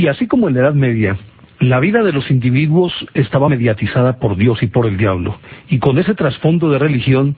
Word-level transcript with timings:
Y 0.00 0.08
así 0.08 0.26
como 0.26 0.48
en 0.48 0.54
la 0.54 0.60
Edad 0.60 0.72
Media, 0.72 1.18
la 1.58 1.78
vida 1.78 2.02
de 2.02 2.12
los 2.12 2.30
individuos 2.30 2.90
estaba 3.12 3.50
mediatizada 3.50 4.18
por 4.18 4.34
Dios 4.38 4.62
y 4.62 4.66
por 4.66 4.86
el 4.86 4.96
diablo, 4.96 5.38
y 5.68 5.78
con 5.78 5.98
ese 5.98 6.14
trasfondo 6.14 6.70
de 6.70 6.78
religión, 6.78 7.36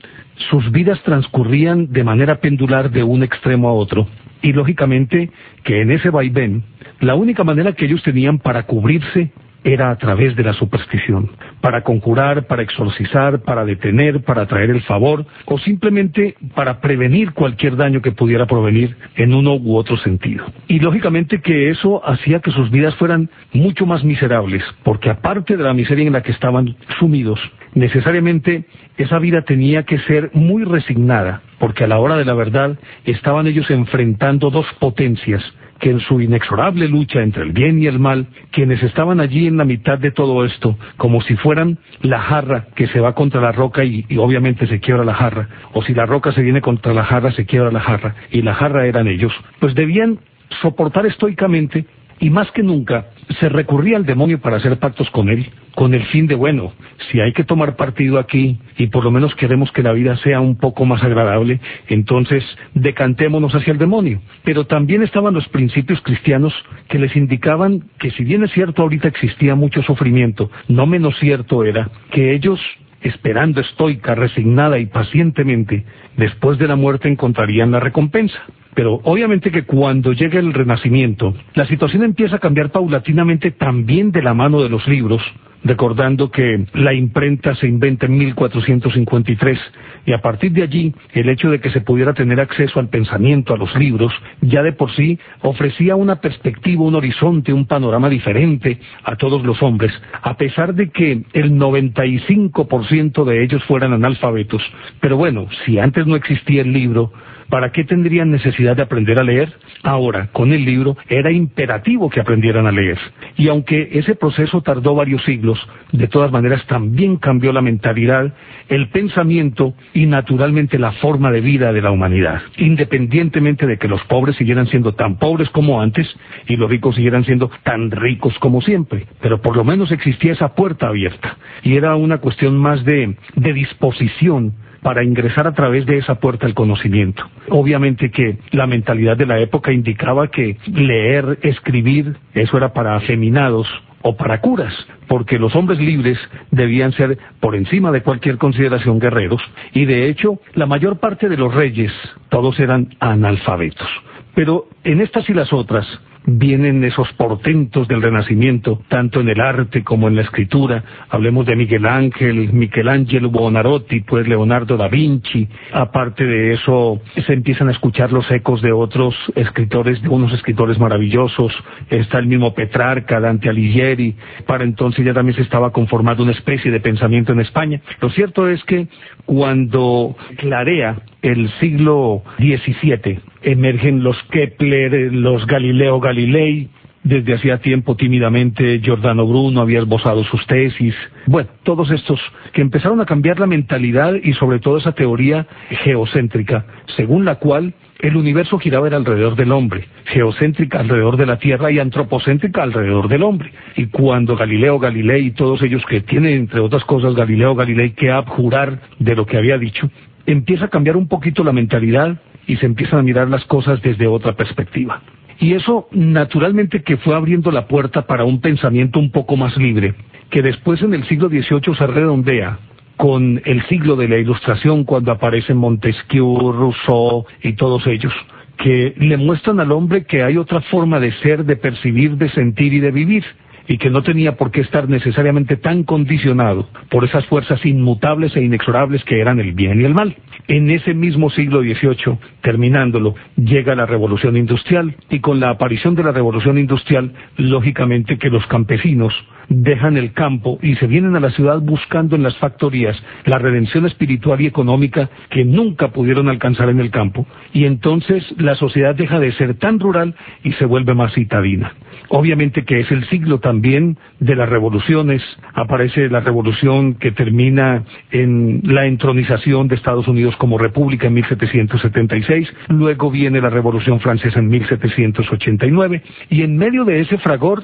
sus 0.49 0.71
vidas 0.71 1.03
transcurrían 1.03 1.91
de 1.91 2.05
manera 2.05 2.39
pendular 2.39 2.89
de 2.89 3.03
un 3.03 3.21
extremo 3.21 3.67
a 3.67 3.73
otro, 3.73 4.07
y 4.41 4.53
lógicamente 4.53 5.29
que 5.65 5.81
en 5.81 5.91
ese 5.91 6.09
vaivén, 6.09 6.63
la 7.01 7.15
única 7.15 7.43
manera 7.43 7.73
que 7.73 7.83
ellos 7.83 8.01
tenían 8.01 8.39
para 8.39 8.63
cubrirse 8.63 9.33
era 9.63 9.91
a 9.91 9.97
través 9.97 10.35
de 10.35 10.43
la 10.43 10.53
superstición, 10.53 11.29
para 11.61 11.81
conjurar, 11.81 12.47
para 12.47 12.63
exorcizar, 12.63 13.41
para 13.41 13.65
detener, 13.65 14.21
para 14.21 14.45
traer 14.45 14.69
el 14.69 14.81
favor, 14.81 15.25
o 15.45 15.57
simplemente 15.57 16.35
para 16.53 16.81
prevenir 16.81 17.31
cualquier 17.33 17.75
daño 17.75 18.01
que 18.01 18.11
pudiera 18.11 18.45
provenir 18.45 18.95
en 19.15 19.33
uno 19.33 19.55
u 19.55 19.75
otro 19.75 19.97
sentido. 19.97 20.45
Y 20.67 20.79
lógicamente 20.79 21.41
que 21.41 21.69
eso 21.69 22.01
hacía 22.05 22.39
que 22.39 22.51
sus 22.51 22.69
vidas 22.71 22.95
fueran 22.95 23.29
mucho 23.53 23.85
más 23.85 24.03
miserables, 24.03 24.63
porque 24.83 25.09
aparte 25.09 25.57
de 25.57 25.63
la 25.63 25.73
miseria 25.73 26.05
en 26.05 26.13
la 26.13 26.21
que 26.21 26.31
estaban 26.31 26.75
sumidos, 26.99 27.39
necesariamente 27.73 28.65
esa 28.97 29.19
vida 29.19 29.41
tenía 29.41 29.83
que 29.83 29.99
ser 29.99 30.29
muy 30.33 30.63
resignada, 30.63 31.41
porque 31.59 31.85
a 31.85 31.87
la 31.87 31.99
hora 31.99 32.17
de 32.17 32.25
la 32.25 32.33
verdad 32.33 32.77
estaban 33.05 33.47
ellos 33.47 33.69
enfrentando 33.71 34.49
dos 34.49 34.67
potencias, 34.79 35.41
que 35.83 35.89
en 35.89 35.99
su 35.99 36.21
inexorable 36.21 36.87
lucha 36.87 37.21
entre 37.21 37.43
el 37.43 37.51
bien 37.51 37.77
y 37.77 37.87
el 37.87 37.99
mal, 37.99 38.27
quienes 38.51 38.81
estaban 38.83 39.19
allí 39.19 39.47
en 39.47 39.57
la 39.57 39.65
mitad 39.65 39.99
de 39.99 40.11
todo 40.11 40.45
esto, 40.45 40.77
como 40.95 41.21
si 41.23 41.35
fueran 41.35 41.77
la 42.01 42.21
jarra 42.21 42.67
que 42.73 42.87
se 42.87 43.01
va 43.01 43.13
contra 43.13 43.41
la 43.41 43.51
roca 43.51 43.83
y, 43.83 44.05
obviamente 44.17 44.65
se 44.65 44.79
quiebra 44.79 45.03
la 45.03 45.13
jarra, 45.13 45.49
o 45.73 45.83
si 45.83 45.93
la 45.93 46.05
roca 46.05 46.31
se 46.31 46.41
viene 46.41 46.61
contra 46.61 46.93
la 46.93 47.03
jarra, 47.03 47.33
se 47.33 47.45
quiebra 47.45 47.69
la 47.69 47.81
jarra, 47.81 48.15
y 48.31 48.43
la 48.43 48.53
jarra 48.53 48.87
eran 48.87 49.09
ellos, 49.09 49.33
pues 49.59 49.75
debían 49.75 50.19
soportar 50.61 51.05
estoicamente 51.05 51.85
y 52.21 52.29
más 52.29 52.49
que 52.51 52.63
nunca 52.63 53.07
se 53.39 53.49
recurría 53.49 53.97
al 53.97 54.05
demonio 54.05 54.39
para 54.39 54.57
hacer 54.57 54.79
pactos 54.79 55.09
con 55.11 55.29
él, 55.29 55.49
con 55.75 55.93
el 55.93 56.05
fin 56.07 56.27
de, 56.27 56.35
bueno, 56.35 56.73
si 57.11 57.19
hay 57.19 57.33
que 57.33 57.43
tomar 57.43 57.75
partido 57.75 58.19
aquí 58.19 58.59
y 58.77 58.87
por 58.87 59.03
lo 59.03 59.11
menos 59.11 59.35
queremos 59.35 59.71
que 59.71 59.83
la 59.83 59.93
vida 59.93 60.15
sea 60.17 60.39
un 60.39 60.57
poco 60.57 60.85
más 60.85 61.03
agradable, 61.03 61.59
entonces 61.87 62.43
decantémonos 62.73 63.53
hacia 63.53 63.73
el 63.73 63.79
demonio. 63.79 64.21
Pero 64.43 64.65
también 64.65 65.03
estaban 65.03 65.33
los 65.33 65.47
principios 65.49 66.01
cristianos 66.01 66.53
que 66.87 66.99
les 66.99 67.15
indicaban 67.15 67.83
que 67.99 68.11
si 68.11 68.23
bien 68.23 68.43
es 68.43 68.51
cierto 68.51 68.81
ahorita 68.81 69.07
existía 69.07 69.55
mucho 69.55 69.81
sufrimiento, 69.83 70.49
no 70.67 70.85
menos 70.85 71.17
cierto 71.19 71.63
era 71.63 71.89
que 72.11 72.33
ellos 72.33 72.59
esperando 73.01 73.61
estoica, 73.61 74.15
resignada 74.15 74.79
y 74.79 74.85
pacientemente, 74.85 75.85
después 76.17 76.57
de 76.57 76.67
la 76.67 76.75
muerte 76.75 77.09
encontrarían 77.09 77.71
la 77.71 77.79
recompensa. 77.79 78.39
Pero 78.75 78.99
obviamente 79.03 79.51
que 79.51 79.63
cuando 79.63 80.13
llega 80.13 80.39
el 80.39 80.53
renacimiento, 80.53 81.33
la 81.53 81.67
situación 81.67 82.03
empieza 82.03 82.37
a 82.37 82.39
cambiar 82.39 82.71
paulatinamente 82.71 83.51
también 83.51 84.11
de 84.11 84.23
la 84.23 84.33
mano 84.33 84.61
de 84.61 84.69
los 84.69 84.87
libros, 84.87 85.21
recordando 85.63 86.29
que 86.29 86.65
la 86.73 86.93
imprenta 86.93 87.55
se 87.55 87.67
inventa 87.67 88.05
en 88.05 88.17
1453 88.17 89.59
y 90.05 90.13
a 90.13 90.21
partir 90.21 90.51
de 90.51 90.63
allí 90.63 90.93
el 91.13 91.29
hecho 91.29 91.49
de 91.49 91.59
que 91.59 91.69
se 91.69 91.81
pudiera 91.81 92.13
tener 92.13 92.39
acceso 92.41 92.79
al 92.79 92.89
pensamiento, 92.89 93.53
a 93.53 93.57
los 93.57 93.73
libros, 93.75 94.11
ya 94.41 94.61
de 94.61 94.73
por 94.73 94.91
sí 94.91 95.17
ofrecía 95.41 95.95
una 95.95 96.17
perspectiva, 96.17 96.83
un 96.83 96.95
horizonte, 96.95 97.53
un 97.53 97.65
panorama 97.65 98.09
diferente 98.09 98.79
a 99.03 99.15
todos 99.15 99.43
los 99.45 99.61
hombres, 99.63 99.93
a 100.21 100.35
pesar 100.35 100.73
de 100.73 100.89
que 100.89 101.23
el 101.33 101.53
95% 101.53 103.23
de 103.23 103.43
ellos 103.43 103.63
fueran 103.63 103.93
analfabetos. 103.93 104.61
Pero 104.99 105.15
bueno, 105.15 105.47
si 105.65 105.79
antes 105.79 106.05
no 106.05 106.15
existía 106.15 106.61
el 106.61 106.73
libro, 106.73 107.13
¿Para 107.49 107.71
qué 107.71 107.83
tendrían 107.83 108.31
necesidad 108.31 108.75
de 108.75 108.83
aprender 108.83 109.19
a 109.19 109.23
leer? 109.23 109.53
Ahora, 109.83 110.29
con 110.31 110.53
el 110.53 110.65
libro, 110.65 110.97
era 111.09 111.31
imperativo 111.31 112.09
que 112.09 112.19
aprendieran 112.19 112.67
a 112.67 112.71
leer. 112.71 112.97
Y 113.37 113.49
aunque 113.49 113.89
ese 113.93 114.15
proceso 114.15 114.61
tardó 114.61 114.95
varios 114.95 115.23
siglos, 115.23 115.59
de 115.91 116.07
todas 116.07 116.31
maneras 116.31 116.65
también 116.67 117.17
cambió 117.17 117.51
la 117.51 117.61
mentalidad, 117.61 118.33
el 118.69 118.89
pensamiento 118.89 119.73
y 119.93 120.05
naturalmente 120.05 120.79
la 120.79 120.93
forma 120.93 121.31
de 121.31 121.41
vida 121.41 121.73
de 121.73 121.81
la 121.81 121.91
humanidad. 121.91 122.41
Independientemente 122.57 123.67
de 123.67 123.77
que 123.77 123.87
los 123.87 124.03
pobres 124.05 124.35
siguieran 124.35 124.67
siendo 124.67 124.93
tan 124.93 125.17
pobres 125.17 125.49
como 125.49 125.81
antes 125.81 126.07
y 126.47 126.55
los 126.55 126.69
ricos 126.69 126.95
siguieran 126.95 127.25
siendo 127.25 127.51
tan 127.63 127.91
ricos 127.91 128.37
como 128.39 128.61
siempre. 128.61 129.05
Pero 129.21 129.41
por 129.41 129.55
lo 129.55 129.63
menos 129.63 129.91
existía 129.91 130.33
esa 130.33 130.55
puerta 130.55 130.87
abierta. 130.87 131.37
Y 131.63 131.75
era 131.75 131.95
una 131.95 132.19
cuestión 132.19 132.57
más 132.57 132.83
de, 132.85 133.15
de 133.35 133.53
disposición 133.53 134.53
para 134.83 135.03
ingresar 135.03 135.47
a 135.47 135.53
través 135.53 135.85
de 135.85 135.97
esa 135.97 136.15
puerta 136.15 136.45
el 136.45 136.53
conocimiento. 136.53 137.23
Obviamente 137.49 138.11
que 138.11 138.37
la 138.51 138.67
mentalidad 138.67 139.17
de 139.17 139.25
la 139.25 139.39
época 139.39 139.71
indicaba 139.71 140.27
que 140.27 140.57
leer, 140.67 141.39
escribir, 141.41 142.17
eso 142.33 142.57
era 142.57 142.73
para 142.73 142.95
afeminados 142.95 143.67
o 144.03 144.15
para 144.17 144.41
curas, 144.41 144.73
porque 145.07 145.39
los 145.39 145.55
hombres 145.55 145.79
libres 145.79 146.19
debían 146.51 146.91
ser 146.91 147.17
por 147.39 147.55
encima 147.55 147.91
de 147.91 148.01
cualquier 148.01 148.37
consideración 148.37 148.99
guerreros, 148.99 149.41
y 149.73 149.85
de 149.85 150.09
hecho 150.09 150.39
la 150.53 150.65
mayor 150.65 150.99
parte 150.99 151.29
de 151.29 151.37
los 151.37 151.53
reyes, 151.53 151.91
todos 152.29 152.59
eran 152.59 152.89
analfabetos. 152.99 153.87
Pero 154.35 154.65
en 154.83 154.99
estas 154.99 155.29
y 155.29 155.33
las 155.33 155.53
otras, 155.53 155.87
vienen 156.25 156.83
esos 156.83 157.11
portentos 157.13 157.87
del 157.87 158.01
Renacimiento, 158.01 158.81
tanto 158.87 159.21
en 159.21 159.29
el 159.29 159.39
arte 159.41 159.83
como 159.83 160.07
en 160.07 160.15
la 160.15 160.21
escritura. 160.21 160.83
Hablemos 161.09 161.45
de 161.45 161.55
Miguel 161.55 161.85
Ángel, 161.85 162.53
Michelangelo 162.53 163.29
Buonarroti, 163.29 164.01
pues 164.01 164.27
Leonardo 164.27 164.77
da 164.77 164.87
Vinci. 164.87 165.47
Aparte 165.71 166.23
de 166.23 166.53
eso, 166.53 167.01
se 167.25 167.33
empiezan 167.33 167.67
a 167.69 167.71
escuchar 167.71 168.11
los 168.11 168.29
ecos 168.31 168.61
de 168.61 168.71
otros 168.71 169.15
escritores, 169.35 170.01
de 170.01 170.09
unos 170.09 170.33
escritores 170.33 170.79
maravillosos. 170.79 171.51
Está 171.89 172.19
el 172.19 172.27
mismo 172.27 172.53
Petrarca, 172.53 173.19
Dante 173.19 173.49
Alighieri. 173.49 174.15
Para 174.45 174.63
entonces 174.63 175.05
ya 175.05 175.13
también 175.13 175.35
se 175.35 175.43
estaba 175.43 175.71
conformando 175.71 176.23
una 176.23 176.31
especie 176.31 176.71
de 176.71 176.79
pensamiento 176.79 177.33
en 177.33 177.41
España. 177.41 177.81
Lo 178.01 178.09
cierto 178.09 178.47
es 178.47 178.63
que 178.63 178.87
cuando 179.25 180.15
clarea 180.37 181.01
el 181.21 181.49
siglo 181.59 182.23
XVII, 182.37 183.19
emergen 183.43 184.03
los 184.03 184.17
Kepler, 184.31 185.13
los 185.13 185.45
Galileo 185.45 185.99
Galilei, 185.99 186.69
desde 187.03 187.33
hacía 187.33 187.57
tiempo 187.57 187.95
tímidamente 187.95 188.79
Giordano 188.79 189.27
Bruno 189.27 189.61
había 189.61 189.79
esbozado 189.79 190.23
sus 190.23 190.45
tesis. 190.47 190.95
Bueno, 191.27 191.49
todos 191.63 191.91
estos 191.91 192.19
que 192.53 192.61
empezaron 192.61 193.01
a 193.01 193.05
cambiar 193.05 193.39
la 193.39 193.47
mentalidad 193.47 194.13
y 194.13 194.33
sobre 194.33 194.59
todo 194.59 194.77
esa 194.77 194.93
teoría 194.93 195.45
geocéntrica, 195.83 196.65
según 196.95 197.25
la 197.25 197.35
cual 197.35 197.73
el 197.99 198.17
universo 198.17 198.59
giraba 198.59 198.87
alrededor 198.87 199.35
del 199.35 199.51
hombre, 199.51 199.87
geocéntrica 200.05 200.79
alrededor 200.79 201.15
de 201.15 201.25
la 201.25 201.37
Tierra 201.37 201.71
y 201.71 201.79
antropocéntrica 201.79 202.63
alrededor 202.63 203.07
del 203.07 203.23
hombre. 203.23 203.51
Y 203.77 203.87
cuando 203.87 204.35
Galileo 204.35 204.79
Galilei 204.79 205.27
y 205.27 205.31
todos 205.31 205.61
ellos 205.61 205.83
que 205.85 206.01
tienen, 206.01 206.33
entre 206.33 206.59
otras 206.59 206.83
cosas, 206.83 207.15
Galileo 207.15 207.55
Galilei 207.55 207.91
que 207.91 208.11
abjurar 208.11 208.79
de 208.99 209.15
lo 209.15 209.25
que 209.25 209.37
había 209.37 209.57
dicho, 209.57 209.89
empieza 210.25 210.65
a 210.65 210.69
cambiar 210.69 210.97
un 210.97 211.07
poquito 211.07 211.43
la 211.43 211.53
mentalidad 211.53 212.17
y 212.47 212.57
se 212.57 212.65
empiezan 212.65 212.99
a 212.99 213.03
mirar 213.03 213.29
las 213.29 213.45
cosas 213.45 213.81
desde 213.81 214.07
otra 214.07 214.33
perspectiva. 214.33 215.01
Y 215.39 215.53
eso 215.53 215.87
naturalmente 215.91 216.83
que 216.83 216.97
fue 216.97 217.15
abriendo 217.15 217.51
la 217.51 217.67
puerta 217.67 218.03
para 218.03 218.23
un 218.23 218.39
pensamiento 218.39 218.99
un 218.99 219.11
poco 219.11 219.35
más 219.35 219.57
libre, 219.57 219.93
que 220.29 220.41
después 220.41 220.81
en 220.81 220.93
el 220.93 221.05
siglo 221.07 221.29
XVIII 221.29 221.75
se 221.77 221.87
redondea 221.87 222.59
con 222.97 223.41
el 223.45 223.65
siglo 223.67 223.95
de 223.95 224.07
la 224.07 224.17
Ilustración 224.17 224.83
cuando 224.83 225.11
aparecen 225.11 225.57
Montesquieu, 225.57 226.51
Rousseau 226.51 227.25
y 227.41 227.53
todos 227.53 227.85
ellos, 227.87 228.13
que 228.57 228.93
le 228.97 229.17
muestran 229.17 229.59
al 229.59 229.71
hombre 229.71 230.05
que 230.05 230.23
hay 230.23 230.37
otra 230.37 230.61
forma 230.61 230.99
de 230.99 231.11
ser, 231.19 231.43
de 231.43 231.55
percibir, 231.55 232.17
de 232.17 232.29
sentir 232.29 232.73
y 232.73 232.79
de 232.79 232.91
vivir, 232.91 233.25
y 233.67 233.77
que 233.77 233.89
no 233.89 234.03
tenía 234.03 234.35
por 234.35 234.51
qué 234.51 234.61
estar 234.61 234.89
necesariamente 234.89 235.57
tan 235.57 235.83
condicionado 235.83 236.67
por 236.89 237.05
esas 237.05 237.25
fuerzas 237.27 237.65
inmutables 237.65 238.35
e 238.35 238.43
inexorables 238.43 239.03
que 239.03 239.19
eran 239.19 239.39
el 239.39 239.53
bien 239.53 239.81
y 239.81 239.85
el 239.85 239.93
mal. 239.93 240.15
En 240.47 240.69
ese 240.69 240.93
mismo 240.93 241.29
siglo 241.29 241.61
XVIII, 241.61 242.17
terminándolo, 242.41 243.15
llega 243.37 243.75
la 243.75 243.85
revolución 243.85 244.35
industrial 244.35 244.95
y 245.09 245.19
con 245.19 245.39
la 245.39 245.49
aparición 245.49 245.95
de 245.95 246.03
la 246.03 246.11
revolución 246.11 246.57
industrial, 246.57 247.13
lógicamente 247.37 248.17
que 248.17 248.29
los 248.29 248.45
campesinos 248.47 249.13
dejan 249.49 249.97
el 249.97 250.13
campo 250.13 250.59
y 250.61 250.75
se 250.75 250.87
vienen 250.87 251.15
a 251.15 251.19
la 251.19 251.31
ciudad 251.31 251.59
buscando 251.59 252.15
en 252.15 252.23
las 252.23 252.37
factorías 252.37 253.01
la 253.25 253.37
redención 253.37 253.85
espiritual 253.85 254.41
y 254.41 254.47
económica 254.47 255.09
que 255.29 255.45
nunca 255.45 255.89
pudieron 255.89 256.29
alcanzar 256.29 256.69
en 256.69 256.79
el 256.79 256.91
campo. 256.91 257.25
Y 257.53 257.65
entonces 257.65 258.23
la 258.37 258.55
sociedad 258.55 258.95
deja 258.95 259.19
de 259.19 259.31
ser 259.33 259.55
tan 259.55 259.79
rural 259.79 260.15
y 260.43 260.53
se 260.53 260.65
vuelve 260.65 260.93
más 260.93 261.13
citadina. 261.13 261.73
Obviamente 262.09 262.63
que 262.63 262.79
es 262.79 262.91
el 262.91 263.07
siglo 263.09 263.39
también 263.53 263.97
de 264.19 264.35
las 264.35 264.49
revoluciones. 264.49 265.21
Aparece 265.53 266.09
la 266.09 266.21
revolución 266.21 266.95
que 266.95 267.11
termina 267.11 267.83
en 268.09 268.61
la 268.63 268.87
entronización 268.87 269.67
de 269.67 269.75
Estados 269.75 270.07
Unidos 270.07 270.35
como 270.37 270.57
república 270.57 271.05
en 271.05 271.13
1776. 271.13 272.51
Luego 272.69 273.11
viene 273.11 273.41
la 273.41 273.51
revolución 273.51 273.99
francesa 273.99 274.39
en 274.39 274.47
1789. 274.47 276.01
Y 276.31 276.41
en 276.41 276.57
medio 276.57 276.83
de 276.83 277.01
ese 277.01 277.19
fragor 277.19 277.63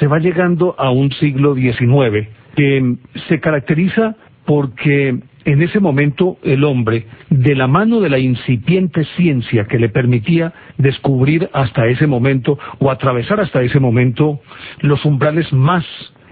se 0.00 0.08
va 0.08 0.18
llegando 0.18 0.74
a 0.76 0.90
un 0.90 1.12
siglo 1.12 1.54
XIX 1.54 2.26
que 2.56 2.96
se 3.28 3.38
caracteriza 3.38 4.16
porque 4.48 5.14
en 5.44 5.62
ese 5.62 5.78
momento 5.78 6.38
el 6.42 6.64
hombre, 6.64 7.04
de 7.28 7.54
la 7.54 7.66
mano 7.66 8.00
de 8.00 8.08
la 8.08 8.18
incipiente 8.18 9.04
ciencia 9.14 9.66
que 9.66 9.78
le 9.78 9.90
permitía 9.90 10.54
descubrir 10.78 11.50
hasta 11.52 11.86
ese 11.86 12.06
momento 12.06 12.58
o 12.78 12.90
atravesar 12.90 13.40
hasta 13.40 13.60
ese 13.60 13.78
momento 13.78 14.40
los 14.80 15.04
umbrales 15.04 15.52
más 15.52 15.84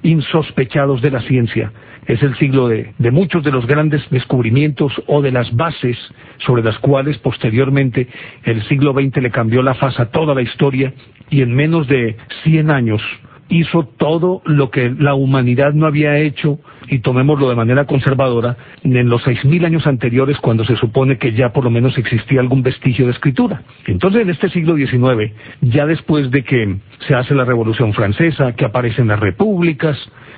insospechados 0.03 1.03
de 1.03 1.11
la 1.11 1.21
ciencia, 1.25 1.73
es 2.07 2.23
el 2.23 2.35
siglo 2.37 2.69
de, 2.69 2.95
muchos 3.11 3.45
de 3.45 3.53
los 3.53 3.67
grandes 3.67 4.03
descubrimientos 4.09 4.95
o 5.09 5.21
de 5.21 5.33
las 5.33 5.55
bases 5.55 5.99
sobre 6.39 6.63
las 6.63 6.79
cuales 6.79 7.19
posteriormente 7.19 8.09
el 8.45 8.63
siglo 8.67 8.95
XX 8.95 9.19
le 9.21 9.31
cambió 9.31 9.61
la 9.61 9.75
faz 9.75 10.01
a 10.01 10.11
toda 10.11 10.35
la 10.35 10.41
historia 10.41 10.95
y 11.29 11.43
en 11.43 11.55
menos 11.55 11.87
de 11.87 12.17
100 12.45 12.71
años 12.71 13.03
hizo 13.49 13.85
todo 13.97 14.43
lo 14.45 14.71
que 14.71 14.91
la 14.91 15.15
humanidad 15.15 15.73
no 15.73 15.87
había 15.87 16.19
hecho, 16.19 16.59
y 16.89 17.01
tomémoslo 17.01 17.49
de 17.49 17.57
manera 17.57 17.85
conservadora, 17.85 18.57
en 18.83 19.09
los 19.09 19.25
6.000 19.25 19.67
años 19.67 19.87
anteriores 19.87 20.39
cuando 20.39 20.65
se 20.65 20.77
supone 20.77 21.19
que 21.19 21.33
ya 21.33 21.53
por 21.53 21.65
lo 21.65 21.71
menos 21.71 21.97
existía 21.99 22.41
algún 22.41 22.63
vestigio 22.63 23.07
de 23.07 23.13
escritura. 23.13 23.63
Entonces 23.87 24.23
en 24.23 24.31
este 24.31 24.49
siglo 24.51 24.77
XIX, 24.77 25.33
ya 25.61 25.87
después 25.87 26.31
de 26.31 26.43
que 26.45 26.77
se 27.07 27.15
hace 27.15 27.35
la 27.35 27.45
Revolución 27.45 27.93
Francesa, 27.93 28.53
que 28.53 28.65
aparecen 28.65 29.09
las 29.09 29.21
repúblicas, 29.21 29.97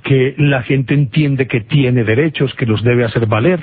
que 0.09 0.35
la 0.39 0.63
gente 0.63 0.95
entiende 0.95 1.47
que 1.47 1.61
tiene 1.61 2.03
derechos, 2.03 2.55
que 2.55 2.65
los 2.65 2.83
debe 2.83 3.05
hacer 3.05 3.27
valer, 3.27 3.61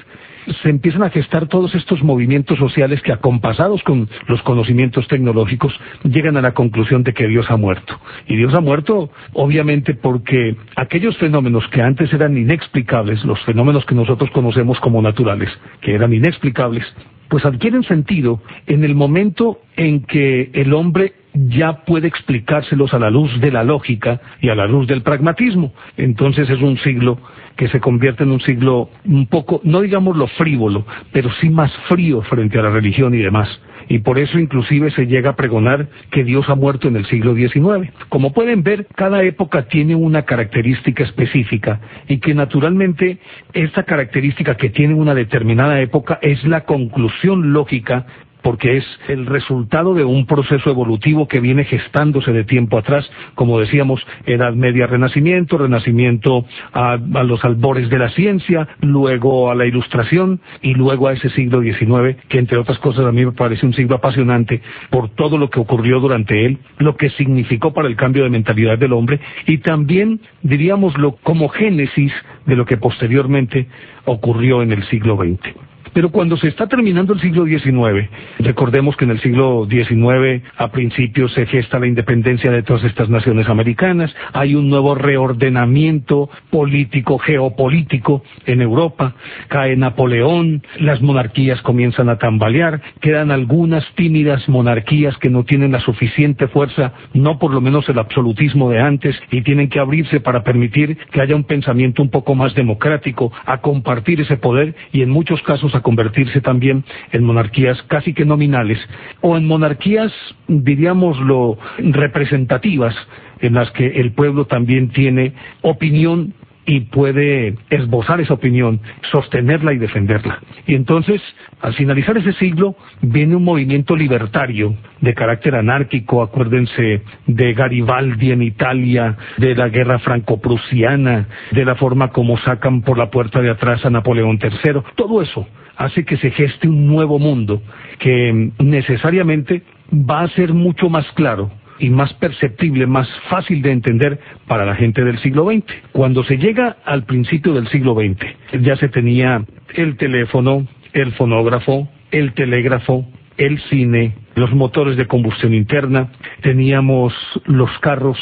se 0.61 0.69
empiezan 0.69 1.01
a 1.01 1.09
gestar 1.09 1.47
todos 1.47 1.73
estos 1.73 2.03
movimientos 2.03 2.59
sociales 2.59 3.01
que 3.01 3.11
acompasados 3.11 3.81
con 3.81 4.07
los 4.27 4.43
conocimientos 4.43 5.07
tecnológicos 5.07 5.73
llegan 6.03 6.37
a 6.37 6.43
la 6.43 6.53
conclusión 6.53 7.01
de 7.01 7.15
que 7.15 7.27
Dios 7.27 7.47
ha 7.49 7.57
muerto. 7.57 7.99
Y 8.27 8.35
Dios 8.35 8.53
ha 8.53 8.61
muerto 8.61 9.09
obviamente 9.33 9.95
porque 9.95 10.55
aquellos 10.75 11.17
fenómenos 11.17 11.67
que 11.69 11.81
antes 11.81 12.13
eran 12.13 12.37
inexplicables, 12.37 13.25
los 13.25 13.43
fenómenos 13.45 13.83
que 13.87 13.95
nosotros 13.95 14.29
conocemos 14.29 14.79
como 14.81 15.01
naturales, 15.01 15.49
que 15.81 15.95
eran 15.95 16.13
inexplicables, 16.13 16.85
pues 17.27 17.43
adquieren 17.43 17.81
sentido 17.81 18.39
en 18.67 18.83
el 18.83 18.93
momento 18.93 19.61
en 19.77 20.03
que 20.03 20.51
el 20.53 20.75
hombre 20.75 21.13
ya 21.35 21.83
puede 21.85 22.07
explicárselos 22.07 22.93
a 22.93 22.99
la 22.99 23.09
luz 23.09 23.39
de 23.39 23.51
la 23.51 23.63
lógica 23.63 24.21
y 24.41 24.49
a 24.49 24.55
la 24.55 24.67
luz 24.67 24.87
del 24.87 25.01
pragmatismo. 25.01 25.73
Entonces 25.97 26.49
es 26.49 26.61
un 26.61 26.77
siglo 26.79 27.19
que 27.55 27.67
se 27.67 27.79
convierte 27.79 28.23
en 28.23 28.31
un 28.31 28.41
siglo 28.41 28.89
un 29.05 29.27
poco, 29.27 29.61
no 29.63 29.81
digamos 29.81 30.17
lo 30.17 30.27
frívolo, 30.27 30.85
pero 31.11 31.29
sí 31.41 31.49
más 31.49 31.71
frío 31.87 32.21
frente 32.23 32.59
a 32.59 32.63
la 32.63 32.69
religión 32.69 33.13
y 33.13 33.19
demás. 33.19 33.49
Y 33.87 33.99
por 33.99 34.17
eso 34.17 34.39
inclusive 34.39 34.89
se 34.91 35.05
llega 35.05 35.31
a 35.31 35.35
pregonar 35.35 35.87
que 36.09 36.23
Dios 36.23 36.49
ha 36.49 36.55
muerto 36.55 36.87
en 36.87 36.95
el 36.95 37.05
siglo 37.05 37.35
XIX. 37.35 37.91
Como 38.09 38.33
pueden 38.33 38.63
ver, 38.63 38.87
cada 38.95 39.23
época 39.23 39.67
tiene 39.67 39.93
una 39.95 40.23
característica 40.23 41.03
específica 41.03 41.79
y 42.07 42.17
que 42.17 42.33
naturalmente 42.33 43.19
esta 43.53 43.83
característica 43.83 44.55
que 44.57 44.69
tiene 44.69 44.95
una 44.95 45.13
determinada 45.13 45.79
época 45.81 46.17
es 46.21 46.43
la 46.45 46.61
conclusión 46.61 47.53
lógica 47.53 48.07
porque 48.45 48.77
es 48.77 48.85
el 49.07 49.25
resultado 49.25 49.95
de 49.95 50.03
un 50.03 50.27
proceso 50.27 50.69
evolutivo 50.69 51.27
que 51.27 51.39
viene 51.39 51.63
gestándose 51.63 52.31
de 52.31 52.43
tiempo 52.43 52.77
atrás, 52.77 53.09
como 53.33 53.59
decíamos, 53.59 54.05
Edad 54.27 54.53
Media 54.53 54.85
Renacimiento, 54.85 55.57
Renacimiento 55.57 56.45
a, 56.71 56.97
los 57.23 57.43
albores 57.43 57.89
de 57.89 57.97
la 57.97 58.09
ciencia, 58.09 58.67
luego 58.81 59.49
a 59.49 59.55
la 59.55 59.65
Ilustración 59.65 60.41
y 60.61 60.75
luego 60.75 61.07
a 61.07 61.13
ese 61.13 61.31
siglo 61.31 61.59
XIX, 61.63 62.17
que 62.29 62.37
entre 62.37 62.59
otras 62.59 62.77
cosas 62.77 63.07
a 63.07 63.11
mí 63.11 63.25
me 63.25 63.31
parece 63.31 63.65
un 63.65 63.73
siglo 63.73 63.95
apasionante 63.95 64.61
por 64.91 65.09
todo 65.09 65.39
lo 65.39 65.49
que 65.49 65.59
ocurrió 65.59 65.99
durante 65.99 66.45
él, 66.45 66.59
lo 66.77 66.97
que 66.97 67.09
significó 67.09 67.73
para 67.73 67.87
el 67.87 67.95
cambio 67.95 68.25
de 68.25 68.29
mentalidad 68.29 68.77
del 68.77 68.93
hombre 68.93 69.19
y 69.47 69.57
también, 69.57 70.19
diríamoslo, 70.43 71.15
como 71.23 71.49
génesis 71.49 72.13
de 72.45 72.55
lo 72.55 72.67
que 72.67 72.77
posteriormente 72.77 73.65
ocurrió 74.05 74.61
en 74.61 74.71
el 74.71 74.83
siglo 74.83 75.17
XX. 75.17 75.74
Pero 75.95 76.09
cuando 76.09 76.35
se 76.35 76.49
está 76.49 76.67
terminando 76.67 77.13
el 77.13 77.21
siglo 77.21 77.45
XIX, 77.45 78.09
recordemos 78.39 78.97
que 78.97 79.05
en 79.05 79.11
el 79.11 79.21
siglo 79.21 79.65
XIX 79.65 80.43
a 80.57 80.67
principios 80.67 81.31
se 81.31 81.45
gesta 81.45 81.79
la 81.79 81.87
independencia 81.87 82.51
de 82.51 82.63
todas 82.63 82.83
estas 82.83 83.09
naciones 83.09 83.47
americanas, 83.47 84.13
hay 84.33 84.55
un 84.55 84.69
nuevo 84.69 84.93
reordenamiento 84.93 86.29
político, 86.49 87.17
geopolítico 87.17 88.23
en 88.45 88.61
Europa, 88.61 89.15
cae 89.47 89.77
Napoleón, 89.77 90.63
las 90.79 91.01
monarquías 91.01 91.61
comienzan 91.61 92.09
a 92.09 92.17
tambalear, 92.17 92.81
quedan 92.99 93.31
algunas 93.31 93.85
tímidas 93.95 94.49
monarquías 94.49 95.17
que 95.19 95.29
no 95.29 95.45
tienen 95.45 95.71
la 95.71 95.79
suficiente 95.79 96.49
fuerza, 96.49 96.91
no 97.13 97.39
por 97.39 97.53
lo 97.53 97.61
menos 97.61 97.87
el 97.87 97.99
absolutismo 97.99 98.69
de 98.69 98.81
antes, 98.81 99.15
y 99.31 99.43
tienen 99.43 99.69
que 99.69 99.79
abrirse 99.79 100.19
para 100.19 100.43
permitir 100.43 100.97
que 101.13 101.21
haya 101.21 101.37
un 101.37 101.45
pensamiento 101.45 102.01
un 102.01 102.09
poco 102.09 102.35
más 102.35 102.53
democrático, 102.53 103.31
a 103.45 103.61
compartir 103.61 104.19
ese 104.19 104.35
poder 104.35 104.75
y 104.91 105.01
en 105.01 105.09
muchos 105.09 105.41
casos 105.43 105.73
a 105.73 105.84
convertirse 105.85 106.41
también 106.41 106.83
en 107.11 107.23
monarquías 107.23 107.79
casi 107.83 108.15
que 108.15 108.25
nominales 108.25 108.79
o 109.21 109.37
en 109.37 109.45
monarquías, 109.45 110.11
diríamoslo, 110.47 111.59
representativas 111.77 112.95
en 113.39 113.53
las 113.53 113.69
que 113.69 113.85
el 113.85 114.13
pueblo 114.13 114.45
también 114.45 114.89
tiene 114.89 115.33
opinión 115.61 116.33
y 116.65 116.79
puede 116.79 117.53
esbozar 117.69 118.19
esa 118.19 118.33
opinión, 118.33 118.79
sostenerla 119.11 119.73
y 119.73 119.77
defenderla. 119.77 120.39
Y 120.65 120.73
entonces, 120.73 121.21
al 121.61 121.75
finalizar 121.75 122.17
ese 122.17 122.33
siglo, 122.33 122.75
viene 123.03 123.35
un 123.35 123.43
movimiento 123.43 123.95
libertario 123.95 124.73
de 125.01 125.13
carácter 125.13 125.53
anárquico, 125.53 126.23
acuérdense 126.23 127.03
de 127.27 127.53
Garibaldi 127.53 128.31
en 128.31 128.41
Italia, 128.41 129.15
de 129.37 129.53
la 129.53 129.69
guerra 129.69 129.99
franco-prusiana, 129.99 131.27
de 131.51 131.63
la 131.63 131.75
forma 131.75 132.07
como 132.07 132.39
sacan 132.39 132.81
por 132.81 132.97
la 132.97 133.11
puerta 133.11 133.39
de 133.39 133.51
atrás 133.51 133.85
a 133.85 133.91
Napoleón 133.91 134.39
III, 134.41 134.81
todo 134.95 135.21
eso 135.21 135.47
hace 135.77 136.05
que 136.05 136.17
se 136.17 136.31
geste 136.31 136.67
un 136.67 136.87
nuevo 136.87 137.19
mundo 137.19 137.61
que 137.99 138.51
necesariamente 138.59 139.61
va 139.91 140.21
a 140.21 140.29
ser 140.29 140.53
mucho 140.53 140.89
más 140.89 141.05
claro 141.13 141.51
y 141.79 141.89
más 141.89 142.13
perceptible, 142.13 142.87
más 142.87 143.07
fácil 143.29 143.61
de 143.61 143.71
entender 143.71 144.19
para 144.47 144.65
la 144.65 144.75
gente 144.75 145.03
del 145.03 145.19
siglo 145.19 145.45
XX. 145.45 145.65
Cuando 145.91 146.23
se 146.23 146.37
llega 146.37 146.77
al 146.85 147.03
principio 147.03 147.53
del 147.53 147.67
siglo 147.67 147.95
XX, 147.95 148.61
ya 148.61 148.75
se 148.77 148.89
tenía 148.89 149.43
el 149.73 149.97
teléfono, 149.97 150.67
el 150.93 151.11
fonógrafo, 151.13 151.89
el 152.11 152.33
telégrafo, 152.33 153.05
el 153.37 153.59
cine, 153.63 154.15
los 154.35 154.53
motores 154.53 154.95
de 154.97 155.07
combustión 155.07 155.53
interna, 155.53 156.11
teníamos 156.41 157.13
los 157.45 157.69
carros, 157.79 158.17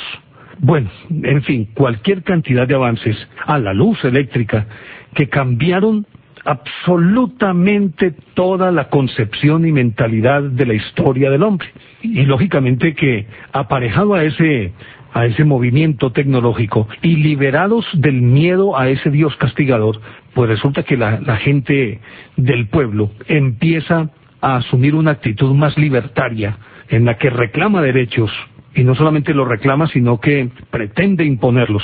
bueno, 0.59 0.89
en 1.09 1.43
fin, 1.43 1.67
cualquier 1.73 2.23
cantidad 2.23 2.67
de 2.67 2.75
avances 2.75 3.15
a 3.45 3.59
la 3.59 3.73
luz 3.73 4.03
eléctrica 4.03 4.65
que 5.13 5.29
cambiaron 5.29 6.07
absolutamente 6.45 8.13
toda 8.33 8.71
la 8.71 8.89
concepción 8.89 9.65
y 9.65 9.71
mentalidad 9.71 10.41
de 10.41 10.65
la 10.65 10.73
historia 10.73 11.29
del 11.29 11.43
hombre. 11.43 11.67
Y 12.01 12.23
lógicamente 12.23 12.93
que 12.93 13.25
aparejado 13.51 14.13
a 14.13 14.23
ese 14.23 14.73
a 15.13 15.27
ese 15.27 15.43
movimiento 15.43 16.11
tecnológico 16.11 16.87
y 17.03 17.17
liberados 17.17 17.85
del 17.93 18.21
miedo 18.21 18.75
a 18.75 18.89
ese 18.89 19.11
Dios 19.11 19.35
castigador, 19.35 20.01
pues 20.33 20.49
resulta 20.49 20.81
que 20.81 20.97
la, 20.97 21.19
la 21.19 21.37
gente 21.37 21.99
del 22.35 22.67
pueblo 22.67 23.11
empieza 23.27 24.09
a 24.41 24.55
asumir 24.55 24.95
una 24.95 25.11
actitud 25.11 25.53
más 25.53 25.77
libertaria 25.77 26.57
en 26.89 27.05
la 27.05 27.17
que 27.19 27.29
reclama 27.29 27.83
derechos 27.83 28.31
y 28.73 28.83
no 28.83 28.95
solamente 28.95 29.35
los 29.35 29.47
reclama, 29.47 29.87
sino 29.87 30.19
que 30.19 30.49
pretende 30.71 31.23
imponerlos 31.23 31.83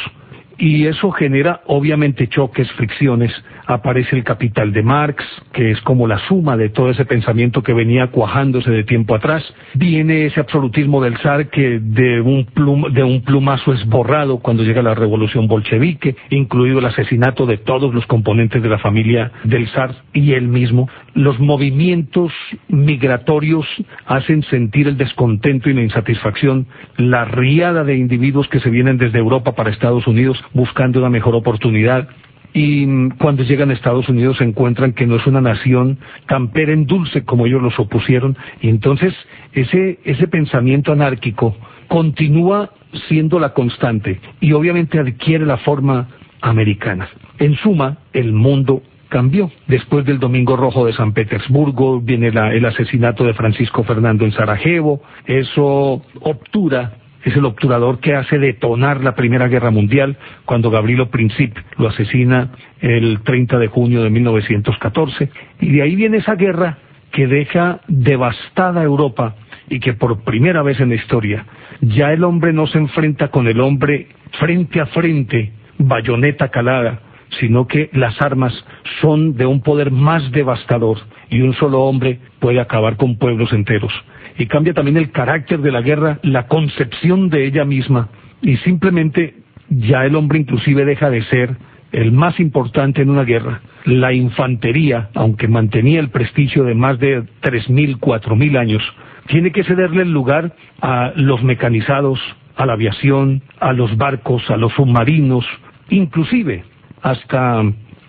y 0.59 0.87
eso 0.87 1.09
genera 1.11 1.61
obviamente 1.67 2.27
choques, 2.27 2.69
fricciones. 2.73 3.31
Aparece 3.65 4.15
el 4.15 4.23
capital 4.23 4.73
de 4.73 4.83
Marx, 4.83 5.23
que 5.53 5.71
es 5.71 5.79
como 5.81 6.05
la 6.05 6.19
suma 6.27 6.57
de 6.57 6.69
todo 6.69 6.89
ese 6.89 7.05
pensamiento 7.05 7.63
que 7.63 7.71
venía 7.71 8.07
cuajándose 8.07 8.69
de 8.69 8.83
tiempo 8.83 9.15
atrás. 9.15 9.43
Viene 9.75 10.25
ese 10.25 10.41
absolutismo 10.41 11.01
del 11.01 11.17
zar 11.19 11.49
que 11.49 11.79
de 11.79 12.19
un, 12.19 12.45
de 12.93 13.03
un 13.03 13.21
plumazo 13.21 13.73
es 13.73 13.85
borrado 13.85 14.39
cuando 14.39 14.63
llega 14.63 14.81
la 14.81 14.95
revolución 14.95 15.47
bolchevique, 15.47 16.15
incluido 16.29 16.79
el 16.79 16.85
asesinato 16.85 17.45
de 17.45 17.57
todos 17.57 17.93
los 17.93 18.05
componentes 18.05 18.61
de 18.61 18.69
la 18.69 18.79
familia 18.79 19.31
del 19.45 19.67
zar 19.69 19.95
y 20.13 20.33
él 20.33 20.47
mismo. 20.47 20.89
Los 21.13 21.39
movimientos 21.39 22.33
migratorios 22.67 23.65
hacen 24.05 24.43
sentir 24.43 24.87
el 24.87 24.97
descontento 24.97 25.69
y 25.69 25.73
la 25.73 25.83
insatisfacción, 25.83 26.67
la 26.97 27.23
riada 27.23 27.83
de 27.83 27.95
individuos 27.95 28.47
que 28.49 28.59
se 28.59 28.69
vienen 28.69 28.97
desde 28.97 29.19
Europa 29.19 29.53
para 29.53 29.69
Estados 29.69 30.05
Unidos 30.07 30.43
buscando 30.53 30.99
una 30.99 31.09
mejor 31.09 31.35
oportunidad 31.35 32.09
y 32.53 33.09
cuando 33.19 33.43
llegan 33.43 33.69
a 33.69 33.73
Estados 33.73 34.09
Unidos 34.09 34.37
se 34.37 34.43
encuentran 34.43 34.93
que 34.93 35.05
no 35.05 35.17
es 35.17 35.27
una 35.27 35.41
nación 35.41 35.99
tan 36.27 36.49
peren 36.49 36.85
dulce 36.85 37.23
como 37.23 37.45
ellos 37.45 37.61
los 37.61 37.79
opusieron 37.79 38.35
y 38.61 38.69
entonces 38.69 39.13
ese, 39.53 39.99
ese 40.03 40.27
pensamiento 40.27 40.91
anárquico 40.91 41.55
continúa 41.87 42.71
siendo 43.07 43.39
la 43.39 43.53
constante 43.53 44.19
y 44.39 44.53
obviamente 44.53 44.99
adquiere 44.99 45.45
la 45.45 45.57
forma 45.57 46.07
americana. 46.41 47.09
En 47.37 47.55
suma, 47.55 47.97
el 48.13 48.33
mundo 48.33 48.81
cambió. 49.09 49.51
Después 49.67 50.05
del 50.05 50.19
Domingo 50.19 50.55
Rojo 50.55 50.85
de 50.85 50.93
San 50.93 51.13
Petersburgo 51.13 51.99
viene 51.99 52.27
el 52.27 52.65
asesinato 52.65 53.23
de 53.23 53.33
Francisco 53.33 53.83
Fernando 53.83 54.23
en 54.23 54.31
Sarajevo. 54.31 55.01
Eso 55.25 56.01
obtura 56.21 56.93
es 57.23 57.35
el 57.35 57.45
obturador 57.45 57.99
que 57.99 58.15
hace 58.15 58.39
detonar 58.39 59.03
la 59.03 59.15
Primera 59.15 59.47
Guerra 59.47 59.71
Mundial 59.71 60.17
cuando 60.45 60.71
Gabrielo 60.71 61.09
Princip 61.09 61.57
lo 61.77 61.89
asesina 61.89 62.51
el 62.79 63.21
30 63.23 63.57
de 63.57 63.67
junio 63.67 64.03
de 64.03 64.09
1914. 64.09 65.29
Y 65.59 65.71
de 65.71 65.81
ahí 65.81 65.95
viene 65.95 66.17
esa 66.17 66.35
guerra 66.35 66.77
que 67.11 67.27
deja 67.27 67.81
devastada 67.87 68.83
Europa 68.83 69.35
y 69.69 69.79
que 69.79 69.93
por 69.93 70.23
primera 70.23 70.63
vez 70.63 70.79
en 70.79 70.89
la 70.89 70.95
historia 70.95 71.45
ya 71.81 72.11
el 72.11 72.23
hombre 72.23 72.53
no 72.53 72.67
se 72.67 72.77
enfrenta 72.77 73.29
con 73.29 73.47
el 73.47 73.59
hombre 73.59 74.07
frente 74.39 74.79
a 74.81 74.85
frente, 74.87 75.51
bayoneta 75.77 76.49
calada, 76.49 77.01
sino 77.39 77.67
que 77.67 77.89
las 77.93 78.19
armas 78.21 78.53
son 79.01 79.35
de 79.35 79.45
un 79.45 79.61
poder 79.61 79.91
más 79.91 80.31
devastador 80.31 80.97
y 81.29 81.41
un 81.41 81.53
solo 81.53 81.81
hombre 81.81 82.19
puede 82.39 82.59
acabar 82.59 82.97
con 82.97 83.17
pueblos 83.17 83.53
enteros. 83.53 83.93
Y 84.39 84.47
cambia 84.47 84.73
también 84.73 84.95
el 84.95 85.11
carácter 85.11 85.59
de 85.59 85.71
la 85.71 85.81
guerra, 85.81 86.17
la 86.23 86.47
concepción 86.47 87.29
de 87.29 87.45
ella 87.45 87.65
misma, 87.65 88.07
y 88.41 88.55
simplemente 88.57 89.35
ya 89.69 90.05
el 90.05 90.15
hombre 90.15 90.39
inclusive 90.39 90.85
deja 90.85 91.09
de 91.09 91.21
ser 91.23 91.57
el 91.91 92.13
más 92.13 92.39
importante 92.39 93.01
en 93.01 93.09
una 93.09 93.25
guerra. 93.25 93.59
La 93.83 94.13
infantería, 94.13 95.09
aunque 95.13 95.49
mantenía 95.49 95.99
el 95.99 96.09
prestigio 96.09 96.63
de 96.63 96.73
más 96.73 96.97
de 96.99 97.23
3.000, 97.41 97.99
4.000 97.99 98.57
años, 98.57 98.83
tiene 99.27 99.51
que 99.51 99.65
cederle 99.65 100.03
el 100.03 100.13
lugar 100.13 100.53
a 100.81 101.11
los 101.17 101.43
mecanizados, 101.43 102.19
a 102.55 102.65
la 102.65 102.73
aviación, 102.73 103.41
a 103.59 103.73
los 103.73 103.97
barcos, 103.97 104.49
a 104.49 104.55
los 104.55 104.71
submarinos, 104.71 105.45
inclusive 105.89 106.63
hasta 107.01 107.61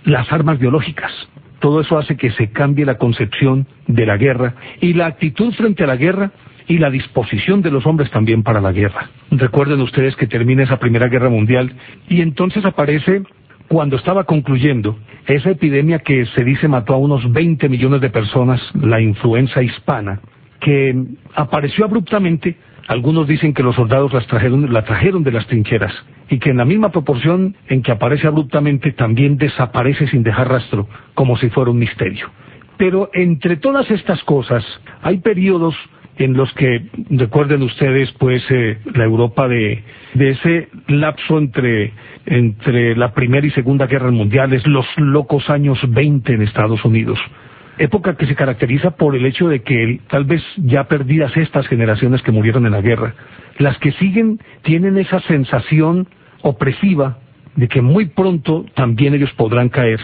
las 0.05 0.33
armas 0.33 0.61
biológicas. 0.61 1.11
Todo 1.61 1.81
eso 1.81 1.99
hace 1.99 2.17
que 2.17 2.31
se 2.33 2.51
cambie 2.51 2.85
la 2.85 2.99
concepción 2.99 3.67
de 3.87 4.07
la 4.07 4.17
guerra 4.17 4.55
y 4.81 4.95
la 4.95 5.07
actitud 5.07 5.53
frente 5.55 5.85
a 5.85 5.87
la 5.87 5.97
guerra 5.97 6.33
y 6.67 6.79
la 6.79 6.91
disposición 6.91 7.63
de 7.63 7.71
los 7.71 7.85
hombres 7.87 8.11
también 8.11 8.43
para 8.43 8.61
la 8.61 8.73
guerra. 8.73 9.11
Recuerden 9.31 9.81
ustedes 9.81 10.17
que 10.17 10.27
termina 10.27 10.63
esa 10.63 10.79
Primera 10.79 11.09
Guerra 11.09 11.29
Mundial 11.29 11.73
y 12.09 12.21
entonces 12.21 12.65
aparece, 12.65 13.23
cuando 13.69 13.97
estaba 13.97 14.25
concluyendo, 14.25 14.99
esa 15.27 15.51
epidemia 15.51 15.99
que 15.99 16.27
se 16.27 16.45
dice 16.45 16.69
mató 16.69 16.95
a 16.95 16.99
unos 16.99 17.31
20 17.33 17.69
millones 17.69 18.01
de 18.01 18.11
personas, 18.11 18.61
la 18.75 19.01
influenza 19.01 19.63
hispana, 19.63 20.21
que 20.61 20.95
apareció 21.35 21.85
abruptamente 21.85 22.57
algunos 22.91 23.29
dicen 23.29 23.55
que 23.55 23.63
los 23.63 23.77
soldados 23.77 24.13
la 24.13 24.83
trajeron 24.83 25.23
de 25.23 25.31
las 25.31 25.47
trincheras 25.47 25.95
y 26.29 26.41
que 26.41 26.51
en 26.51 26.57
la 26.57 26.65
misma 26.65 26.91
proporción 26.91 27.55
en 27.69 27.83
que 27.83 27.93
aparece 27.93 28.27
abruptamente 28.27 28.91
también 28.91 29.39
desaparece 29.39 30.09
sin 30.09 30.25
dejar 30.25 30.49
rastro, 30.49 30.89
como 31.15 31.37
si 31.37 31.51
fuera 31.51 31.71
un 31.71 31.79
misterio. 31.79 32.29
Pero 32.79 33.09
entre 33.15 33.59
todas 33.59 33.89
estas 33.93 34.21
cosas 34.25 34.65
hay 35.03 35.19
periodos 35.19 35.77
en 36.17 36.33
los 36.33 36.53
que, 36.55 36.83
recuerden 37.11 37.63
ustedes, 37.63 38.11
pues, 38.19 38.43
eh, 38.51 38.79
la 38.93 39.05
Europa 39.05 39.47
de, 39.47 39.85
de 40.15 40.31
ese 40.31 40.69
lapso 40.89 41.39
entre, 41.39 41.93
entre 42.27 42.97
la 42.97 43.15
Primera 43.15 43.47
y 43.47 43.53
Segunda 43.53 43.87
Guerra 43.87 44.11
Mundiales, 44.11 44.67
los 44.67 44.87
locos 44.97 45.49
años 45.49 45.79
20 45.89 46.33
en 46.33 46.43
Estados 46.43 46.85
Unidos 46.85 47.21
época 47.81 48.15
que 48.15 48.27
se 48.27 48.37
caracteriza 48.37 48.91
por 48.93 49.17
el 49.17 49.25
hecho 49.25 49.49
de 49.49 49.63
que 49.63 50.01
tal 50.09 50.25
vez 50.25 50.43
ya 50.57 50.85
perdidas 50.85 51.35
estas 51.37 51.67
generaciones 51.67 52.23
que 52.23 52.31
murieron 52.31 52.67
en 52.67 52.73
la 52.73 52.83
guerra, 52.83 53.15
las 53.59 53.79
que 53.79 53.93
siguen 53.93 54.39
tienen 54.63 54.99
esa 54.99 55.21
sensación 55.21 56.07
opresiva 56.43 57.19
de 57.57 57.69
que 57.69 57.81
muy 57.81 58.07
pronto 58.07 58.67
también 58.75 59.15
ellos 59.15 59.33
podrán 59.33 59.71
caer 59.71 60.01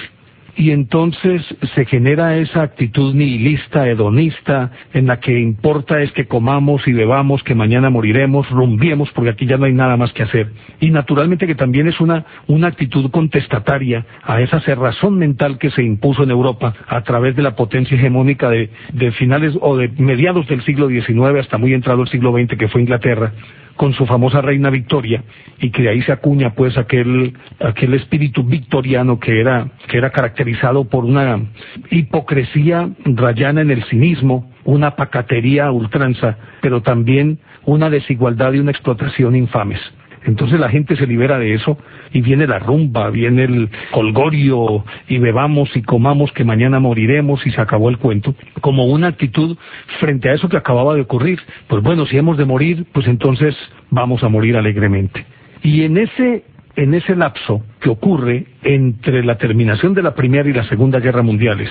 y 0.57 0.71
entonces 0.71 1.43
se 1.75 1.85
genera 1.85 2.37
esa 2.37 2.63
actitud 2.63 3.15
nihilista, 3.15 3.87
hedonista, 3.89 4.71
en 4.95 5.07
la 5.07 5.21
que 5.21 5.39
importa 5.39 6.01
es 6.01 6.11
que 6.13 6.27
comamos 6.27 6.89
y 6.89 6.93
bebamos, 6.93 7.43
que 7.43 7.55
mañana 7.55 7.91
moriremos, 7.91 8.49
rumbiemos, 8.51 9.11
porque 9.13 9.31
aquí 9.31 9.47
ya 9.47 9.59
no 9.59 9.67
hay 9.67 9.75
nada 9.75 9.99
más 9.99 10.13
que 10.15 10.23
hacer. 10.23 10.51
Y 10.81 10.91
naturalmente 10.91 11.47
que 11.47 11.55
también 11.55 11.89
es 11.89 12.01
una, 12.01 12.25
una 12.47 12.69
actitud 12.69 13.11
contestataria 13.11 14.07
a 14.23 14.41
esa 14.41 14.61
cerrazón 14.61 15.19
mental 15.19 15.59
que 15.59 15.71
se 15.71 15.83
impuso 15.83 16.23
en 16.23 16.31
Europa 16.31 16.75
a 16.89 17.03
través 17.03 17.37
de 17.37 17.43
la 17.43 17.55
potencia 17.55 17.97
hegemónica 17.97 18.49
de, 18.49 18.71
de 18.95 19.13
finales 19.13 19.55
o 19.61 19.77
de 19.77 19.89
mediados 19.99 20.47
del 20.49 20.65
siglo 20.65 20.89
XIX 20.89 21.39
hasta 21.41 21.59
muy 21.59 21.75
entrado 21.75 22.03
el 22.03 22.09
siglo 22.09 22.33
XX, 22.33 22.57
que 22.57 22.69
fue 22.69 22.81
Inglaterra, 22.81 23.33
con 23.77 23.93
su 23.93 24.07
famosa 24.07 24.41
reina 24.41 24.71
Victoria 24.71 25.23
y 25.61 25.71
que 25.71 25.83
de 25.83 25.91
ahí 25.91 26.03
se 26.03 26.13
acuña 26.13 26.55
pues 26.55 26.77
aquel 26.77 27.35
aquel 27.61 27.95
espíritu 27.95 28.43
victoriano 28.43 29.19
que 29.21 29.41
era 29.41 29.69
que 29.89 29.99
era 29.99 30.11
caracterizado 30.11 30.85
por 30.85 31.05
una 31.05 31.41
hipocresía 31.91 32.91
rayana 33.05 33.61
en 33.61 33.71
el 33.71 33.85
cinismo, 33.85 34.51
una 34.65 34.97
pacatería 34.97 35.71
ultranza, 35.71 36.37
pero 36.61 36.83
también 36.83 37.39
una 37.65 37.91
desigualdad 37.91 38.53
y 38.53 38.59
una 38.59 38.71
explotación 38.71 39.37
infames. 39.37 39.81
Entonces 40.27 40.59
la 40.59 40.69
gente 40.69 40.97
se 40.97 41.07
libera 41.07 41.39
de 41.39 41.55
eso 41.55 41.79
y 42.13 42.21
viene 42.21 42.47
la 42.47 42.59
rumba, 42.59 43.11
viene 43.11 43.45
el 43.45 43.71
colgorio 43.93 44.85
y 45.09 45.19
bebamos 45.19 45.75
y 45.77 45.83
comamos 45.83 46.33
que 46.33 46.45
mañana 46.45 46.81
moriremos 46.81 47.47
y 47.47 47.53
se 47.53 47.61
acabó 47.61 47.89
el 47.89 47.99
cuento, 47.99 48.35
como 48.61 48.87
una 48.87 49.09
actitud 49.09 49.57
frente 50.01 50.29
a 50.29 50.35
eso 50.35 50.49
que 50.49 50.57
acababa 50.57 50.95
de 50.95 51.03
ocurrir. 51.03 51.39
Pues 51.69 51.83
bueno, 51.83 52.07
si 52.07 52.19
hemos 52.19 52.37
de 52.37 52.45
morir, 52.45 52.87
pues 52.93 53.07
entonces 53.07 53.57
vamos 53.91 54.23
a 54.25 54.29
morir 54.29 54.57
alegremente. 54.57 55.25
Y 55.63 55.83
en 55.83 55.97
ese 55.97 56.45
en 56.75 56.93
ese 56.93 57.17
lapso 57.17 57.63
que 57.81 57.89
ocurre 57.89 58.47
entre 58.63 59.25
la 59.25 59.39
terminación 59.39 59.95
de 59.95 60.03
la 60.03 60.15
Primera 60.15 60.47
y 60.49 60.53
la 60.53 60.69
Segunda 60.69 61.01
Guerra 61.01 61.23
Mundiales, 61.23 61.71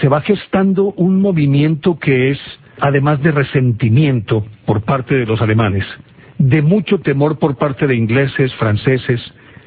se 0.00 0.08
va 0.08 0.20
gestando 0.20 0.92
un 0.96 1.20
movimiento 1.20 1.98
que 1.98 2.30
es, 2.30 2.38
además 2.78 3.22
de 3.22 3.30
resentimiento 3.30 4.44
por 4.66 4.82
parte 4.82 5.14
de 5.14 5.24
los 5.24 5.40
alemanes, 5.40 5.84
de 6.44 6.60
mucho 6.60 6.98
temor 6.98 7.38
por 7.38 7.56
parte 7.56 7.86
de 7.86 7.96
ingleses, 7.96 8.54
franceses 8.56 9.20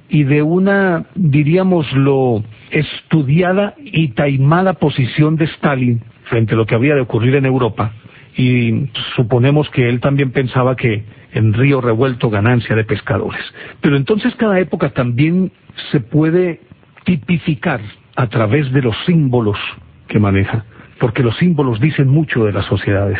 y 0.09 0.23
de 0.23 0.43
una, 0.43 1.05
diríamoslo, 1.15 2.43
estudiada 2.69 3.73
y 3.79 4.09
taimada 4.09 4.73
posición 4.73 5.37
de 5.37 5.45
Stalin 5.45 6.03
frente 6.25 6.53
a 6.53 6.57
lo 6.57 6.67
que 6.67 6.75
había 6.75 6.93
de 6.93 7.01
ocurrir 7.01 7.35
en 7.35 7.47
Europa. 7.47 7.93
Y 8.35 8.89
suponemos 9.15 9.67
que 9.71 9.89
él 9.89 9.99
también 9.99 10.31
pensaba 10.31 10.75
que 10.75 11.03
en 11.33 11.53
río 11.53 11.81
revuelto 11.81 12.29
ganancia 12.29 12.75
de 12.75 12.83
pescadores. 12.83 13.41
Pero 13.81 13.97
entonces 13.97 14.35
cada 14.35 14.59
época 14.59 14.91
también 14.91 15.51
se 15.91 15.99
puede 15.99 16.61
tipificar 17.05 17.81
a 18.15 18.27
través 18.27 18.71
de 18.71 18.83
los 18.83 18.95
símbolos 19.07 19.57
que 20.07 20.19
maneja, 20.19 20.63
porque 20.99 21.23
los 21.23 21.35
símbolos 21.37 21.79
dicen 21.81 22.07
mucho 22.07 22.45
de 22.45 22.53
las 22.53 22.65
sociedades. 22.67 23.19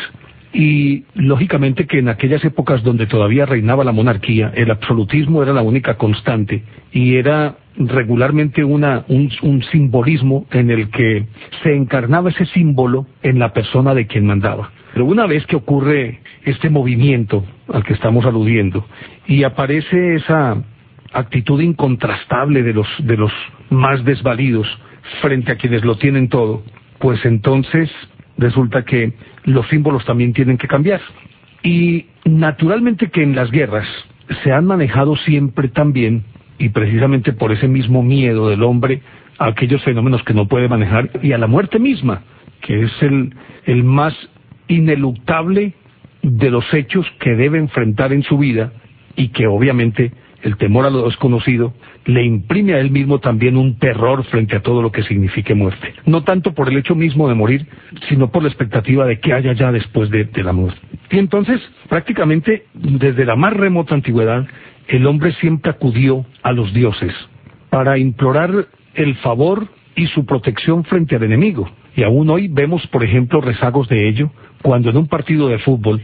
Y 0.60 1.04
lógicamente 1.14 1.86
que 1.86 2.00
en 2.00 2.10
aquellas 2.10 2.44
épocas 2.44 2.82
donde 2.82 3.06
todavía 3.06 3.46
reinaba 3.46 3.84
la 3.84 3.92
monarquía, 3.92 4.52
el 4.56 4.72
absolutismo 4.72 5.44
era 5.44 5.54
la 5.54 5.62
única 5.62 5.98
constante 5.98 6.64
y 6.92 7.18
era 7.18 7.58
regularmente 7.78 8.64
una, 8.64 9.06
un, 9.08 9.62
simbolismo 9.72 10.48
en 10.50 10.72
el 10.72 10.90
que 10.90 11.28
se 11.62 11.76
encarnaba 11.76 12.32
ese 12.32 12.48
símbolo 12.48 13.06
en 13.22 13.38
la 13.38 13.54
persona 13.54 13.94
de 13.94 14.08
quien 14.08 14.26
mandaba. 14.26 14.72
Pero 14.94 15.06
una 15.06 15.28
vez 15.28 15.46
que 15.46 15.58
ocurre 15.58 16.22
este 16.44 16.72
movimiento 16.72 17.46
al 17.72 17.84
que 17.84 17.94
estamos 17.94 18.26
aludiendo 18.26 18.84
y 19.28 19.44
aparece 19.44 20.16
esa 20.16 20.58
actitud 21.14 21.62
incontrastable 21.62 22.64
de 22.64 22.74
los, 22.74 22.88
de 22.98 23.16
los 23.16 23.32
más 23.70 24.04
desvalidos 24.04 24.68
frente 25.22 25.52
a 25.52 25.56
quienes 25.58 25.86
lo 25.86 25.98
tienen 25.98 26.30
todo, 26.30 26.64
pues 26.98 27.24
entonces 27.26 27.92
resulta 28.38 28.84
que 28.84 29.14
los 29.44 29.68
símbolos 29.68 30.06
también 30.06 30.34
tienen 30.34 30.58
que 30.58 30.68
cambiar. 30.68 31.02
Y 31.64 32.06
naturalmente 32.26 33.10
que 33.10 33.24
en 33.24 33.36
las 33.36 33.52
guerras 33.52 33.88
se 34.44 34.52
han 34.52 34.66
manejado 34.66 35.16
siempre 35.18 35.70
también, 35.70 36.24
y 36.60 36.70
precisamente 36.70 37.34
por 37.34 37.52
ese 37.52 37.68
mismo 37.68 38.04
miedo 38.04 38.50
del 38.50 38.64
hombre 38.64 39.02
a 39.38 39.48
aquellos 39.48 39.84
fenómenos 39.84 40.24
que 40.24 40.34
no 40.34 40.48
puede 40.48 40.68
manejar 40.68 41.10
y 41.22 41.32
a 41.32 41.38
la 41.38 41.48
muerte 41.48 41.80
misma, 41.80 42.24
que 42.62 42.84
es 42.84 42.92
el, 43.02 43.34
el 43.66 43.84
más 43.84 44.14
ineluctable 44.68 45.74
de 46.24 46.50
los 46.50 46.66
hechos 46.74 47.06
que 47.20 47.36
debe 47.36 47.58
enfrentar 47.58 48.12
en 48.12 48.24
su 48.24 48.38
vida 48.38 48.74
y 49.16 49.30
que 49.30 49.48
obviamente 49.48 50.12
el 50.44 50.58
temor 50.58 50.86
a 50.86 50.90
lo 50.90 51.06
desconocido, 51.06 51.74
le 52.06 52.24
imprime 52.24 52.74
a 52.74 52.80
él 52.80 52.92
mismo 52.92 53.20
también 53.20 53.58
un 53.58 53.78
terror 53.80 54.24
frente 54.26 54.56
a 54.56 54.62
todo 54.62 54.82
lo 54.82 54.92
que 54.92 55.04
signifique 55.04 55.56
muerte. 55.56 55.94
No 56.06 56.24
tanto 56.24 56.54
por 56.54 56.70
el 56.70 56.78
hecho 56.78 56.96
mismo 56.96 57.28
de 57.28 57.36
morir, 57.36 57.66
sino 58.08 58.30
por 58.30 58.44
la 58.44 58.50
expectativa 58.50 59.06
de 59.06 59.20
que 59.20 59.34
haya 59.34 59.54
ya 59.54 59.72
después 59.72 60.10
de, 60.10 60.28
la 60.44 60.54
muerte. 60.54 60.80
Y 61.10 61.18
entonces, 61.18 61.62
prácticamente, 61.90 62.66
desde 62.74 63.26
la 63.26 63.36
más 63.36 63.54
remota 63.54 63.96
antigüedad, 63.96 64.46
el 64.88 65.06
hombre 65.08 65.32
siempre 65.34 65.72
acudió 65.72 66.26
a 66.44 66.52
los 66.52 66.74
dioses 66.74 67.14
para 67.70 67.98
implorar 67.98 68.68
el 68.94 69.16
favor 69.18 69.68
y 69.96 70.08
su 70.08 70.26
protección 70.26 70.84
frente 70.86 71.16
al 71.16 71.24
enemigo. 71.24 71.70
Y 71.96 72.04
aún 72.04 72.30
hoy 72.30 72.48
vemos, 72.48 72.86
por 72.88 73.04
ejemplo, 73.04 73.42
rezagos 73.42 73.90
de 73.90 74.08
ello, 74.08 74.32
cuando 74.62 74.90
en 74.90 74.98
un 74.98 75.08
partido 75.08 75.48
de 75.48 75.58
fútbol, 75.60 76.02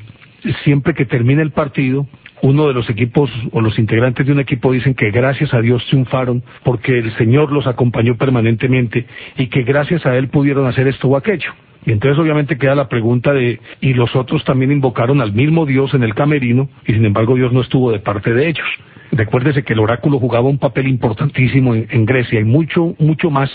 siempre 0.63 0.93
que 0.93 1.05
termina 1.05 1.41
el 1.41 1.51
partido, 1.51 2.07
uno 2.43 2.67
de 2.67 2.73
los 2.73 2.89
equipos 2.89 3.31
o 3.53 3.61
los 3.61 3.79
integrantes 3.79 4.25
de 4.25 4.33
un 4.33 4.39
equipo 4.41 4.73
dicen 4.73 4.93
que 4.93 5.11
gracias 5.11 5.53
a 5.53 5.61
Dios 5.61 5.83
triunfaron 5.87 6.43
porque 6.63 6.99
el 6.99 7.15
Señor 7.17 7.53
los 7.53 7.65
acompañó 7.67 8.17
permanentemente 8.17 9.05
y 9.37 9.47
que 9.47 9.63
gracias 9.63 10.05
a 10.05 10.17
Él 10.17 10.27
pudieron 10.27 10.67
hacer 10.67 10.87
esto 10.89 11.07
o 11.07 11.15
aquello. 11.15 11.53
Y 11.85 11.93
entonces 11.93 12.19
obviamente 12.19 12.57
queda 12.57 12.75
la 12.75 12.89
pregunta 12.89 13.31
de, 13.33 13.59
y 13.79 13.93
los 13.93 14.13
otros 14.15 14.43
también 14.43 14.73
invocaron 14.73 15.21
al 15.21 15.33
mismo 15.33 15.65
Dios 15.65 15.93
en 15.93 16.03
el 16.03 16.13
camerino, 16.13 16.69
y 16.85 16.93
sin 16.93 17.05
embargo 17.05 17.35
Dios 17.35 17.51
no 17.53 17.61
estuvo 17.61 17.91
de 17.91 17.99
parte 17.99 18.33
de 18.33 18.49
ellos. 18.49 18.67
Recuérdese 19.11 19.63
que 19.63 19.73
el 19.73 19.79
oráculo 19.79 20.19
jugaba 20.19 20.49
un 20.49 20.57
papel 20.57 20.87
importantísimo 20.87 21.75
en, 21.75 22.05
Grecia 22.05 22.39
y 22.39 22.43
mucho, 22.43 22.95
mucho 22.99 23.29
más 23.29 23.49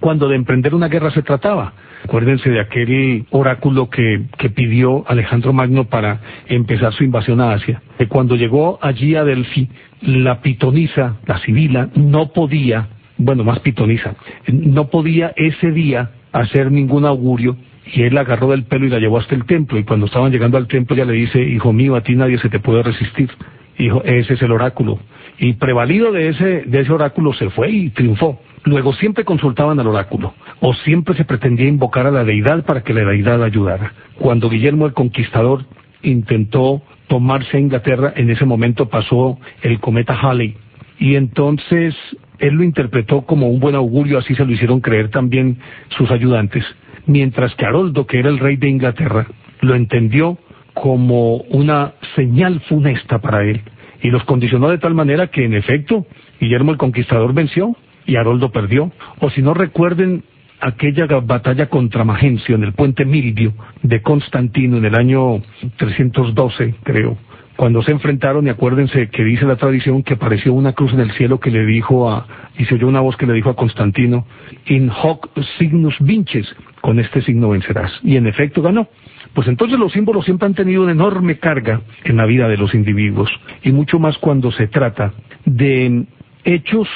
cuando 0.00 0.28
de 0.28 0.36
emprender 0.36 0.74
una 0.74 0.88
guerra 0.88 1.10
se 1.10 1.22
trataba. 1.22 1.72
Acuérdense 2.04 2.48
de 2.48 2.60
aquel 2.60 3.26
oráculo 3.30 3.90
que, 3.90 4.24
pidió 4.54 5.04
Alejandro 5.08 5.52
Magno 5.52 5.84
para 5.84 6.20
empezar 6.46 6.92
su 6.92 7.04
invasión 7.04 7.40
a 7.40 7.52
Asia. 7.52 7.82
Que 7.98 8.06
cuando 8.06 8.36
llegó 8.36 8.78
allí 8.80 9.14
a 9.14 9.24
Delphi, 9.24 9.68
la 10.02 10.40
pitonisa, 10.40 11.16
la 11.26 11.38
sibila, 11.40 11.88
no 11.94 12.32
podía, 12.32 12.88
bueno, 13.16 13.44
más 13.44 13.60
pitonisa, 13.60 14.14
no 14.46 14.88
podía 14.88 15.32
ese 15.36 15.72
día 15.72 16.10
hacer 16.32 16.70
ningún 16.70 17.04
augurio 17.04 17.56
y 17.92 18.02
él 18.02 18.14
la 18.14 18.20
agarró 18.20 18.48
del 18.48 18.64
pelo 18.64 18.86
y 18.86 18.90
la 18.90 18.98
llevó 18.98 19.18
hasta 19.18 19.34
el 19.34 19.44
templo 19.44 19.78
y 19.78 19.84
cuando 19.84 20.06
estaban 20.06 20.30
llegando 20.30 20.58
al 20.58 20.66
templo 20.66 20.94
ya 20.94 21.04
le 21.04 21.14
dice, 21.14 21.40
hijo 21.42 21.72
mío, 21.72 21.96
a 21.96 22.02
ti 22.02 22.14
nadie 22.14 22.38
se 22.38 22.48
te 22.48 22.60
puede 22.60 22.82
resistir. 22.82 23.30
Hijo, 23.78 24.02
ese 24.04 24.34
es 24.34 24.42
el 24.42 24.52
oráculo. 24.52 24.98
Y 25.38 25.54
prevalido 25.54 26.12
de 26.12 26.28
ese, 26.28 26.62
de 26.66 26.80
ese 26.80 26.92
oráculo 26.92 27.32
se 27.32 27.48
fue 27.50 27.70
y 27.70 27.90
triunfó. 27.90 28.40
Luego 28.64 28.92
siempre 28.94 29.24
consultaban 29.24 29.78
al 29.80 29.86
oráculo, 29.86 30.34
o 30.60 30.74
siempre 30.74 31.14
se 31.14 31.24
pretendía 31.24 31.68
invocar 31.68 32.06
a 32.06 32.10
la 32.10 32.24
deidad 32.24 32.64
para 32.64 32.82
que 32.82 32.92
la 32.92 33.04
deidad 33.04 33.42
ayudara. 33.42 33.92
Cuando 34.18 34.48
Guillermo 34.48 34.86
el 34.86 34.92
Conquistador 34.92 35.64
intentó 36.02 36.82
tomarse 37.06 37.56
a 37.56 37.60
Inglaterra, 37.60 38.12
en 38.16 38.30
ese 38.30 38.44
momento 38.44 38.88
pasó 38.88 39.38
el 39.62 39.80
cometa 39.80 40.18
Halley, 40.20 40.56
y 40.98 41.14
entonces 41.14 41.94
él 42.38 42.54
lo 42.54 42.64
interpretó 42.64 43.22
como 43.22 43.48
un 43.48 43.60
buen 43.60 43.74
augurio, 43.74 44.18
así 44.18 44.34
se 44.34 44.44
lo 44.44 44.52
hicieron 44.52 44.80
creer 44.80 45.10
también 45.10 45.58
sus 45.96 46.10
ayudantes, 46.10 46.64
mientras 47.06 47.54
que 47.54 47.64
Haroldo, 47.64 48.06
que 48.06 48.18
era 48.18 48.28
el 48.28 48.38
rey 48.38 48.56
de 48.56 48.68
Inglaterra, 48.68 49.26
lo 49.60 49.74
entendió 49.74 50.38
como 50.74 51.36
una 51.36 51.94
señal 52.14 52.60
funesta 52.68 53.18
para 53.18 53.42
él, 53.42 53.62
y 54.02 54.10
los 54.10 54.24
condicionó 54.24 54.68
de 54.68 54.78
tal 54.78 54.94
manera 54.94 55.28
que, 55.28 55.44
en 55.44 55.54
efecto, 55.54 56.06
Guillermo 56.40 56.70
el 56.70 56.78
Conquistador 56.78 57.32
venció 57.32 57.76
y 58.08 58.16
Haroldo 58.16 58.50
perdió. 58.50 58.90
O 59.20 59.30
si 59.30 59.42
no 59.42 59.54
recuerden 59.54 60.24
aquella 60.60 61.06
batalla 61.20 61.68
contra 61.68 62.02
Magencio 62.02 62.56
en 62.56 62.64
el 62.64 62.72
puente 62.72 63.04
Milvio 63.04 63.52
de 63.82 64.02
Constantino 64.02 64.78
en 64.78 64.84
el 64.84 64.96
año 64.96 65.40
312, 65.76 66.74
creo, 66.82 67.16
cuando 67.54 67.82
se 67.82 67.92
enfrentaron, 67.92 68.46
y 68.46 68.50
acuérdense 68.50 69.08
que 69.08 69.24
dice 69.24 69.44
la 69.44 69.56
tradición 69.56 70.02
que 70.02 70.14
apareció 70.14 70.52
una 70.54 70.72
cruz 70.72 70.92
en 70.92 71.00
el 71.00 71.12
cielo 71.12 71.38
que 71.38 71.50
le 71.50 71.66
dijo 71.66 72.10
a, 72.10 72.26
y 72.56 72.64
se 72.64 72.74
oyó 72.74 72.88
una 72.88 73.00
voz 73.00 73.16
que 73.16 73.26
le 73.26 73.34
dijo 73.34 73.50
a 73.50 73.56
Constantino, 73.56 74.26
in 74.66 74.90
hoc 74.90 75.28
signus 75.58 75.94
vinces, 76.00 76.46
con 76.80 76.98
este 76.98 77.20
signo 77.22 77.50
vencerás. 77.50 77.92
Y 78.02 78.16
en 78.16 78.26
efecto 78.26 78.62
ganó. 78.62 78.88
Pues 79.34 79.48
entonces 79.48 79.78
los 79.78 79.92
símbolos 79.92 80.24
siempre 80.24 80.46
han 80.46 80.54
tenido 80.54 80.82
una 80.82 80.92
enorme 80.92 81.38
carga 81.38 81.82
en 82.04 82.16
la 82.16 82.26
vida 82.26 82.48
de 82.48 82.56
los 82.56 82.74
individuos, 82.74 83.28
y 83.62 83.72
mucho 83.72 83.98
más 83.98 84.16
cuando 84.18 84.50
se 84.50 84.68
trata 84.68 85.12
de 85.44 86.06
hechos 86.44 86.88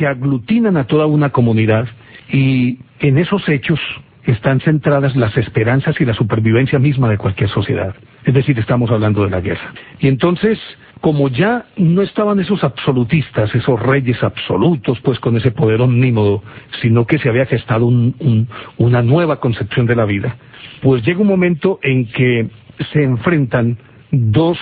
que 0.00 0.06
aglutinan 0.06 0.78
a 0.78 0.84
toda 0.84 1.04
una 1.04 1.28
comunidad, 1.28 1.86
y 2.32 2.78
en 3.00 3.18
esos 3.18 3.46
hechos 3.50 3.78
están 4.24 4.58
centradas 4.60 5.14
las 5.14 5.36
esperanzas 5.36 6.00
y 6.00 6.06
la 6.06 6.14
supervivencia 6.14 6.78
misma 6.78 7.10
de 7.10 7.18
cualquier 7.18 7.50
sociedad. 7.50 7.94
Es 8.24 8.32
decir, 8.32 8.58
estamos 8.58 8.90
hablando 8.90 9.24
de 9.24 9.30
la 9.30 9.42
guerra. 9.42 9.74
Y 9.98 10.08
entonces, 10.08 10.58
como 11.02 11.28
ya 11.28 11.66
no 11.76 12.00
estaban 12.00 12.40
esos 12.40 12.64
absolutistas, 12.64 13.54
esos 13.54 13.78
reyes 13.78 14.22
absolutos, 14.22 14.98
pues 15.00 15.20
con 15.20 15.36
ese 15.36 15.50
poder 15.50 15.82
omnímodo, 15.82 16.42
sino 16.80 17.04
que 17.04 17.18
se 17.18 17.28
había 17.28 17.44
gestado 17.44 17.84
una 17.84 19.02
nueva 19.02 19.38
concepción 19.38 19.84
de 19.84 19.96
la 19.96 20.06
vida, 20.06 20.34
pues 20.80 21.04
llega 21.04 21.20
un 21.20 21.28
momento 21.28 21.78
en 21.82 22.06
que 22.06 22.48
se 22.90 23.02
enfrentan 23.02 23.76
dos 24.10 24.56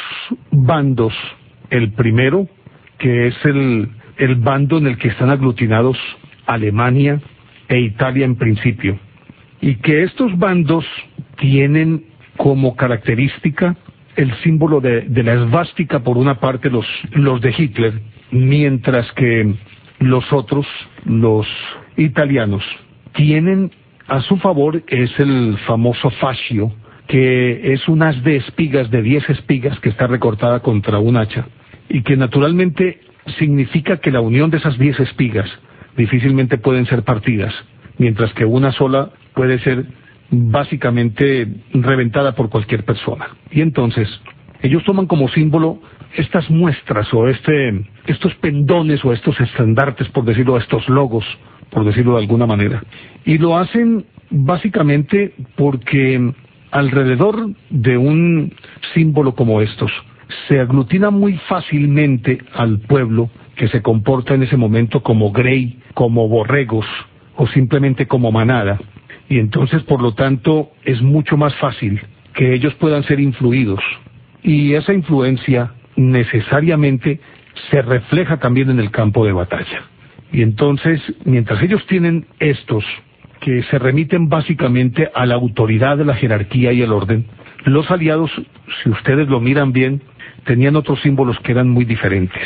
bandos. 0.51 1.15
El 1.71 1.93
primero, 1.93 2.49
que 2.99 3.29
es 3.29 3.37
el, 3.45 3.89
el 4.19 4.37
bando 4.37 4.79
en 4.79 4.87
el 4.87 4.99
que 4.99 5.09
están 5.09 5.31
aglutinados 5.31 5.97
Alemania 6.47 7.21
e 7.69 7.81
Italia 7.81 8.25
en 8.25 8.37
principio 8.37 8.99
y 9.61 9.77
que 9.77 10.03
estos 10.03 10.37
bandos 10.39 10.85
tienen 11.37 12.05
como 12.37 12.77
característica 12.77 13.77
el 14.17 14.35
símbolo 14.43 14.81
de, 14.81 15.07
la 15.23 15.35
esvástica 15.35 16.01
por 16.01 16.19
una 16.19 16.41
parte 16.41 16.71
los, 16.71 16.87
los 17.13 17.41
de 17.41 17.55
Hitler, 17.57 18.01
mientras 18.33 19.11
que 19.13 19.55
los 20.01 20.33
otros, 20.33 20.67
los 21.05 21.47
italianos, 21.97 22.65
tienen 23.15 23.71
a 24.09 24.21
su 24.23 24.37
favor 24.39 24.83
es 24.89 25.11
el 25.21 25.57
famoso 25.67 26.11
fascio, 26.11 26.73
que 27.07 27.75
es 27.75 27.87
un 27.89 28.03
haz 28.03 28.23
de 28.25 28.37
espigas, 28.37 28.91
de 28.91 29.03
10 29.03 29.31
espigas, 29.31 29.79
que 29.81 29.91
está 29.91 30.07
recortada 30.07 30.61
contra 30.61 30.99
un 30.99 31.17
hacha, 31.17 31.47
y 31.89 32.03
que 32.03 32.17
naturalmente 32.17 33.01
significa 33.33 33.99
que 33.99 34.11
la 34.11 34.21
unión 34.21 34.51
de 34.51 34.59
esas 34.59 34.79
10 34.79 35.01
espigas 35.01 35.49
difícilmente 35.97 36.59
pueden 36.59 36.87
ser 36.87 37.03
partidas, 37.03 37.55
mientras 37.99 38.33
que 38.35 38.45
una 38.45 38.73
sola 38.73 39.11
puede 39.35 39.59
ser 39.61 39.87
básicamente 40.31 41.49
reventada 41.73 42.35
por 42.35 42.51
cualquier 42.51 42.85
persona. 42.85 43.29
Y 43.51 43.61
entonces, 43.61 44.09
ellos 44.63 44.85
toman 44.85 45.07
como 45.07 45.29
símbolo 45.29 45.81
estas 46.17 46.49
muestras 46.51 47.13
o 47.13 47.29
este, 47.29 47.85
estos 48.07 48.35
pendones 48.37 49.05
o 49.05 49.13
estos 49.13 49.39
estandartes, 49.41 50.09
por 50.09 50.25
decirlo, 50.25 50.57
estos 50.57 50.89
logos, 50.89 51.25
por 51.71 51.85
decirlo 51.85 52.15
de 52.15 52.23
alguna 52.23 52.47
manera. 52.47 52.83
Y 53.25 53.39
lo 53.39 53.57
hacen 53.57 54.05
básicamente 54.31 55.35
porque 55.57 56.33
alrededor 56.71 57.51
de 57.71 57.97
un 57.97 58.53
símbolo 58.95 59.35
como 59.35 59.61
estos 59.61 59.91
se 60.47 60.61
aglutina 60.61 61.11
muy 61.11 61.35
fácilmente 61.49 62.39
al 62.55 62.81
pueblo 62.81 63.31
que 63.57 63.69
se 63.69 63.83
comporta 63.83 64.35
en 64.35 64.43
ese 64.43 64.57
momento 64.57 65.03
como 65.03 65.33
grey, 65.33 65.79
como 65.95 66.29
borregos 66.29 66.87
o 67.37 67.47
simplemente 67.49 68.07
como 68.07 68.31
manada 68.31 68.79
y 69.29 69.39
entonces 69.39 69.83
por 69.83 70.01
lo 70.01 70.13
tanto 70.13 70.71
es 70.85 71.03
mucho 71.03 71.37
más 71.37 71.55
fácil 71.57 72.01
que 72.35 72.55
ellos 72.55 72.75
puedan 72.75 73.03
ser 73.05 73.21
influidos 73.21 73.81
y 74.43 74.75
esa 74.75 74.95
influencia 74.95 75.73
necesariamente 75.97 77.21
se 77.71 77.83
refleja 77.83 78.39
también 78.39 78.71
en 78.71 78.79
el 78.79 78.91
campo 78.91 79.27
de 79.27 79.33
batalla. 79.33 79.83
Y 80.33 80.43
entonces, 80.43 81.01
mientras 81.25 81.63
ellos 81.63 81.85
tienen 81.87 82.27
estos 82.39 82.85
que 83.41 83.63
se 83.65 83.79
remiten 83.79 84.29
básicamente 84.29 85.11
a 85.15 85.27
la 85.27 85.35
autoridad 85.35 85.97
de 85.97 86.05
la 86.05 86.15
jerarquía 86.15 86.73
y 86.73 86.83
el 86.83 86.93
orden, 86.93 87.27
los 87.65 87.91
aliados, 87.91 88.31
si 88.83 88.91
ustedes 88.91 89.29
lo 89.29 89.41
miran 89.41 89.73
bien, 89.73 90.03
tenían 90.45 90.77
otros 90.77 91.01
símbolos 91.03 91.39
que 91.41 91.53
eran 91.53 91.69
muy 91.69 91.85
diferentes. 91.85 92.43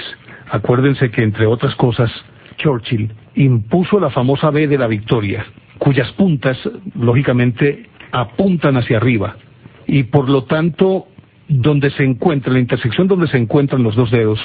Acuérdense 0.50 1.10
que, 1.10 1.22
entre 1.22 1.46
otras 1.46 1.74
cosas, 1.76 2.10
Churchill 2.58 3.10
impuso 3.34 3.98
la 3.98 4.10
famosa 4.10 4.50
B 4.50 4.68
de 4.68 4.78
la 4.78 4.86
victoria, 4.86 5.44
cuyas 5.78 6.10
puntas, 6.12 6.58
lógicamente, 6.94 7.86
apuntan 8.12 8.76
hacia 8.76 8.98
arriba. 8.98 9.36
Y 9.86 10.04
por 10.04 10.28
lo 10.28 10.44
tanto, 10.44 11.06
donde 11.48 11.90
se 11.90 12.04
encuentra, 12.04 12.52
la 12.52 12.60
intersección 12.60 13.08
donde 13.08 13.26
se 13.28 13.38
encuentran 13.38 13.82
los 13.82 13.96
dos 13.96 14.10
dedos, 14.10 14.40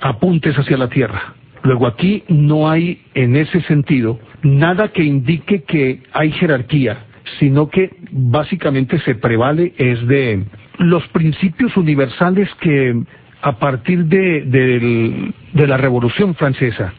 apuntes 0.00 0.58
hacia 0.58 0.76
la 0.76 0.88
tierra. 0.88 1.34
Luego 1.62 1.86
aquí 1.86 2.24
no 2.28 2.68
hay, 2.68 3.02
en 3.14 3.36
ese 3.36 3.60
sentido, 3.62 4.18
nada 4.42 4.88
que 4.88 5.04
indique 5.04 5.62
que 5.62 6.02
hay 6.12 6.32
jerarquía, 6.32 7.04
sino 7.38 7.68
que 7.68 7.90
básicamente 8.10 8.98
se 9.00 9.14
prevale 9.14 9.72
es 9.78 10.06
de 10.08 10.44
los 10.78 11.06
principios 11.08 11.76
universales 11.76 12.48
que 12.60 13.02
a 13.42 13.58
partir 13.58 14.04
de, 14.06 15.32
la 15.52 15.76
Revolución 15.76 16.34
Francesa 16.34 16.94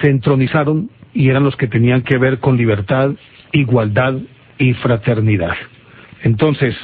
se 0.00 0.08
entronizaron 0.10 0.90
y 1.12 1.28
eran 1.28 1.44
los 1.44 1.56
que 1.56 1.66
tenían 1.66 2.02
que 2.02 2.18
ver 2.18 2.38
con 2.38 2.56
libertad, 2.56 3.10
igualdad 3.52 4.14
y 4.58 4.72
fraternidad. 4.74 5.54
Entonces, 6.22 6.74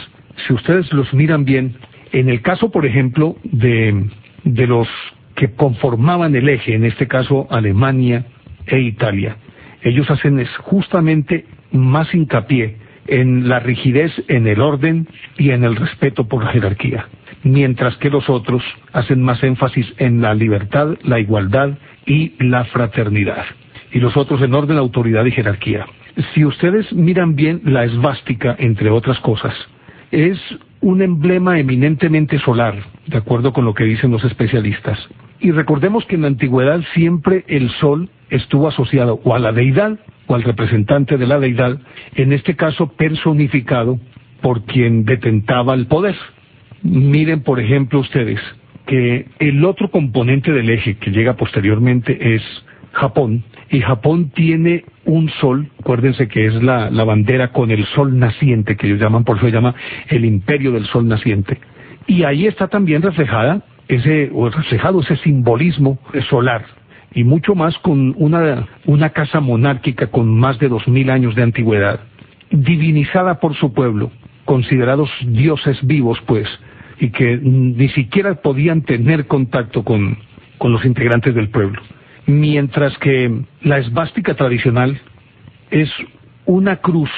si 0.47 0.53
ustedes 0.53 0.93
los 0.93 1.13
miran 1.15 1.45
bien, 1.45 1.77
en 2.13 2.29
el 2.29 2.43
caso, 2.43 2.71
por 2.71 2.85
ejemplo, 2.85 3.37
de, 3.45 4.11
de 4.45 4.67
los 4.67 4.89
que 5.37 5.53
conformaban 5.53 6.35
el 6.35 6.49
eje, 6.49 6.75
en 6.75 6.85
este 6.85 7.07
caso 7.07 7.47
Alemania 7.51 8.27
e 8.67 8.81
Italia, 8.81 9.37
ellos 9.83 10.11
hacen 10.11 10.45
justamente 10.59 11.47
más 11.71 12.13
hincapié 12.13 12.77
en 13.09 13.49
la 13.49 13.59
rigidez, 13.61 14.13
en 14.29 14.47
el 14.47 14.61
orden 14.61 15.09
y 15.37 15.51
en 15.51 15.65
el 15.65 15.77
respeto 15.77 16.29
por 16.29 16.45
la 16.45 16.53
jerarquía, 16.53 17.07
mientras 17.43 17.97
que 17.97 18.11
los 18.11 18.29
otros 18.29 18.63
hacen 18.93 19.23
más 19.23 19.43
énfasis 19.43 19.87
en 19.99 20.21
la 20.21 20.35
libertad, 20.35 20.97
la 21.03 21.19
igualdad 21.19 21.79
y 22.07 22.33
la 22.39 22.65
fraternidad 22.67 23.45
y 23.93 24.01
los 24.01 24.17
otros 24.17 24.43
en 24.43 24.55
orden, 24.55 24.79
autoridad 24.79 25.25
y 25.25 25.31
jerarquía. 25.31 25.87
Si 26.35 26.45
ustedes 26.45 26.93
miran 26.93 27.37
bien 27.37 27.63
la 27.65 27.85
esvástica, 27.85 28.57
entre 28.59 28.91
otras 28.91 29.19
cosas, 29.21 29.55
es 30.11 30.39
un 30.81 31.03
emblema 31.03 31.59
eminentemente 31.59 32.39
solar, 32.41 32.75
de 33.07 33.17
acuerdo 33.17 33.53
con 33.53 33.65
lo 33.65 33.75
que 33.75 33.85
dicen 33.85 34.11
los 34.11 34.25
especialistas. 34.25 34.99
Y 35.41 35.53
recordemos 35.53 36.05
que 36.07 36.17
en 36.17 36.23
la 36.23 36.29
antigüedad 36.29 36.81
siempre 36.95 37.45
el 37.47 37.71
sol 37.71 38.09
estuvo 38.31 38.69
asociado 38.69 39.21
o 39.25 39.35
a 39.35 39.39
la 39.39 39.53
deidad 39.53 39.99
o 40.29 40.35
al 40.35 40.45
representante 40.45 41.17
de 41.17 41.27
la 41.27 41.41
deidad, 41.41 41.79
en 42.15 42.33
este 42.33 42.55
caso 42.55 42.93
personificado 42.93 43.99
por 44.41 44.63
quien 44.65 45.05
detentaba 45.05 45.75
el 45.75 45.87
poder. 45.87 46.15
Miren, 46.83 47.43
por 47.43 47.59
ejemplo, 47.59 47.99
ustedes, 47.99 48.39
que 48.87 49.27
el 49.41 49.65
otro 49.65 49.91
componente 49.91 50.53
del 50.53 50.71
eje 50.71 50.97
que 50.99 51.11
llega 51.11 51.35
posteriormente 51.35 52.35
es 52.35 52.43
Japón, 52.93 53.43
y 53.71 53.81
Japón 53.81 54.31
tiene 54.35 54.85
un 55.05 55.29
sol, 55.41 55.69
acuérdense 55.81 56.29
que 56.29 56.47
es 56.47 56.55
la, 56.63 56.89
bandera 57.05 57.53
con 57.53 57.71
el 57.71 57.85
sol 57.87 58.19
naciente, 58.19 58.77
que 58.77 58.87
ellos 58.87 59.01
llaman, 59.01 59.25
por 59.25 59.37
eso 59.37 59.47
se 59.47 59.53
llama 59.53 59.75
el 60.09 60.25
imperio 60.25 60.73
del 60.73 60.87
sol 60.87 61.07
naciente, 61.07 61.59
y 62.07 62.25
ahí 62.25 62.47
está 62.47 62.69
también 62.69 63.03
reflejada 63.03 63.63
ese, 63.89 64.31
o 64.33 64.49
reflejado 64.49 65.01
ese 65.01 65.17
simbolismo 65.17 65.99
solar, 66.31 66.65
y 67.15 67.25
mucho 67.25 67.55
más 67.55 67.77
con 67.79 68.15
una, 68.19 68.69
una 68.87 69.11
casa 69.11 69.41
monárquica 69.41 70.09
con 70.09 70.39
más 70.39 70.59
de 70.59 70.69
dos 70.69 70.87
mil 70.89 71.11
años 71.11 71.35
de 71.35 71.43
antigüedad, 71.43 72.01
divinizada 72.51 73.41
por 73.41 73.55
su 73.55 73.73
pueblo, 73.73 74.11
considerados 74.45 75.11
dioses 75.27 75.79
vivos, 75.83 76.19
pues, 76.27 76.49
y 77.01 77.11
que 77.11 77.39
ni 77.43 77.89
siquiera 77.91 78.37
podían 78.37 78.83
tener 78.83 79.27
contacto 79.27 79.85
con, 79.85 80.19
los 80.61 80.85
integrantes 80.85 81.35
del 81.35 81.51
pueblo. 81.51 81.81
Mientras 82.27 82.97
que 82.99 83.43
la 83.63 83.79
esvástica 83.79 84.35
tradicional 84.35 85.01
es 85.71 85.89
una 86.47 86.77
cruz 86.77 87.11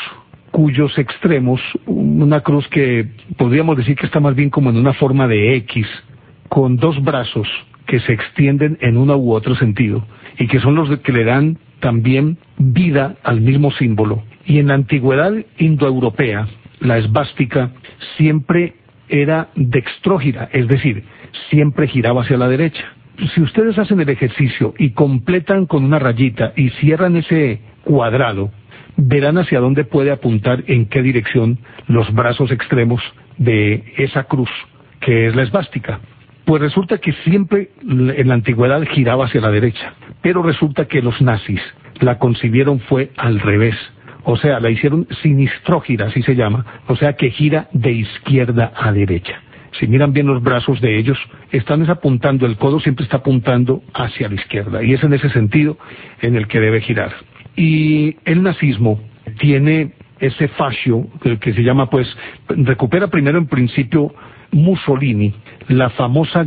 cuyos 0.51 0.97
extremos, 0.99 1.61
una 1.87 2.41
cruz 2.41 2.69
que 2.69 3.09
podríamos 3.39 3.77
decir 3.77 3.97
que 3.97 4.07
está 4.07 4.21
más 4.21 4.35
bien 4.35 4.51
como 4.51 4.71
en 4.71 4.77
una 4.77 4.93
forma 4.93 5.27
de 5.27 5.57
X, 5.57 5.87
con 6.49 6.77
dos 6.77 7.03
brazos 7.03 7.49
que 7.91 7.99
se 7.99 8.13
extienden 8.13 8.79
en 8.83 8.97
uno 8.97 9.17
u 9.17 9.33
otro 9.33 9.57
sentido, 9.57 10.07
y 10.39 10.47
que 10.47 10.61
son 10.61 10.77
los 10.77 10.97
que 11.01 11.11
le 11.11 11.25
dan 11.25 11.59
también 11.81 12.39
vida 12.57 13.17
al 13.25 13.41
mismo 13.41 13.73
símbolo. 13.73 14.23
Y 14.47 14.61
en 14.61 14.69
la 14.69 14.75
antigüedad 14.75 15.33
indoeuropea, 15.59 16.47
la 16.79 16.99
esvástica 16.99 17.73
siempre 18.17 18.75
era 19.09 19.49
dextrógira, 19.57 20.49
es 20.53 20.69
decir, 20.69 21.03
siempre 21.51 21.89
giraba 21.89 22.23
hacia 22.23 22.37
la 22.37 22.47
derecha. 22.47 22.85
Si 23.35 23.43
ustedes 23.43 23.77
hacen 23.77 23.99
el 23.99 24.09
ejercicio 24.09 24.73
y 24.79 24.91
completan 24.91 25.67
con 25.67 25.83
una 25.83 25.99
rayita 25.99 26.53
y 26.55 26.71
cierran 26.71 27.17
ese 27.17 27.59
cuadrado, 27.83 28.53
verán 28.99 29.37
hacia 29.37 29.59
dónde 29.59 29.83
puede 29.83 30.13
apuntar 30.13 30.63
en 30.69 30.87
qué 30.87 31.03
dirección 31.03 31.59
los 31.89 32.15
brazos 32.15 32.53
extremos 32.53 33.03
de 33.37 33.83
esa 33.97 34.25
cruz, 34.25 34.51
que 35.01 35.27
es 35.27 35.35
la 35.35 35.43
esvástica. 35.43 35.99
Pues 36.51 36.63
resulta 36.63 36.99
que 36.99 37.13
siempre 37.23 37.69
en 37.81 38.27
la 38.27 38.35
antigüedad 38.35 38.83
giraba 38.83 39.27
hacia 39.27 39.41
la 39.41 39.53
derecha, 39.53 39.95
pero 40.21 40.43
resulta 40.43 40.87
que 40.87 41.01
los 41.01 41.23
nazis 41.23 41.61
la 42.01 42.19
concibieron 42.19 42.81
fue 42.81 43.13
al 43.17 43.39
revés 43.39 43.77
o 44.25 44.37
sea, 44.37 44.59
la 44.59 44.69
hicieron 44.69 45.07
sinistrógira, 45.23 46.07
así 46.07 46.23
se 46.23 46.35
llama, 46.35 46.83
o 46.89 46.97
sea 46.97 47.13
que 47.13 47.31
gira 47.31 47.69
de 47.73 47.93
izquierda 47.93 48.73
a 48.75 48.91
derecha. 48.91 49.41
Si 49.79 49.87
miran 49.87 50.13
bien 50.13 50.27
los 50.27 50.43
brazos 50.43 50.81
de 50.81 50.99
ellos, 50.99 51.17
están 51.53 51.89
apuntando, 51.89 52.47
el 52.47 52.57
codo 52.57 52.81
siempre 52.81 53.05
está 53.05 53.19
apuntando 53.19 53.85
hacia 53.95 54.29
la 54.29 54.35
izquierda, 54.35 54.83
y 54.83 54.95
es 54.95 55.05
en 55.05 55.13
ese 55.13 55.31
sentido 55.31 55.79
en 56.21 56.35
el 56.35 56.49
que 56.49 56.59
debe 56.59 56.81
girar. 56.81 57.13
Y 57.55 58.17
el 58.25 58.43
nazismo 58.43 59.01
tiene 59.39 59.93
ese 60.19 60.49
fascio 60.49 61.07
que 61.41 61.53
se 61.53 61.63
llama, 61.63 61.89
pues, 61.89 62.09
recupera 62.49 63.07
primero 63.07 63.39
en 63.39 63.47
principio 63.47 64.13
Mussolini, 64.53 65.33
la 65.69 65.91
famosa 65.91 66.47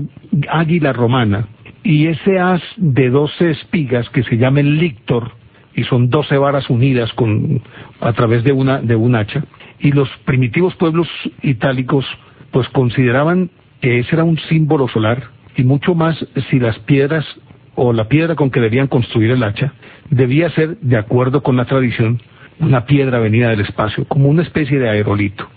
águila 0.50 0.94
romana, 0.94 1.48
y 1.84 2.08
ese 2.08 2.40
as 2.40 2.62
de 2.78 3.10
doce 3.10 3.52
espigas 3.52 4.10
que 4.10 4.24
se 4.24 4.38
llama 4.38 4.62
el 4.62 4.78
lictor, 4.78 5.32
y 5.76 5.84
son 5.84 6.10
doce 6.10 6.38
varas 6.38 6.70
unidas 6.70 7.12
con, 7.14 7.62
a 8.00 8.14
través 8.14 8.44
de 8.44 8.52
una, 8.52 8.80
de 8.80 8.96
un 8.96 9.16
hacha, 9.16 9.44
y 9.80 9.92
los 9.92 10.10
primitivos 10.26 10.76
pueblos 10.76 11.08
itálicos 11.42 12.06
pues 12.52 12.70
consideraban 12.70 13.50
que 13.82 14.00
ese 14.00 14.16
era 14.16 14.24
un 14.24 14.38
símbolo 14.38 14.88
solar, 14.88 15.24
y 15.58 15.64
mucho 15.64 15.96
más 15.96 16.26
si 16.50 16.60
las 16.60 16.78
piedras 16.80 17.26
o 17.76 17.92
la 17.92 18.08
piedra 18.08 18.36
con 18.36 18.52
que 18.52 18.60
debían 18.60 18.88
construir 18.88 19.32
el 19.32 19.44
hacha 19.44 19.74
debía 20.10 20.50
ser, 20.52 20.78
de 20.80 20.98
acuerdo 20.98 21.42
con 21.42 21.58
la 21.58 21.66
tradición, 21.66 22.22
una 22.60 22.86
piedra 22.86 23.20
venida 23.20 23.50
del 23.50 23.62
espacio, 23.62 24.06
como 24.06 24.30
una 24.30 24.44
especie 24.44 24.80
de 24.80 24.90
aerolito. 24.90 25.48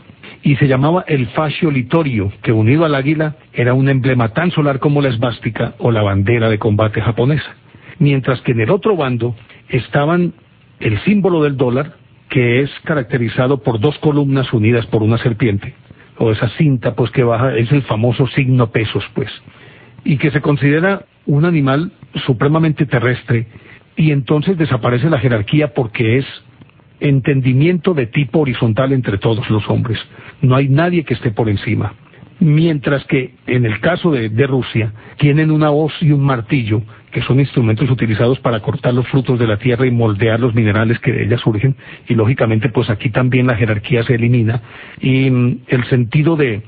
Y 0.47 0.55
se 0.59 0.69
llamaba 0.69 1.05
el 1.09 1.27
fascio 1.31 1.73
litorio, 1.73 2.33
que 2.41 2.53
unido 2.53 2.85
al 2.85 2.95
águila 2.95 3.35
era 3.53 3.75
un 3.75 3.89
emblema 3.89 4.29
tan 4.29 4.53
solar 4.53 4.79
como 4.79 5.03
la 5.03 5.09
esvástica 5.09 5.75
o 5.79 5.91
la 5.91 6.03
bandera 6.03 6.49
de 6.49 6.61
combate 6.61 7.01
japonesa. 7.01 7.57
Mientras 7.99 8.41
que 8.43 8.53
en 8.53 8.61
el 8.61 8.71
otro 8.71 8.95
bando 8.95 9.35
estaban 9.69 10.35
el 10.79 11.01
símbolo 11.01 11.43
del 11.43 11.57
dólar, 11.57 11.95
que 12.29 12.61
es 12.61 12.71
caracterizado 12.85 13.61
por 13.65 13.81
dos 13.81 13.99
columnas 13.99 14.53
unidas 14.53 14.87
por 14.87 15.03
una 15.03 15.19
serpiente, 15.19 15.75
o 16.17 16.31
esa 16.31 16.49
cinta 16.51 16.95
pues 16.95 17.11
que 17.11 17.25
baja, 17.25 17.57
es 17.57 17.73
el 17.73 17.83
famoso 17.83 18.29
signo 18.29 18.71
pesos 18.71 19.03
pues, 19.15 19.33
y 20.05 20.17
que 20.17 20.31
se 20.31 20.41
considera 20.41 21.07
un 21.27 21.45
animal 21.45 21.91
supremamente 22.25 22.87
terrestre, 22.87 23.49
y 23.97 24.13
entonces 24.13 24.57
desaparece 24.57 25.11
la 25.11 25.19
jerarquía 25.19 25.75
porque 25.75 26.19
es 26.19 26.27
entendimiento 27.01 27.95
de 27.95 28.07
tipo 28.07 28.41
horizontal 28.41 28.93
entre 28.93 29.19
todos 29.19 29.49
los 29.51 29.69
hombres. 29.69 29.99
No 30.41 30.57
hay 30.57 30.69
nadie 30.69 31.05
que 31.05 31.15
esté 31.15 31.31
por 31.31 31.49
encima 31.49 31.95
mientras 32.41 33.05
que 33.07 33.35
en 33.47 33.65
el 33.65 33.81
caso 33.81 34.11
de, 34.11 34.47
Rusia 34.47 34.93
tienen 35.19 35.51
una 35.51 35.71
hoz 35.71 35.93
y 36.01 36.13
un 36.13 36.23
martillo, 36.23 36.83
que 37.17 37.23
son 37.23 37.41
instrumentos 37.41 37.91
utilizados 37.91 38.39
para 38.41 38.61
cortar 38.61 38.93
los 38.93 39.09
frutos 39.09 39.39
de 39.39 39.47
la 39.47 39.57
tierra 39.57 39.87
y 39.87 39.91
moldear 39.91 40.39
los 40.39 40.55
minerales 40.55 40.99
que 40.99 41.13
de 41.13 41.25
ella 41.25 41.39
surgen, 41.39 41.75
y 42.07 42.15
lógicamente 42.15 42.69
pues 42.69 42.91
aquí 42.91 43.09
también 43.09 43.47
la 43.47 43.57
jerarquía 43.57 44.03
se 44.03 44.17
elimina, 44.17 44.61
y 45.01 45.31
mm, 45.31 45.61
el 45.69 45.85
sentido 45.85 46.37
de, 46.37 46.63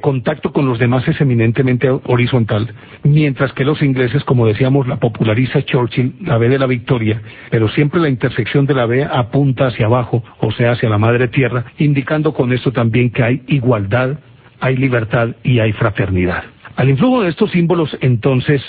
contacto 0.00 0.52
con 0.52 0.66
los 0.66 0.80
demás 0.80 1.06
es 1.06 1.20
eminentemente 1.20 1.88
horizontal, 1.88 2.74
mientras 3.04 3.52
que 3.52 3.64
los 3.64 3.80
ingleses, 3.80 4.24
como 4.24 4.44
decíamos, 4.44 4.88
la 4.88 4.96
populariza 4.96 5.62
Churchill, 5.62 6.16
la 6.22 6.36
B 6.36 6.48
de 6.48 6.58
la 6.58 6.66
victoria, 6.66 7.22
pero 7.48 7.68
siempre 7.68 8.00
la 8.00 8.08
intersección 8.08 8.66
de 8.66 8.74
la 8.74 8.86
B 8.86 9.04
apunta 9.04 9.68
hacia 9.68 9.86
abajo, 9.86 10.24
o 10.40 10.50
sea, 10.50 10.72
hacia 10.72 10.88
la 10.88 10.98
madre 10.98 11.28
tierra, 11.28 11.66
indicando 11.78 12.34
con 12.34 12.52
esto 12.52 12.72
también 12.72 13.10
que 13.10 13.22
hay 13.22 13.42
igualdad 13.46 14.18
hay 14.58 14.76
libertad 14.76 15.30
y 15.42 15.58
hay 15.58 15.72
fraternidad. 15.72 16.44
Al 16.76 16.88
influjo 16.88 17.22
de 17.22 17.30
estos 17.30 17.50
símbolos, 17.50 17.96
entonces, 18.00 18.62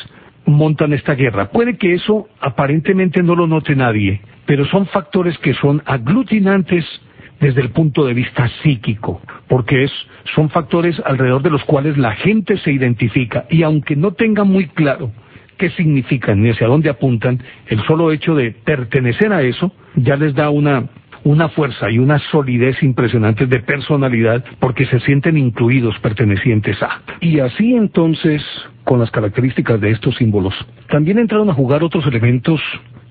montan 0.46 0.94
esta 0.94 1.16
guerra. 1.16 1.50
Puede 1.50 1.78
que 1.78 1.94
eso 1.94 2.28
aparentemente 2.40 3.24
no 3.24 3.36
lo 3.36 3.48
note 3.48 3.76
nadie, 3.76 4.22
pero 4.46 4.66
son 4.66 4.86
factores 4.88 5.38
que 5.40 5.54
son 5.54 5.82
aglutinantes 5.86 6.86
desde 7.40 7.62
el 7.62 7.72
punto 7.72 8.06
de 8.06 8.14
vista 8.14 8.50
psíquico, 8.62 9.22
porque 9.48 9.84
es, 9.84 9.92
son 10.34 10.50
factores 10.50 11.02
alrededor 11.06 11.42
de 11.42 11.50
los 11.50 11.64
cuales 11.66 11.98
la 11.98 12.14
gente 12.14 12.58
se 12.58 12.72
identifica 12.72 13.46
y 13.50 13.64
aunque 13.64 13.96
no 13.96 14.12
tenga 14.12 14.44
muy 14.44 14.68
claro 14.68 15.12
qué 15.58 15.70
significan 15.72 16.42
ni 16.42 16.50
hacia 16.50 16.68
dónde 16.68 16.90
apuntan, 16.90 17.42
el 17.68 17.84
solo 17.86 18.12
hecho 18.12 18.34
de 18.36 18.52
pertenecer 18.52 19.34
a 19.34 19.42
eso 19.42 19.72
ya 19.96 20.16
les 20.16 20.34
da 20.34 20.50
una 20.50 20.86
una 21.24 21.50
fuerza 21.50 21.90
y 21.90 22.00
una 22.00 22.20
solidez 22.32 22.82
impresionantes 22.84 23.50
de 23.50 23.60
personalidad 23.60 24.44
porque 24.60 24.86
se 24.86 25.00
sienten 25.02 25.38
incluidos, 25.38 25.98
pertenecientes 26.00 26.82
a. 26.82 27.02
Y 27.22 27.40
así 27.40 27.76
entonces, 27.76 28.42
con 28.84 29.00
las 29.00 29.12
características 29.12 29.80
de 29.80 29.92
estos 29.92 30.16
símbolos, 30.16 30.54
también 30.90 31.20
entraron 31.20 31.50
a 31.50 31.54
jugar 31.54 31.84
otros 31.84 32.06
elementos 32.06 32.62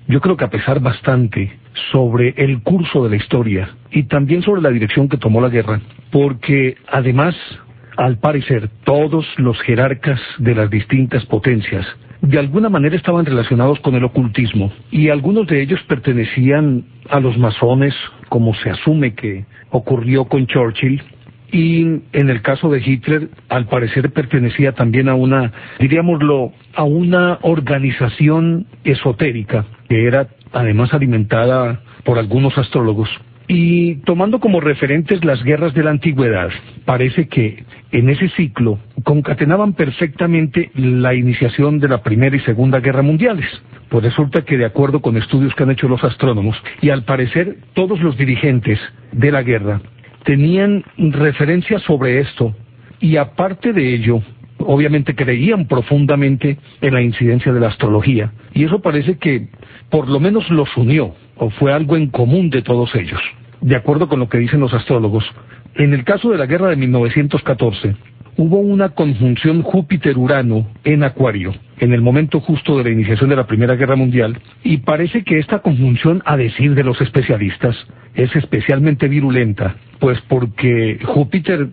yo 0.07 0.19
creo 0.19 0.35
que 0.35 0.43
a 0.43 0.49
pesar 0.49 0.79
bastante 0.79 1.51
sobre 1.91 2.33
el 2.37 2.61
curso 2.61 3.03
de 3.03 3.09
la 3.11 3.15
historia 3.15 3.69
y 3.91 4.03
también 4.03 4.41
sobre 4.41 4.61
la 4.61 4.69
dirección 4.69 5.07
que 5.07 5.17
tomó 5.17 5.39
la 5.41 5.49
guerra, 5.49 5.79
porque 6.11 6.75
además, 6.87 7.35
al 7.97 8.17
parecer, 8.17 8.69
todos 8.83 9.25
los 9.37 9.59
jerarcas 9.61 10.19
de 10.39 10.55
las 10.55 10.69
distintas 10.69 11.25
potencias 11.25 11.85
de 12.23 12.39
alguna 12.39 12.69
manera 12.69 12.95
estaban 12.95 13.25
relacionados 13.25 13.79
con 13.81 13.95
el 13.95 14.03
ocultismo 14.05 14.71
y 14.91 15.09
algunos 15.09 15.45
de 15.45 15.61
ellos 15.61 15.81
pertenecían 15.89 16.85
a 17.09 17.19
los 17.19 17.37
masones, 17.37 17.93
como 18.29 18.53
se 18.55 18.69
asume 18.69 19.13
que 19.13 19.45
ocurrió 19.71 20.25
con 20.25 20.47
Churchill, 20.47 21.03
y 21.51 21.81
en 22.13 22.29
el 22.29 22.41
caso 22.41 22.69
de 22.69 22.79
Hitler, 22.79 23.29
al 23.49 23.67
parecer 23.67 24.11
pertenecía 24.11 24.71
también 24.71 25.09
a 25.09 25.15
una, 25.15 25.51
diríamoslo, 25.79 26.53
a 26.73 26.83
una 26.83 27.39
organización 27.41 28.67
esotérica 28.85 29.65
que 29.89 30.07
era 30.07 30.29
además 30.53 30.93
alimentada 30.93 31.81
por 32.05 32.17
algunos 32.17 32.57
astrólogos. 32.57 33.09
Y 33.47 33.95
tomando 34.05 34.39
como 34.39 34.61
referentes 34.61 35.23
las 35.25 35.43
guerras 35.43 35.73
de 35.73 35.83
la 35.83 35.91
antigüedad, 35.91 36.49
parece 36.85 37.27
que 37.27 37.65
en 37.93 38.09
ese 38.09 38.27
ciclo 38.29 38.79
concatenaban 39.03 39.73
perfectamente 39.73 40.71
la 40.73 41.13
iniciación 41.13 41.79
de 41.79 41.87
la 41.87 42.01
Primera 42.01 42.35
y 42.35 42.39
Segunda 42.39 42.79
Guerra 42.79 43.03
Mundiales. 43.03 43.45
Pues 43.89 44.03
resulta 44.03 44.43
que 44.43 44.57
de 44.57 44.65
acuerdo 44.65 44.99
con 44.99 45.15
estudios 45.15 45.53
que 45.53 45.63
han 45.63 45.71
hecho 45.71 45.87
los 45.87 46.03
astrónomos, 46.03 46.57
y 46.81 46.89
al 46.89 47.03
parecer 47.03 47.57
todos 47.75 48.01
los 48.01 48.17
dirigentes 48.17 48.79
de 49.11 49.31
la 49.31 49.43
guerra 49.43 49.79
tenían 50.23 50.83
referencias 50.97 51.83
sobre 51.83 52.19
esto, 52.19 52.55
y 52.99 53.17
aparte 53.17 53.73
de 53.73 53.93
ello, 53.93 54.23
obviamente 54.57 55.13
creían 55.13 55.67
profundamente 55.67 56.57
en 56.81 56.93
la 56.95 57.01
incidencia 57.01 57.53
de 57.53 57.59
la 57.59 57.67
astrología, 57.67 58.31
y 58.55 58.63
eso 58.63 58.81
parece 58.81 59.19
que 59.19 59.49
por 59.91 60.09
lo 60.09 60.19
menos 60.19 60.49
los 60.49 60.75
unió 60.75 61.13
o 61.37 61.51
fue 61.51 61.71
algo 61.71 61.95
en 61.95 62.07
común 62.07 62.49
de 62.49 62.63
todos 62.63 62.95
ellos. 62.95 63.21
De 63.61 63.75
acuerdo 63.75 64.09
con 64.09 64.19
lo 64.19 64.29
que 64.29 64.39
dicen 64.39 64.61
los 64.61 64.73
astrólogos, 64.73 65.23
en 65.75 65.93
el 65.93 66.03
caso 66.03 66.29
de 66.29 66.37
la 66.37 66.45
guerra 66.45 66.69
de 66.69 66.75
1914, 66.75 67.95
hubo 68.37 68.59
una 68.59 68.89
conjunción 68.89 69.61
Júpiter-Urano 69.61 70.67
en 70.83 71.03
Acuario, 71.03 71.53
en 71.79 71.93
el 71.93 72.01
momento 72.01 72.39
justo 72.39 72.77
de 72.77 72.83
la 72.85 72.89
iniciación 72.89 73.29
de 73.29 73.35
la 73.35 73.47
Primera 73.47 73.75
Guerra 73.75 73.95
Mundial, 73.95 74.39
y 74.63 74.77
parece 74.77 75.23
que 75.23 75.39
esta 75.39 75.59
conjunción, 75.59 76.21
a 76.25 76.37
decir 76.37 76.73
de 76.75 76.83
los 76.83 76.99
especialistas, 77.01 77.75
es 78.15 78.35
especialmente 78.35 79.07
virulenta, 79.07 79.75
pues 79.99 80.19
porque 80.27 80.99
Júpiter, 81.03 81.69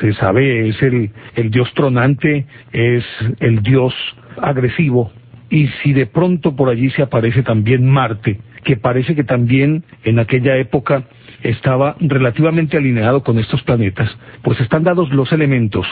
se 0.00 0.12
sabe, 0.14 0.68
es 0.68 0.82
el, 0.82 1.10
el 1.36 1.50
dios 1.50 1.72
tronante, 1.74 2.46
es 2.72 3.04
el 3.40 3.62
dios 3.62 3.94
agresivo, 4.40 5.12
y 5.50 5.68
si 5.82 5.92
de 5.92 6.06
pronto 6.06 6.54
por 6.54 6.68
allí 6.68 6.90
se 6.90 7.02
aparece 7.02 7.42
también 7.42 7.88
Marte, 7.88 8.38
que 8.64 8.76
parece 8.76 9.14
que 9.14 9.24
también 9.24 9.84
en 10.04 10.18
aquella 10.18 10.56
época 10.56 11.04
estaba 11.42 11.96
relativamente 12.00 12.76
alineado 12.76 13.22
con 13.22 13.38
estos 13.38 13.62
planetas, 13.62 14.10
pues 14.42 14.60
están 14.60 14.84
dados 14.84 15.10
los 15.10 15.32
elementos 15.32 15.86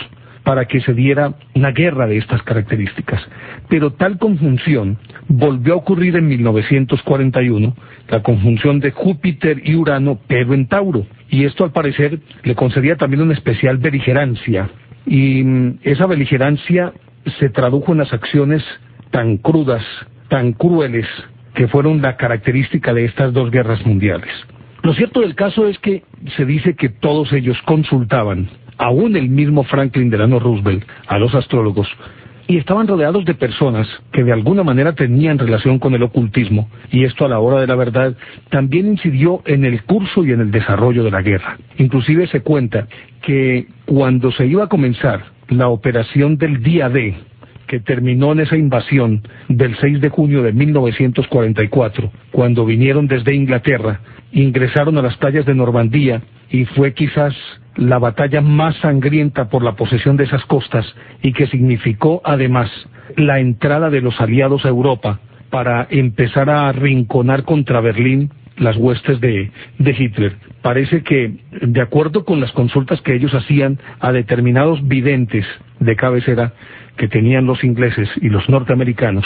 para 0.46 0.66
que 0.66 0.80
se 0.80 0.94
diera 0.94 1.34
una 1.54 1.72
guerra 1.72 2.06
de 2.06 2.18
estas 2.18 2.40
características. 2.44 3.20
Pero 3.68 3.94
tal 3.94 4.16
conjunción 4.16 4.96
volvió 5.26 5.74
a 5.74 5.78
ocurrir 5.78 6.14
en 6.14 6.28
1941, 6.28 7.74
la 8.08 8.22
conjunción 8.22 8.78
de 8.78 8.92
Júpiter 8.92 9.60
y 9.64 9.74
Urano, 9.74 10.20
pero 10.28 10.54
en 10.54 10.68
Tauro. 10.68 11.04
Y 11.28 11.46
esto 11.46 11.64
al 11.64 11.72
parecer 11.72 12.20
le 12.44 12.54
concedía 12.54 12.94
también 12.94 13.22
una 13.22 13.34
especial 13.34 13.78
beligerancia. 13.78 14.70
Y 15.04 15.42
mm, 15.42 15.78
esa 15.82 16.06
beligerancia 16.06 16.92
se 17.40 17.48
tradujo 17.48 17.90
en 17.90 17.98
las 17.98 18.12
acciones 18.12 18.62
tan 19.10 19.38
crudas, 19.38 19.84
tan 20.28 20.52
crueles, 20.52 21.06
que 21.54 21.66
fueron 21.66 22.02
la 22.02 22.16
característica 22.16 22.94
de 22.94 23.06
estas 23.06 23.32
dos 23.32 23.50
guerras 23.50 23.84
mundiales. 23.84 24.30
Lo 24.86 24.94
cierto 24.94 25.20
del 25.20 25.34
caso 25.34 25.66
es 25.66 25.76
que 25.80 26.04
se 26.36 26.44
dice 26.44 26.76
que 26.76 26.88
todos 26.88 27.32
ellos 27.32 27.60
consultaban, 27.64 28.48
aún 28.78 29.16
el 29.16 29.28
mismo 29.28 29.64
Franklin 29.64 30.10
Delano 30.10 30.38
Roosevelt, 30.38 30.84
a 31.08 31.18
los 31.18 31.34
astrólogos, 31.34 31.88
y 32.46 32.56
estaban 32.56 32.86
rodeados 32.86 33.24
de 33.24 33.34
personas 33.34 33.88
que 34.12 34.22
de 34.22 34.32
alguna 34.32 34.62
manera 34.62 34.94
tenían 34.94 35.40
relación 35.40 35.80
con 35.80 35.94
el 35.94 36.04
ocultismo, 36.04 36.70
y 36.92 37.02
esto 37.02 37.24
a 37.24 37.28
la 37.28 37.40
hora 37.40 37.60
de 37.60 37.66
la 37.66 37.74
verdad 37.74 38.16
también 38.48 38.86
incidió 38.86 39.42
en 39.44 39.64
el 39.64 39.82
curso 39.82 40.24
y 40.24 40.30
en 40.30 40.40
el 40.40 40.52
desarrollo 40.52 41.02
de 41.02 41.10
la 41.10 41.22
guerra. 41.22 41.58
Inclusive 41.78 42.28
se 42.28 42.42
cuenta 42.42 42.86
que 43.22 43.66
cuando 43.86 44.30
se 44.30 44.46
iba 44.46 44.62
a 44.62 44.68
comenzar 44.68 45.24
la 45.48 45.66
operación 45.66 46.38
del 46.38 46.62
día 46.62 46.88
D, 46.88 47.16
que 47.66 47.80
terminó 47.80 48.32
en 48.32 48.40
esa 48.40 48.56
invasión 48.56 49.22
del 49.48 49.76
6 49.76 50.00
de 50.00 50.08
junio 50.08 50.42
de 50.42 50.52
1944, 50.52 52.10
cuando 52.30 52.64
vinieron 52.64 53.06
desde 53.06 53.34
Inglaterra, 53.34 54.00
ingresaron 54.32 54.98
a 54.98 55.02
las 55.02 55.16
playas 55.16 55.46
de 55.46 55.54
Normandía 55.54 56.22
y 56.50 56.64
fue 56.64 56.94
quizás 56.94 57.34
la 57.76 57.98
batalla 57.98 58.40
más 58.40 58.76
sangrienta 58.76 59.48
por 59.48 59.62
la 59.62 59.76
posesión 59.76 60.16
de 60.16 60.24
esas 60.24 60.44
costas 60.46 60.86
y 61.22 61.32
que 61.32 61.46
significó 61.46 62.22
además 62.24 62.70
la 63.16 63.38
entrada 63.38 63.90
de 63.90 64.00
los 64.00 64.20
aliados 64.20 64.64
a 64.64 64.68
Europa 64.68 65.20
para 65.50 65.86
empezar 65.90 66.50
a 66.50 66.68
arrinconar 66.68 67.44
contra 67.44 67.80
Berlín 67.80 68.30
las 68.58 68.76
huestes 68.76 69.20
de, 69.20 69.50
de, 69.78 69.90
Hitler. 69.90 70.36
Parece 70.62 71.02
que, 71.02 71.34
de 71.60 71.80
acuerdo 71.80 72.24
con 72.24 72.40
las 72.40 72.52
consultas 72.52 73.00
que 73.02 73.14
ellos 73.14 73.34
hacían 73.34 73.78
a 74.00 74.12
determinados 74.12 74.86
videntes 74.88 75.44
de 75.78 75.94
cabecera, 75.94 76.54
que 76.96 77.08
tenían 77.08 77.46
los 77.46 77.62
ingleses 77.62 78.08
y 78.20 78.28
los 78.28 78.48
norteamericanos, 78.48 79.24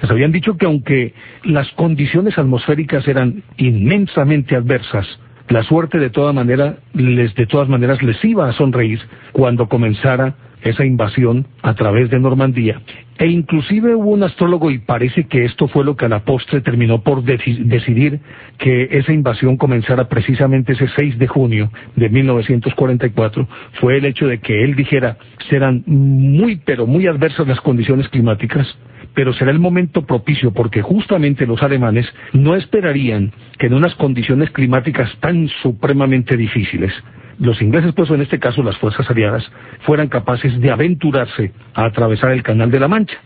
les 0.00 0.10
habían 0.10 0.32
dicho 0.32 0.56
que 0.56 0.66
aunque 0.66 1.14
las 1.44 1.70
condiciones 1.72 2.38
atmosféricas 2.38 3.06
eran 3.06 3.42
inmensamente 3.56 4.56
adversas, 4.56 5.06
la 5.48 5.62
suerte 5.64 5.98
de 5.98 6.10
toda 6.10 6.32
manera 6.32 6.76
les 6.94 7.34
de 7.34 7.46
todas 7.46 7.68
maneras 7.68 8.02
les 8.02 8.22
iba 8.24 8.48
a 8.48 8.52
sonreír 8.52 9.00
cuando 9.32 9.68
comenzara 9.68 10.34
esa 10.62 10.84
invasión 10.84 11.46
a 11.62 11.74
través 11.74 12.10
de 12.10 12.18
Normandía. 12.18 12.80
E 13.18 13.26
inclusive 13.26 13.94
hubo 13.94 14.10
un 14.10 14.22
astrólogo 14.22 14.70
y 14.70 14.78
parece 14.78 15.24
que 15.24 15.44
esto 15.44 15.68
fue 15.68 15.84
lo 15.84 15.96
que 15.96 16.06
a 16.06 16.08
la 16.08 16.24
postre 16.24 16.60
terminó 16.60 17.02
por 17.02 17.22
decidir 17.22 18.20
que 18.58 18.88
esa 18.90 19.12
invasión 19.12 19.56
comenzara 19.56 20.08
precisamente 20.08 20.72
ese 20.72 20.88
6 20.96 21.18
de 21.18 21.26
junio 21.28 21.70
de 21.94 22.08
1944, 22.08 23.46
fue 23.80 23.98
el 23.98 24.06
hecho 24.06 24.26
de 24.26 24.38
que 24.38 24.64
él 24.64 24.74
dijera 24.74 25.18
serán 25.50 25.84
muy 25.86 26.56
pero 26.64 26.86
muy 26.86 27.06
adversas 27.06 27.46
las 27.46 27.60
condiciones 27.60 28.08
climáticas, 28.08 28.66
pero 29.14 29.32
será 29.34 29.50
el 29.50 29.58
momento 29.58 30.04
propicio 30.04 30.52
porque 30.52 30.82
justamente 30.82 31.46
los 31.46 31.62
alemanes 31.62 32.06
no 32.32 32.56
esperarían 32.56 33.32
que 33.58 33.66
en 33.66 33.74
unas 33.74 33.94
condiciones 33.96 34.50
climáticas 34.50 35.10
tan 35.20 35.48
supremamente 35.62 36.36
difíciles 36.36 36.92
los 37.38 37.60
ingleses, 37.60 37.92
pues 37.94 38.10
en 38.10 38.20
este 38.20 38.38
caso 38.38 38.62
las 38.62 38.76
fuerzas 38.78 39.08
aliadas, 39.10 39.44
fueran 39.80 40.08
capaces 40.08 40.60
de 40.60 40.70
aventurarse 40.70 41.52
a 41.74 41.84
atravesar 41.84 42.32
el 42.32 42.42
Canal 42.42 42.70
de 42.70 42.80
la 42.80 42.88
Mancha 42.88 43.16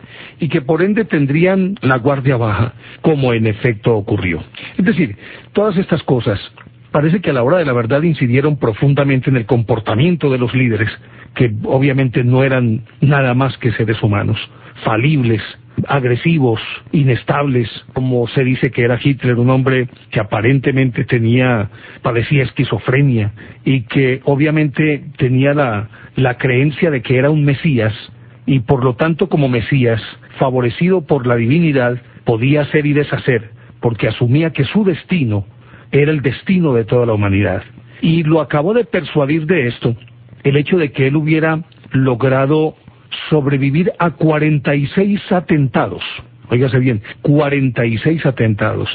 y 0.40 0.49
que 0.49 0.62
por 0.62 0.83
ende 0.83 1.05
tendrían 1.05 1.77
la 1.83 1.99
guardia 1.99 2.37
baja, 2.37 2.75
como 3.03 3.33
en 3.33 3.47
efecto 3.47 3.95
ocurrió. 3.95 4.42
Es 4.79 4.85
decir, 4.85 5.16
todas 5.53 5.77
estas 5.77 6.03
cosas 6.03 6.40
parece 6.90 7.21
que 7.21 7.31
a 7.31 7.35
la 7.35 7.42
hora 7.42 7.59
de 7.59 7.64
la 7.64 7.73
verdad 7.73 8.03
incidieron 8.03 8.59
profundamente 8.59 9.31
en 9.31 9.37
el 9.37 9.47
comportamiento 9.47 10.31
de 10.31 10.38
los 10.38 10.55
líderes, 10.55 10.90
que 11.35 11.53
obviamente 11.64 12.25
no 12.25 12.42
eran 12.42 12.85
nada 13.01 13.35
más 13.35 13.57
que 13.59 13.73
seres 13.73 14.03
humanos, 14.03 14.38
falibles, 14.83 15.42
agresivos, 15.89 16.61
inestables, 16.93 17.69
como 17.93 18.27
se 18.29 18.45
dice 18.45 18.71
que 18.71 18.83
era 18.83 18.99
Hitler, 19.03 19.37
un 19.37 19.51
hombre 19.51 19.89
que 20.11 20.21
aparentemente 20.21 21.05
tenía, 21.05 21.69
padecía 22.03 22.45
esquizofrenia 22.45 23.33
y 23.65 23.83
que 23.83 24.21
obviamente 24.25 25.05
tenía 25.19 25.55
la, 25.55 25.89
la 26.17 26.39
creencia 26.39 26.91
de 26.91 27.03
que 27.03 27.19
era 27.19 27.31
un 27.31 27.45
Mesías 27.45 27.95
y 28.47 28.61
por 28.61 28.85
lo 28.85 28.95
tanto 28.95 29.29
como 29.29 29.49
Mesías, 29.49 30.01
favorecido 30.39 31.05
por 31.05 31.27
la 31.27 31.37
divinidad, 31.37 32.01
podía 32.25 32.62
hacer 32.62 32.87
y 32.87 32.93
deshacer, 32.93 33.51
porque 33.81 34.09
asumía 34.09 34.51
que 34.51 34.65
su 34.65 34.85
destino 34.85 35.45
era 35.91 36.12
el 36.12 36.23
destino 36.23 36.73
de 36.73 36.85
toda 36.85 37.07
la 37.07 37.15
humanidad. 37.15 37.62
Y 38.01 38.23
lo 38.23 38.41
acabó 38.41 38.73
de 38.73 38.85
persuadir 38.85 39.47
de 39.47 39.69
esto 39.69 39.97
el 40.45 40.57
hecho 40.57 40.79
de 40.79 40.93
que 40.93 41.09
él 41.09 41.17
hubiera 41.17 41.62
logrado 41.91 42.77
sobrevivir 43.31 43.92
a 43.99 44.11
46 44.11 45.33
atentados. 45.33 46.03
Óigase 46.49 46.79
bien, 46.79 47.03
46 47.23 48.25
atentados, 48.25 48.88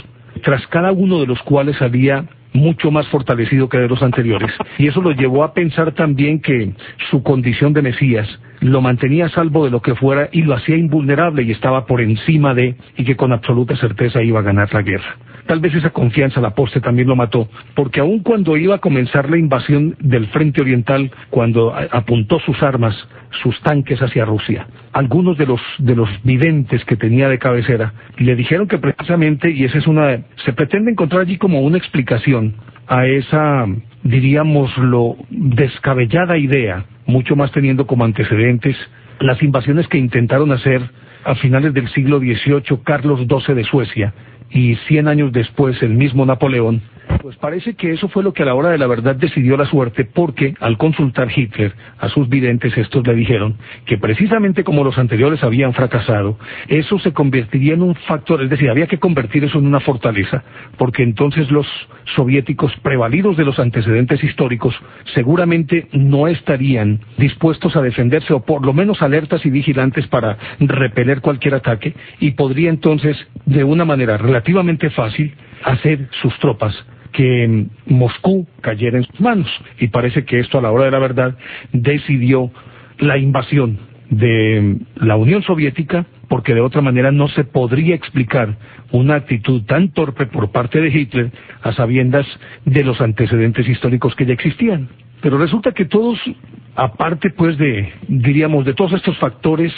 tras 0.43 0.65
cada 0.67 0.91
uno 0.91 1.19
de 1.19 1.27
los 1.27 1.41
cuales 1.43 1.81
había 1.81 2.25
mucho 2.53 2.91
más 2.91 3.07
fortalecido 3.07 3.69
que 3.69 3.77
de 3.77 3.87
los 3.87 4.01
anteriores. 4.03 4.51
Y 4.77 4.87
eso 4.87 5.01
lo 5.01 5.11
llevó 5.11 5.43
a 5.43 5.53
pensar 5.53 5.93
también 5.93 6.41
que 6.41 6.73
su 7.09 7.23
condición 7.23 7.73
de 7.73 7.81
Mesías 7.81 8.27
lo 8.59 8.81
mantenía 8.81 9.29
salvo 9.29 9.65
de 9.65 9.71
lo 9.71 9.81
que 9.81 9.95
fuera 9.95 10.29
y 10.31 10.43
lo 10.43 10.55
hacía 10.55 10.75
invulnerable 10.75 11.43
y 11.43 11.51
estaba 11.51 11.85
por 11.85 12.01
encima 12.01 12.53
de 12.53 12.75
y 12.97 13.03
que 13.03 13.15
con 13.15 13.31
absoluta 13.31 13.75
certeza 13.75 14.21
iba 14.21 14.39
a 14.39 14.43
ganar 14.43 14.73
la 14.73 14.81
guerra. 14.81 15.17
Tal 15.51 15.59
vez 15.59 15.75
esa 15.75 15.89
confianza 15.89 16.39
la 16.39 16.55
poste 16.55 16.79
también 16.79 17.09
lo 17.09 17.17
mató, 17.17 17.49
porque 17.75 17.99
aun 17.99 18.19
cuando 18.19 18.55
iba 18.55 18.75
a 18.75 18.79
comenzar 18.79 19.29
la 19.29 19.35
invasión 19.37 19.97
del 19.99 20.27
frente 20.27 20.61
oriental, 20.61 21.11
cuando 21.29 21.75
apuntó 21.91 22.39
sus 22.39 22.63
armas, 22.63 22.95
sus 23.43 23.59
tanques 23.59 24.01
hacia 24.01 24.23
Rusia, 24.23 24.65
algunos 24.93 25.37
de 25.37 25.47
los, 25.47 25.59
de 25.77 25.93
los 25.93 26.07
videntes 26.23 26.85
que 26.85 26.95
tenía 26.95 27.27
de 27.27 27.37
cabecera 27.37 27.91
le 28.17 28.37
dijeron 28.37 28.65
que 28.69 28.77
precisamente, 28.77 29.51
y 29.51 29.65
esa 29.65 29.79
es 29.79 29.87
una, 29.87 30.21
se 30.45 30.53
pretende 30.53 30.89
encontrar 30.89 31.23
allí 31.23 31.37
como 31.37 31.59
una 31.59 31.77
explicación 31.77 32.55
a 32.87 33.05
esa, 33.05 33.65
diríamoslo, 34.03 35.17
descabellada 35.29 36.37
idea, 36.37 36.85
mucho 37.05 37.35
más 37.35 37.51
teniendo 37.51 37.85
como 37.87 38.05
antecedentes 38.05 38.77
las 39.19 39.43
invasiones 39.43 39.85
que 39.89 39.97
intentaron 39.97 40.53
hacer 40.53 40.81
a 41.25 41.35
finales 41.35 41.73
del 41.73 41.89
siglo 41.89 42.19
XVIII 42.19 42.79
Carlos 42.85 43.19
XII 43.27 43.53
de 43.53 43.63
Suecia 43.65 44.13
y 44.51 44.75
cien 44.87 45.07
años 45.07 45.31
después 45.31 45.81
el 45.81 45.93
mismo 45.93 46.25
Napoleón, 46.25 46.81
pues 47.21 47.35
parece 47.35 47.75
que 47.75 47.91
eso 47.91 48.07
fue 48.09 48.23
lo 48.23 48.33
que 48.33 48.43
a 48.43 48.45
la 48.45 48.55
hora 48.55 48.69
de 48.69 48.77
la 48.77 48.87
verdad 48.87 49.15
decidió 49.15 49.57
la 49.57 49.65
suerte, 49.65 50.05
porque 50.05 50.55
al 50.59 50.77
consultar 50.77 51.27
Hitler 51.35 51.73
a 51.99 52.09
sus 52.09 52.29
videntes, 52.29 52.77
estos 52.77 53.05
le 53.05 53.13
dijeron 53.15 53.57
que 53.85 53.97
precisamente 53.97 54.63
como 54.63 54.83
los 54.83 54.97
anteriores 54.97 55.43
habían 55.43 55.73
fracasado, 55.73 56.37
eso 56.67 56.99
se 56.99 57.13
convertiría 57.13 57.73
en 57.73 57.83
un 57.83 57.95
factor, 57.95 58.41
es 58.41 58.49
decir, 58.49 58.69
había 58.69 58.87
que 58.87 58.99
convertir 58.99 59.43
eso 59.43 59.59
en 59.59 59.67
una 59.67 59.79
fortaleza, 59.79 60.43
porque 60.77 61.03
entonces 61.03 61.51
los 61.51 61.67
soviéticos, 62.15 62.71
prevalidos 62.81 63.37
de 63.37 63.45
los 63.45 63.59
antecedentes 63.59 64.23
históricos, 64.23 64.75
seguramente 65.13 65.87
no 65.91 66.27
estarían 66.27 66.99
dispuestos 67.17 67.75
a 67.75 67.81
defenderse 67.81 68.33
o 68.33 68.41
por 68.41 68.65
lo 68.65 68.73
menos 68.73 69.01
alertas 69.01 69.45
y 69.45 69.49
vigilantes 69.49 70.07
para 70.07 70.37
repeler 70.59 71.21
cualquier 71.21 71.55
ataque 71.55 71.93
y 72.19 72.31
podría 72.31 72.69
entonces, 72.69 73.17
de 73.45 73.63
una 73.63 73.85
manera 73.85 74.17
relativamente 74.41 74.89
fácil, 74.89 75.33
hacer 75.63 76.09
sus 76.21 76.37
tropas 76.39 76.73
que 77.13 77.65
Moscú 77.85 78.47
cayera 78.61 78.97
en 78.97 79.03
sus 79.03 79.19
manos. 79.19 79.47
Y 79.79 79.87
parece 79.87 80.25
que 80.25 80.39
esto 80.39 80.57
a 80.57 80.61
la 80.61 80.71
hora 80.71 80.85
de 80.85 80.91
la 80.91 80.99
verdad 80.99 81.37
decidió 81.71 82.51
la 82.97 83.17
invasión 83.17 83.77
de 84.09 84.77
la 84.95 85.15
Unión 85.15 85.43
Soviética 85.43 86.05
porque 86.27 86.53
de 86.53 86.61
otra 86.61 86.81
manera 86.81 87.11
no 87.11 87.27
se 87.27 87.43
podría 87.43 87.93
explicar 87.93 88.57
una 88.91 89.15
actitud 89.15 89.63
tan 89.63 89.91
torpe 89.91 90.25
por 90.25 90.51
parte 90.51 90.81
de 90.81 90.89
Hitler 90.89 91.31
a 91.61 91.73
sabiendas 91.73 92.25
de 92.65 92.83
los 92.83 92.99
antecedentes 92.99 93.67
históricos 93.67 94.15
que 94.15 94.25
ya 94.25 94.33
existían. 94.33 94.89
Pero 95.21 95.37
resulta 95.37 95.71
que 95.71 95.85
todos, 95.85 96.19
aparte 96.75 97.29
pues 97.29 97.57
de, 97.57 97.93
diríamos, 98.07 98.65
de 98.65 98.73
todos 98.73 98.93
estos 98.93 99.17
factores 99.17 99.73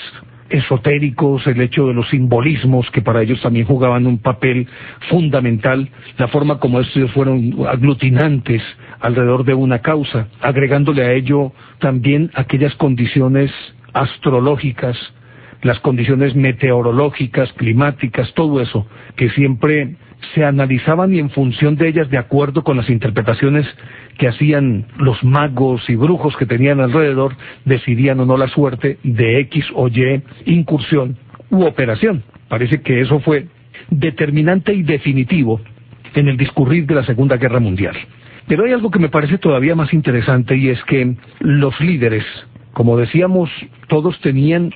esotéricos, 0.53 1.45
el 1.47 1.59
hecho 1.61 1.87
de 1.87 1.95
los 1.95 2.07
simbolismos 2.09 2.89
que 2.91 3.01
para 3.01 3.23
ellos 3.23 3.41
también 3.41 3.65
jugaban 3.65 4.05
un 4.05 4.19
papel 4.19 4.67
fundamental, 5.09 5.89
la 6.19 6.27
forma 6.27 6.59
como 6.59 6.79
estos 6.79 7.11
fueron 7.11 7.55
aglutinantes 7.67 8.61
alrededor 8.99 9.45
de 9.45 9.55
una 9.55 9.79
causa, 9.79 10.27
agregándole 10.41 11.03
a 11.03 11.11
ello 11.11 11.51
también 11.79 12.29
aquellas 12.35 12.75
condiciones 12.75 13.51
astrológicas, 13.93 14.95
las 15.63 15.79
condiciones 15.79 16.35
meteorológicas, 16.35 17.51
climáticas, 17.53 18.31
todo 18.35 18.61
eso, 18.61 18.85
que 19.15 19.29
siempre 19.31 19.95
se 20.35 20.45
analizaban 20.45 21.13
y 21.15 21.19
en 21.19 21.31
función 21.31 21.75
de 21.77 21.87
ellas, 21.87 22.09
de 22.11 22.19
acuerdo 22.19 22.63
con 22.63 22.77
las 22.77 22.89
interpretaciones 22.89 23.65
que 24.17 24.27
hacían 24.27 24.85
los 24.97 25.23
magos 25.23 25.89
y 25.89 25.95
brujos 25.95 26.35
que 26.37 26.45
tenían 26.45 26.79
alrededor, 26.79 27.35
decidían 27.65 28.19
o 28.19 28.25
no 28.25 28.37
la 28.37 28.47
suerte 28.47 28.97
de 29.03 29.39
X 29.41 29.65
o 29.73 29.87
Y 29.87 30.21
incursión 30.45 31.17
u 31.49 31.63
operación. 31.63 32.23
Parece 32.47 32.81
que 32.81 33.01
eso 33.01 33.19
fue 33.19 33.47
determinante 33.89 34.73
y 34.73 34.83
definitivo 34.83 35.59
en 36.13 36.27
el 36.27 36.37
discurrir 36.37 36.85
de 36.85 36.95
la 36.95 37.03
Segunda 37.03 37.37
Guerra 37.37 37.59
Mundial. 37.59 37.95
Pero 38.47 38.65
hay 38.65 38.73
algo 38.73 38.91
que 38.91 38.99
me 38.99 39.09
parece 39.09 39.37
todavía 39.37 39.75
más 39.75 39.93
interesante 39.93 40.55
y 40.57 40.69
es 40.69 40.83
que 40.83 41.15
los 41.39 41.79
líderes, 41.79 42.25
como 42.73 42.97
decíamos, 42.97 43.49
todos 43.87 44.19
tenían 44.19 44.71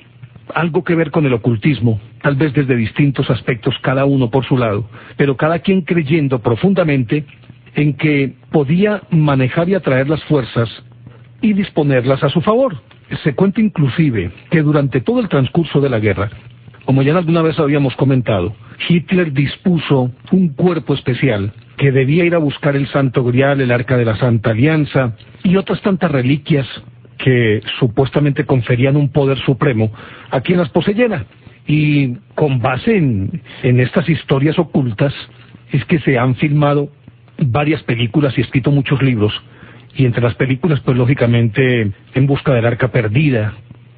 algo 0.54 0.82
que 0.82 0.94
ver 0.94 1.10
con 1.10 1.26
el 1.26 1.34
ocultismo, 1.34 2.00
tal 2.22 2.36
vez 2.36 2.54
desde 2.54 2.74
distintos 2.74 3.28
aspectos, 3.30 3.74
cada 3.82 4.06
uno 4.06 4.30
por 4.30 4.46
su 4.46 4.56
lado, 4.56 4.88
pero 5.16 5.36
cada 5.36 5.58
quien 5.58 5.82
creyendo 5.82 6.38
profundamente 6.38 7.24
en 7.78 7.94
que 7.94 8.34
podía 8.50 9.02
manejar 9.10 9.68
y 9.68 9.74
atraer 9.74 10.08
las 10.08 10.22
fuerzas 10.24 10.68
y 11.40 11.52
disponerlas 11.52 12.24
a 12.24 12.28
su 12.28 12.40
favor. 12.40 12.76
Se 13.22 13.34
cuenta 13.34 13.60
inclusive 13.60 14.32
que 14.50 14.62
durante 14.62 15.00
todo 15.00 15.20
el 15.20 15.28
transcurso 15.28 15.80
de 15.80 15.88
la 15.88 16.00
guerra, 16.00 16.28
como 16.84 17.02
ya 17.02 17.16
alguna 17.16 17.40
vez 17.40 17.56
habíamos 17.60 17.94
comentado, 17.94 18.52
Hitler 18.88 19.32
dispuso 19.32 20.10
un 20.32 20.48
cuerpo 20.54 20.92
especial 20.94 21.52
que 21.76 21.92
debía 21.92 22.24
ir 22.24 22.34
a 22.34 22.38
buscar 22.38 22.74
el 22.74 22.88
Santo 22.88 23.22
Grial, 23.22 23.60
el 23.60 23.70
Arca 23.70 23.96
de 23.96 24.04
la 24.04 24.16
Santa 24.16 24.50
Alianza 24.50 25.14
y 25.44 25.54
otras 25.54 25.80
tantas 25.80 26.10
reliquias 26.10 26.66
que 27.16 27.60
supuestamente 27.78 28.44
conferían 28.44 28.96
un 28.96 29.10
poder 29.10 29.38
supremo 29.38 29.92
a 30.32 30.40
quien 30.40 30.58
las 30.58 30.70
poseyera. 30.70 31.26
Y 31.68 32.16
con 32.34 32.58
base 32.60 32.96
en, 32.96 33.40
en 33.62 33.78
estas 33.78 34.08
historias 34.08 34.58
ocultas 34.58 35.14
es 35.70 35.84
que 35.84 36.00
se 36.00 36.18
han 36.18 36.34
filmado 36.34 36.90
varias 37.38 37.82
películas 37.82 38.36
y 38.36 38.42
escrito 38.42 38.70
muchos 38.70 39.02
libros. 39.02 39.32
Y 39.94 40.04
entre 40.04 40.22
las 40.22 40.34
películas, 40.34 40.80
pues 40.80 40.96
lógicamente, 40.96 41.92
En 42.14 42.26
busca 42.26 42.52
del 42.52 42.66
arca 42.66 42.88
perdida, 42.88 43.54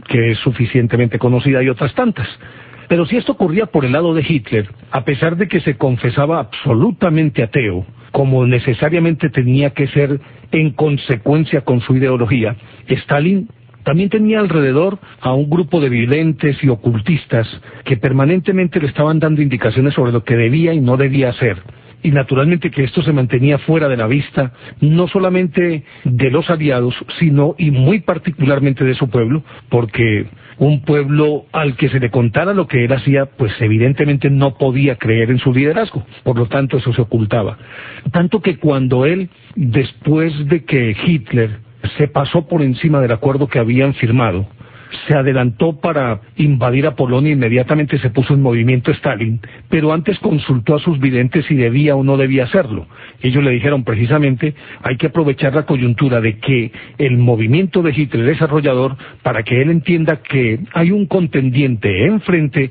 que 0.08 0.32
es 0.32 0.38
suficientemente 0.38 1.18
conocida, 1.18 1.62
y 1.62 1.68
otras 1.68 1.94
tantas. 1.94 2.28
Pero 2.88 3.06
si 3.06 3.16
esto 3.16 3.32
ocurría 3.32 3.66
por 3.66 3.84
el 3.84 3.92
lado 3.92 4.14
de 4.14 4.24
Hitler, 4.26 4.68
a 4.90 5.04
pesar 5.04 5.36
de 5.36 5.46
que 5.46 5.60
se 5.60 5.76
confesaba 5.76 6.40
absolutamente 6.40 7.42
ateo, 7.42 7.86
como 8.10 8.46
necesariamente 8.46 9.30
tenía 9.30 9.70
que 9.70 9.86
ser 9.88 10.20
en 10.50 10.70
consecuencia 10.72 11.60
con 11.60 11.80
su 11.80 11.94
ideología, 11.96 12.56
Stalin 12.88 13.48
también 13.84 14.10
tenía 14.10 14.40
alrededor 14.40 14.98
a 15.20 15.32
un 15.32 15.48
grupo 15.48 15.80
de 15.80 15.88
videntes 15.88 16.62
y 16.62 16.68
ocultistas 16.68 17.46
que 17.84 17.96
permanentemente 17.96 18.80
le 18.80 18.88
estaban 18.88 19.20
dando 19.20 19.40
indicaciones 19.40 19.94
sobre 19.94 20.12
lo 20.12 20.24
que 20.24 20.36
debía 20.36 20.74
y 20.74 20.80
no 20.80 20.96
debía 20.96 21.30
hacer 21.30 21.62
y 22.02 22.10
naturalmente 22.10 22.70
que 22.70 22.84
esto 22.84 23.02
se 23.02 23.12
mantenía 23.12 23.58
fuera 23.58 23.88
de 23.88 23.96
la 23.96 24.06
vista, 24.06 24.52
no 24.80 25.08
solamente 25.08 25.84
de 26.04 26.30
los 26.30 26.48
aliados, 26.50 26.94
sino 27.18 27.54
y 27.58 27.70
muy 27.70 28.00
particularmente 28.00 28.84
de 28.84 28.94
su 28.94 29.08
pueblo, 29.08 29.42
porque 29.68 30.26
un 30.58 30.82
pueblo 30.82 31.46
al 31.52 31.76
que 31.76 31.88
se 31.88 32.00
le 32.00 32.10
contara 32.10 32.54
lo 32.54 32.66
que 32.66 32.84
él 32.84 32.92
hacía, 32.92 33.26
pues 33.26 33.52
evidentemente 33.60 34.30
no 34.30 34.54
podía 34.54 34.96
creer 34.96 35.30
en 35.30 35.38
su 35.38 35.52
liderazgo, 35.52 36.04
por 36.22 36.36
lo 36.36 36.46
tanto 36.46 36.76
eso 36.76 36.92
se 36.92 37.02
ocultaba. 37.02 37.58
Tanto 38.12 38.40
que 38.40 38.58
cuando 38.58 39.06
él, 39.06 39.30
después 39.56 40.32
de 40.48 40.64
que 40.64 40.96
Hitler 41.06 41.60
se 41.96 42.08
pasó 42.08 42.46
por 42.46 42.62
encima 42.62 43.00
del 43.00 43.12
acuerdo 43.12 43.48
que 43.48 43.58
habían 43.58 43.94
firmado, 43.94 44.46
se 45.06 45.14
adelantó 45.14 45.80
para 45.80 46.20
invadir 46.36 46.86
a 46.86 46.94
Polonia, 46.94 47.32
inmediatamente 47.32 47.98
se 47.98 48.10
puso 48.10 48.34
en 48.34 48.42
movimiento 48.42 48.90
Stalin, 48.90 49.40
pero 49.68 49.92
antes 49.92 50.18
consultó 50.18 50.76
a 50.76 50.80
sus 50.80 50.98
videntes 50.98 51.46
si 51.46 51.54
debía 51.54 51.96
o 51.96 52.02
no 52.02 52.16
debía 52.16 52.44
hacerlo. 52.44 52.86
Ellos 53.22 53.42
le 53.42 53.50
dijeron 53.50 53.84
precisamente, 53.84 54.54
hay 54.82 54.96
que 54.96 55.06
aprovechar 55.06 55.54
la 55.54 55.66
coyuntura 55.66 56.20
de 56.20 56.38
que 56.38 56.72
el 56.98 57.18
movimiento 57.18 57.82
de 57.82 57.92
Hitler 57.92 58.28
es 58.28 58.40
desarrollador 58.40 58.96
para 59.22 59.42
que 59.42 59.60
él 59.60 59.70
entienda 59.70 60.20
que 60.22 60.60
hay 60.72 60.90
un 60.90 61.06
contendiente 61.06 62.06
enfrente 62.06 62.70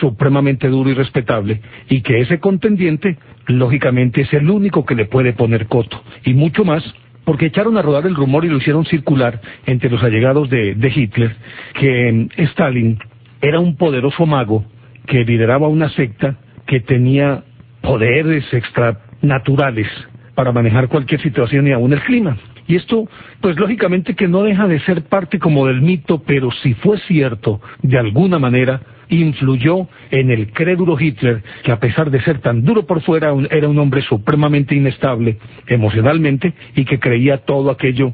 supremamente 0.00 0.68
duro 0.68 0.90
y 0.90 0.94
respetable 0.94 1.60
y 1.88 2.02
que 2.02 2.20
ese 2.20 2.38
contendiente 2.38 3.16
lógicamente 3.46 4.22
es 4.22 4.32
el 4.32 4.50
único 4.50 4.84
que 4.84 4.94
le 4.94 5.06
puede 5.06 5.32
poner 5.32 5.66
coto 5.66 6.02
y 6.24 6.34
mucho 6.34 6.64
más 6.64 6.84
porque 7.28 7.44
echaron 7.44 7.76
a 7.76 7.82
rodar 7.82 8.06
el 8.06 8.14
rumor 8.14 8.46
y 8.46 8.48
lo 8.48 8.56
hicieron 8.56 8.86
circular 8.86 9.38
entre 9.66 9.90
los 9.90 10.02
allegados 10.02 10.48
de, 10.48 10.92
Hitler, 10.96 11.36
que 11.78 12.10
mm, 12.10 12.40
Stalin 12.42 12.98
era 13.42 13.60
un 13.60 13.76
poderoso 13.76 14.24
mago 14.24 14.64
que 15.06 15.26
lideraba 15.26 15.68
una 15.68 15.90
secta 15.90 16.36
que 16.66 16.80
tenía 16.80 17.44
poderes 17.82 18.46
extranaturales 18.50 19.88
para 20.34 20.52
manejar 20.52 20.88
cualquier 20.88 21.20
situación 21.20 21.66
y 21.66 21.72
aún 21.72 21.92
el 21.92 22.00
clima. 22.00 22.38
Y 22.66 22.76
esto, 22.76 23.06
pues 23.42 23.58
lógicamente 23.58 24.14
que 24.14 24.26
no 24.26 24.42
deja 24.42 24.66
de 24.66 24.80
ser 24.80 25.02
parte 25.02 25.38
como 25.38 25.66
del 25.66 25.82
mito, 25.82 26.22
pero 26.26 26.50
si 26.50 26.72
fue 26.72 26.98
cierto, 27.00 27.60
de 27.82 27.98
alguna 27.98 28.38
manera, 28.38 28.80
influyó 29.08 29.88
en 30.10 30.30
el 30.30 30.52
crédulo 30.52 30.98
Hitler, 30.98 31.42
que 31.62 31.72
a 31.72 31.80
pesar 31.80 32.10
de 32.10 32.20
ser 32.22 32.40
tan 32.40 32.64
duro 32.64 32.86
por 32.86 33.02
fuera, 33.02 33.32
era 33.50 33.68
un 33.68 33.78
hombre 33.78 34.02
supremamente 34.02 34.74
inestable 34.74 35.38
emocionalmente 35.66 36.54
y 36.74 36.84
que 36.84 36.98
creía 36.98 37.38
todo 37.38 37.70
aquello 37.70 38.12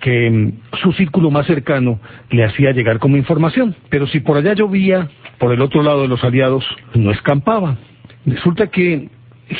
que 0.00 0.30
mm, 0.30 0.52
su 0.82 0.92
círculo 0.92 1.30
más 1.30 1.46
cercano 1.46 2.00
le 2.30 2.44
hacía 2.44 2.72
llegar 2.72 2.98
como 2.98 3.16
información. 3.16 3.74
Pero 3.88 4.06
si 4.06 4.20
por 4.20 4.36
allá 4.36 4.54
llovía, 4.54 5.08
por 5.38 5.52
el 5.52 5.62
otro 5.62 5.82
lado 5.82 6.02
de 6.02 6.08
los 6.08 6.22
aliados 6.24 6.64
no 6.94 7.10
escampaba. 7.10 7.76
Resulta 8.24 8.68
que 8.68 9.08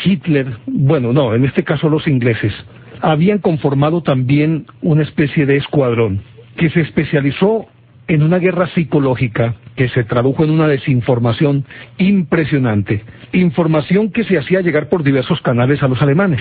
Hitler, 0.05 0.57
bueno, 0.67 1.13
no, 1.13 1.35
en 1.35 1.45
este 1.45 1.63
caso 1.63 1.89
los 1.89 2.07
ingleses, 2.09 2.53
habían 3.01 3.39
conformado 3.39 4.03
también 4.03 4.67
una 4.83 5.03
especie 5.03 5.47
de 5.47 5.57
escuadrón 5.57 6.23
que 6.57 6.71
se 6.71 6.81
especializó 6.81 7.67
en 8.09 8.23
una 8.23 8.39
guerra 8.39 8.69
psicológica 8.69 9.55
que 9.75 9.89
se 9.89 10.05
tradujo 10.05 10.45
en 10.45 10.51
una 10.51 10.69
desinformación 10.69 11.65
impresionante, 11.99 13.05
información 13.33 14.11
que 14.11 14.25
se 14.25 14.39
hacía 14.39 14.61
llegar 14.61 14.89
por 14.89 15.03
diversos 15.03 15.41
canales 15.43 15.83
a 15.83 15.89
los 15.89 16.01
alemanes. 16.01 16.41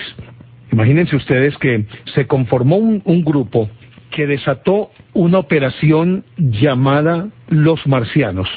Imagínense 0.72 1.16
ustedes 1.16 1.56
que 1.58 1.86
se 2.14 2.26
conformó 2.26 2.76
un, 2.76 3.24
grupo 3.24 3.68
que 4.10 4.26
desató 4.26 4.90
una 5.12 5.38
operación 5.38 6.24
llamada 6.36 7.28
Los 7.48 7.86
Marcianos 7.86 8.48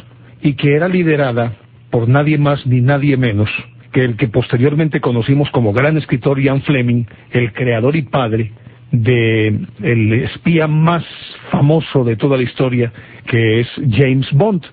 y 0.42 0.54
que 0.54 0.76
era 0.76 0.88
liderada 0.88 1.54
por 1.90 2.08
nadie 2.08 2.38
más 2.38 2.66
ni 2.66 2.82
nadie 2.82 3.18
menos 3.18 3.50
que 3.92 4.06
el 4.06 4.18
que 4.18 4.28
posteriormente 4.28 5.02
conocimos 5.02 5.50
como 5.50 5.74
gran 5.74 5.98
escritor 5.98 6.40
Ian 6.40 6.62
Fleming, 6.62 7.06
el 7.32 7.54
creador 7.54 7.96
y 7.96 8.04
padre 8.04 8.52
de 8.92 9.48
el 9.82 10.14
espía 10.14 10.68
más 10.68 11.04
famoso 11.52 12.04
de 12.04 12.16
toda 12.16 12.38
la 12.38 12.44
historia, 12.44 12.92
que 13.28 13.62
es 13.62 13.68
James 13.90 14.28
Bond. 14.34 14.64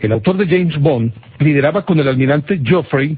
El 0.00 0.12
autor 0.12 0.36
de 0.36 0.46
James 0.46 0.78
Bond 0.78 1.12
lideraba 1.38 1.84
con 1.84 1.98
el 1.98 2.08
almirante 2.08 2.60
Geoffrey 2.62 3.16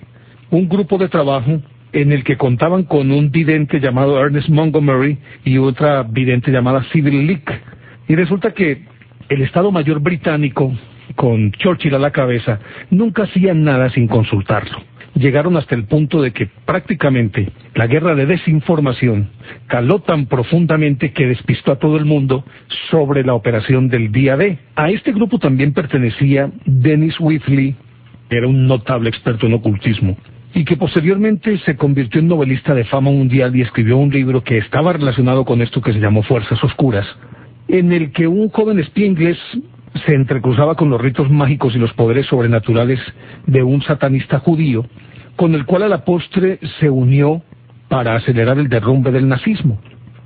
un 0.51 0.69
grupo 0.69 0.99
de 0.99 1.09
trabajo 1.09 1.61
en 1.92 2.12
el 2.12 2.25
que 2.25 2.37
contaban 2.37 2.85
con 2.85 3.11
un 3.11 3.31
vidente 3.31 3.81
llamado 3.81 4.21
Ernest 4.21 4.49
Montgomery 4.49 5.19
y 5.45 5.59
otra 5.59 6.03
vidente 6.03 6.51
llamada 6.51 6.85
Civil 6.92 7.27
Leak. 7.27 7.61
Y 8.09 8.14
resulta 8.14 8.53
que 8.53 8.83
el 9.29 9.42
Estado 9.42 9.73
Mayor 9.73 10.01
británico, 10.01 10.73
con 11.16 11.53
Churchill 11.53 11.95
a 11.95 11.99
la 11.99 12.11
cabeza, 12.12 12.61
nunca 12.90 13.25
hacía 13.25 13.55
nada 13.55 13.90
sin 13.90 14.07
consultarlo 14.07 14.96
llegaron 15.16 15.57
hasta 15.57 15.74
el 15.74 15.85
punto 15.85 16.20
de 16.20 16.33
que 16.33 16.48
prácticamente 16.64 17.50
la 17.74 17.87
guerra 17.87 18.14
de 18.14 18.26
desinformación 18.26 19.31
caló 19.66 20.00
tan 20.00 20.26
profundamente 20.26 21.12
que 21.12 21.26
despistó 21.26 21.72
a 21.72 21.79
todo 21.79 21.96
el 21.96 22.05
mundo 22.05 22.44
sobre 22.90 23.25
la 23.25 23.35
operación 23.35 23.88
del 23.88 24.12
día 24.12 24.37
D. 24.37 24.58
A 24.77 24.90
este 24.90 25.12
grupo 25.12 25.38
también 25.38 25.73
pertenecía 25.73 26.50
Dennis 26.67 27.17
Whitley, 27.19 27.75
que 28.29 28.37
era 28.37 28.46
un 28.46 28.67
notable 28.67 29.08
experto 29.08 29.46
en 29.46 29.54
ocultismo, 29.54 30.17
y 30.54 30.64
que 30.64 30.77
posteriormente 30.77 31.58
se 31.58 31.77
convirtió 31.77 32.21
en 32.21 32.29
novelista 32.29 32.75
de 32.75 32.85
fama 32.85 33.10
mundial 33.10 33.56
y 33.56 33.62
escribió 33.62 33.96
un 33.96 34.10
libro 34.10 34.44
que 34.44 34.58
estaba 34.58 34.92
relacionado 34.92 35.44
con 35.44 35.62
esto 35.62 35.81
que 35.81 35.92
se 35.92 36.00
llamó 36.00 36.23
Fuerzas 36.23 36.62
Oscuras, 36.62 37.06
en 37.69 37.92
el 37.92 38.12
que 38.12 38.27
un 38.27 38.48
joven 38.50 38.79
espía 38.79 39.06
inglés 39.06 39.38
se 40.04 40.14
entrecruzaba 40.14 40.75
con 40.75 40.90
los 40.90 41.00
ritos 41.00 41.31
mágicos 41.31 41.75
y 41.75 41.79
los 41.79 41.92
poderes 41.94 42.27
sobrenaturales 42.27 43.00
de 43.46 43.62
un 43.62 43.83
satanista 43.83 44.40
judío, 44.40 44.85
con 45.37 45.55
el 45.55 45.67
cual 45.67 45.85
a 45.85 45.89
la 45.89 46.05
postre 46.05 46.59
se 46.81 46.91
unió 46.91 47.43
para 47.89 48.17
acelerar 48.17 48.59
el 48.59 48.69
derrumbe 48.69 49.13
del 49.13 49.29
nazismo. 49.29 49.79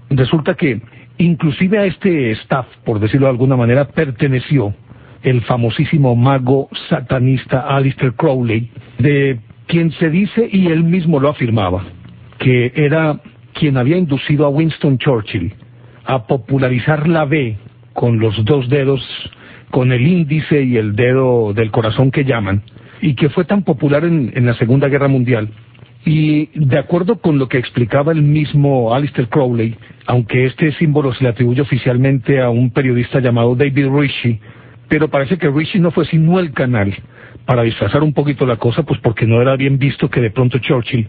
Resulta 0.08 0.54
que 0.54 0.80
inclusive 1.18 1.78
a 1.78 1.84
este 1.84 2.30
staff, 2.32 2.66
por 2.84 2.98
decirlo 3.00 3.26
de 3.26 3.32
alguna 3.32 3.56
manera, 3.56 3.88
perteneció 3.88 4.74
el 5.22 5.42
famosísimo 5.42 6.16
mago 6.16 6.68
satanista 6.88 7.60
Alistair 7.60 8.14
Crowley, 8.14 8.70
de 8.98 9.38
quien 9.66 9.92
se 9.92 10.08
dice, 10.08 10.48
y 10.50 10.68
él 10.68 10.82
mismo 10.82 11.20
lo 11.20 11.28
afirmaba, 11.28 11.84
que 12.38 12.72
era 12.74 13.20
quien 13.52 13.76
había 13.76 13.98
inducido 13.98 14.46
a 14.46 14.48
Winston 14.48 14.98
Churchill 14.98 15.52
a 16.04 16.26
popularizar 16.26 17.06
la 17.06 17.24
B 17.24 17.56
con 17.92 18.18
los 18.18 18.44
dos 18.44 18.68
dedos, 18.68 19.02
con 19.70 19.92
el 19.92 20.06
índice 20.06 20.62
y 20.62 20.76
el 20.76 20.96
dedo 20.96 21.52
del 21.52 21.70
corazón 21.70 22.10
que 22.10 22.24
llaman, 22.24 22.62
y 23.00 23.14
que 23.14 23.28
fue 23.30 23.44
tan 23.44 23.62
popular 23.62 24.04
en, 24.04 24.32
en 24.34 24.46
la 24.46 24.54
Segunda 24.54 24.88
Guerra 24.88 25.08
Mundial. 25.08 25.48
Y 26.04 26.46
de 26.54 26.78
acuerdo 26.78 27.20
con 27.20 27.38
lo 27.38 27.48
que 27.48 27.58
explicaba 27.58 28.12
el 28.12 28.22
mismo 28.22 28.94
Alistair 28.94 29.28
Crowley, 29.28 29.76
aunque 30.06 30.46
este 30.46 30.72
símbolo 30.72 31.12
se 31.12 31.24
le 31.24 31.30
atribuye 31.30 31.60
oficialmente 31.60 32.40
a 32.40 32.48
un 32.48 32.70
periodista 32.70 33.20
llamado 33.20 33.54
David 33.54 33.88
Ritchie, 33.90 34.40
pero 34.88 35.08
parece 35.08 35.36
que 35.38 35.50
Ritchie 35.50 35.80
no 35.80 35.90
fue 35.90 36.06
sino 36.06 36.40
el 36.40 36.52
canal 36.52 36.94
para 37.44 37.62
disfrazar 37.62 38.02
un 38.02 38.12
poquito 38.12 38.46
la 38.46 38.56
cosa, 38.56 38.82
pues 38.82 38.98
porque 39.00 39.26
no 39.26 39.40
era 39.40 39.56
bien 39.56 39.78
visto 39.78 40.08
que 40.08 40.20
de 40.20 40.30
pronto 40.30 40.58
Churchill 40.58 41.08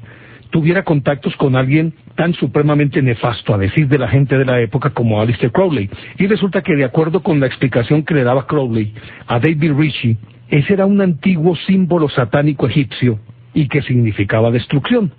tuviera 0.52 0.84
contactos 0.84 1.36
con 1.38 1.56
alguien 1.56 1.94
tan 2.16 2.34
supremamente 2.34 3.02
nefasto, 3.02 3.54
a 3.54 3.58
decir 3.58 3.88
de 3.88 3.98
la 3.98 4.10
gente 4.10 4.38
de 4.38 4.46
la 4.46 4.60
época, 4.60 4.92
como 4.92 5.22
Alistair 5.22 5.52
Crowley. 5.52 5.90
Y 6.20 6.28
resulta 6.28 6.62
que 6.62 6.76
de 6.76 6.84
acuerdo 6.84 7.24
con 7.24 7.40
la 7.40 7.48
explicación 7.48 8.04
que 8.04 8.14
le 8.14 8.24
daba 8.24 8.46
Crowley 8.46 8.94
a 9.28 9.40
David 9.40 9.74
Ritchie, 9.74 10.18
ese 10.52 10.74
era 10.74 10.86
un 10.86 11.00
antiguo 11.00 11.56
símbolo 11.56 12.10
satánico 12.10 12.68
egipcio 12.68 13.20
y 13.54 13.70
que 13.70 13.82
significaba 13.82 14.52
destrucción. 14.52 15.14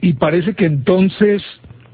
Y 0.00 0.12
parece 0.12 0.54
que 0.54 0.66
entonces, 0.66 1.42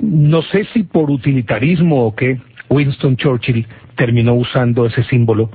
no 0.01 0.43
sé 0.43 0.67
si 0.73 0.83
por 0.83 1.09
utilitarismo 1.09 2.05
o 2.05 2.17
qué, 2.17 2.41
Winston 2.69 3.17
Churchill 3.17 3.67
terminó 3.95 4.35
usando 4.35 4.87
ese 4.87 5.05
símbolo, 5.05 5.51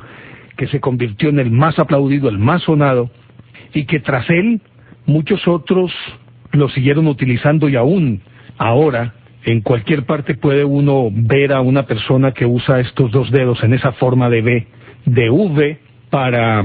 que 0.56 0.68
se 0.68 0.80
convirtió 0.80 1.28
en 1.28 1.40
el 1.40 1.52
más 1.52 1.78
aplaudido, 1.78 2.30
el 2.30 2.38
más 2.38 2.64
sonado, 2.64 3.12
y 3.74 3.86
que 3.86 4.00
tras 4.00 4.30
él 4.30 4.62
muchos 5.06 5.46
otros 5.46 5.92
lo 6.54 6.70
siguieron 6.70 7.06
utilizando 7.08 7.68
y 7.68 7.76
aún 7.76 8.22
ahora 8.58 9.14
en 9.44 9.60
cualquier 9.60 10.06
parte 10.06 10.36
puede 10.36 10.64
uno 10.64 11.10
ver 11.12 11.52
a 11.52 11.60
una 11.60 11.84
persona 11.84 12.32
que 12.32 12.46
usa 12.46 12.80
estos 12.80 13.12
dos 13.12 13.30
dedos 13.30 13.62
en 13.62 13.74
esa 13.74 13.92
forma 13.92 14.30
de 14.30 14.42
B, 14.42 14.68
de 15.06 15.30
V, 15.30 15.80
para 16.10 16.64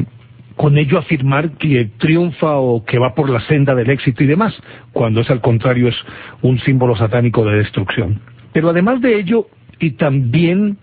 con 0.61 0.77
ello 0.77 0.99
afirmar 0.99 1.53
que 1.53 1.89
triunfa 1.97 2.59
o 2.59 2.85
que 2.85 2.99
va 2.99 3.15
por 3.15 3.31
la 3.31 3.41
senda 3.47 3.75
del 3.75 3.89
éxito 3.89 4.23
y 4.23 4.27
demás, 4.27 4.53
cuando 4.93 5.23
es 5.23 5.31
al 5.31 5.41
contrario 5.41 5.89
es 5.89 5.97
un 6.43 6.59
símbolo 6.59 6.95
satánico 6.97 7.47
de 7.47 7.57
destrucción. 7.57 8.21
Pero 8.53 8.69
además 8.69 9.01
de 9.01 9.19
ello, 9.19 9.47
y 9.79 9.93
también 9.93 10.77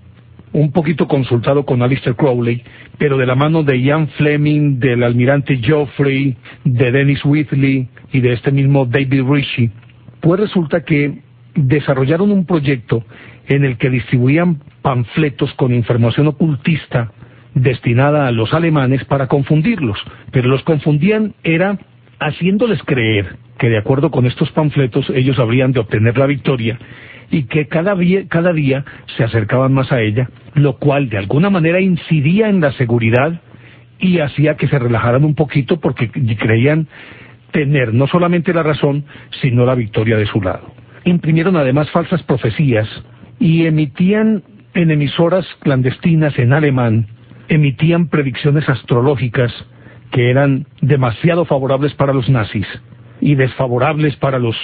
un 0.52 0.72
poquito 0.72 1.08
consultado 1.08 1.64
con 1.64 1.84
Alistair 1.84 2.16
Crowley, 2.16 2.64
pero 2.98 3.20
de 3.20 3.28
la 3.28 3.36
mano 3.36 3.62
de 3.62 3.80
Ian 3.80 4.08
Fleming, 4.18 4.80
del 4.80 5.04
almirante 5.04 5.58
Geoffrey, 5.58 6.36
de 6.64 6.92
Dennis 6.92 7.24
Whitley 7.24 7.88
y 8.12 8.20
de 8.20 8.34
este 8.34 8.52
mismo 8.52 8.88
David 8.88 9.26
Ritchie, 9.30 9.70
pues 10.22 10.40
resulta 10.40 10.84
que 10.84 11.20
desarrollaron 11.54 12.32
un 12.32 12.48
proyecto 12.48 13.04
en 13.48 13.64
el 13.64 13.78
que 13.78 13.92
distribuían 13.92 14.58
panfletos 14.82 15.54
con 15.54 15.72
información 15.72 16.26
ocultista 16.26 17.12
destinada 17.54 18.28
a 18.28 18.32
los 18.32 18.54
alemanes 18.54 19.04
para 19.06 19.28
confundirlos, 19.28 19.98
pero 20.32 20.50
los 20.50 20.64
confundían 20.64 21.34
era 21.44 21.78
haciéndoles 22.20 22.82
creer 22.84 23.38
que 23.58 23.70
de 23.70 23.78
acuerdo 23.78 24.12
con 24.12 24.26
estos 24.26 24.52
panfletos 24.52 25.10
ellos 25.10 25.40
habrían 25.40 25.72
de 25.72 25.80
obtener 25.80 26.18
la 26.18 26.28
victoria 26.28 26.80
y 27.30 27.44
que 27.44 27.68
cada 27.68 27.96
día, 27.96 28.28
cada 28.28 28.54
día 28.54 28.86
se 29.18 29.24
acercaban 29.24 29.74
más 29.74 29.92
a 29.92 30.02
ella, 30.02 30.30
lo 30.54 30.78
cual 30.78 31.10
de 31.10 31.18
alguna 31.18 31.50
manera 31.50 31.82
incidía 31.82 32.50
en 32.50 32.62
la 32.62 32.72
seguridad 32.74 33.42
y 34.00 34.20
hacía 34.20 34.56
que 34.56 34.68
se 34.68 34.80
relajaran 34.80 35.24
un 35.24 35.36
poquito 35.36 35.80
porque 35.80 36.10
creían 36.10 36.88
tener 37.52 37.94
no 37.94 38.08
solamente 38.08 38.54
la 38.54 38.64
razón, 38.64 39.06
sino 39.42 39.66
la 39.66 39.76
victoria 39.76 40.18
de 40.18 40.28
su 40.28 40.42
lado. 40.42 40.72
Imprimieron 41.06 41.56
además 41.58 41.90
falsas 41.92 42.22
profecías 42.24 42.88
y 43.40 43.66
emitían 43.66 44.44
en 44.74 44.92
emisoras 44.92 45.46
clandestinas 45.62 46.38
en 46.38 46.54
alemán 46.54 47.08
emitían 47.50 48.08
predicciones 48.08 48.68
astrológicas 48.70 49.52
que 50.12 50.30
eran 50.30 50.66
demasiado 50.82 51.46
favorables 51.46 51.94
para 51.94 52.14
los 52.14 52.30
nazis 52.30 52.68
y 53.20 53.36
desfavorables 53.36 54.16
para 54.18 54.40
los, 54.40 54.56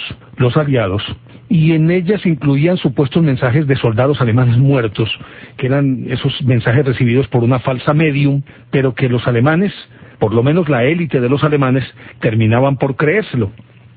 aliados. 0.56 1.02
Y 1.48 1.72
en 1.72 1.90
ellas 1.90 2.24
incluían 2.24 2.76
supuestos 2.76 3.22
mensajes 3.22 3.66
de 3.66 3.76
soldados 3.76 4.20
alemanes 4.20 4.56
muertos, 4.56 5.10
que 5.56 5.66
eran 5.66 6.06
esos 6.08 6.42
mensajes 6.42 6.84
recibidos 6.86 7.28
por 7.28 7.44
una 7.44 7.58
falsa 7.58 7.92
medium, 7.92 8.42
pero 8.70 8.94
que 8.94 9.08
los 9.08 9.26
alemanes, 9.26 9.72
por 10.18 10.32
lo 10.32 10.42
menos 10.42 10.68
la 10.68 10.84
élite 10.84 11.20
de 11.20 11.28
los 11.28 11.44
alemanes, 11.44 11.84
terminaban 12.20 12.76
por 12.76 12.96
creérselo. 12.96 13.50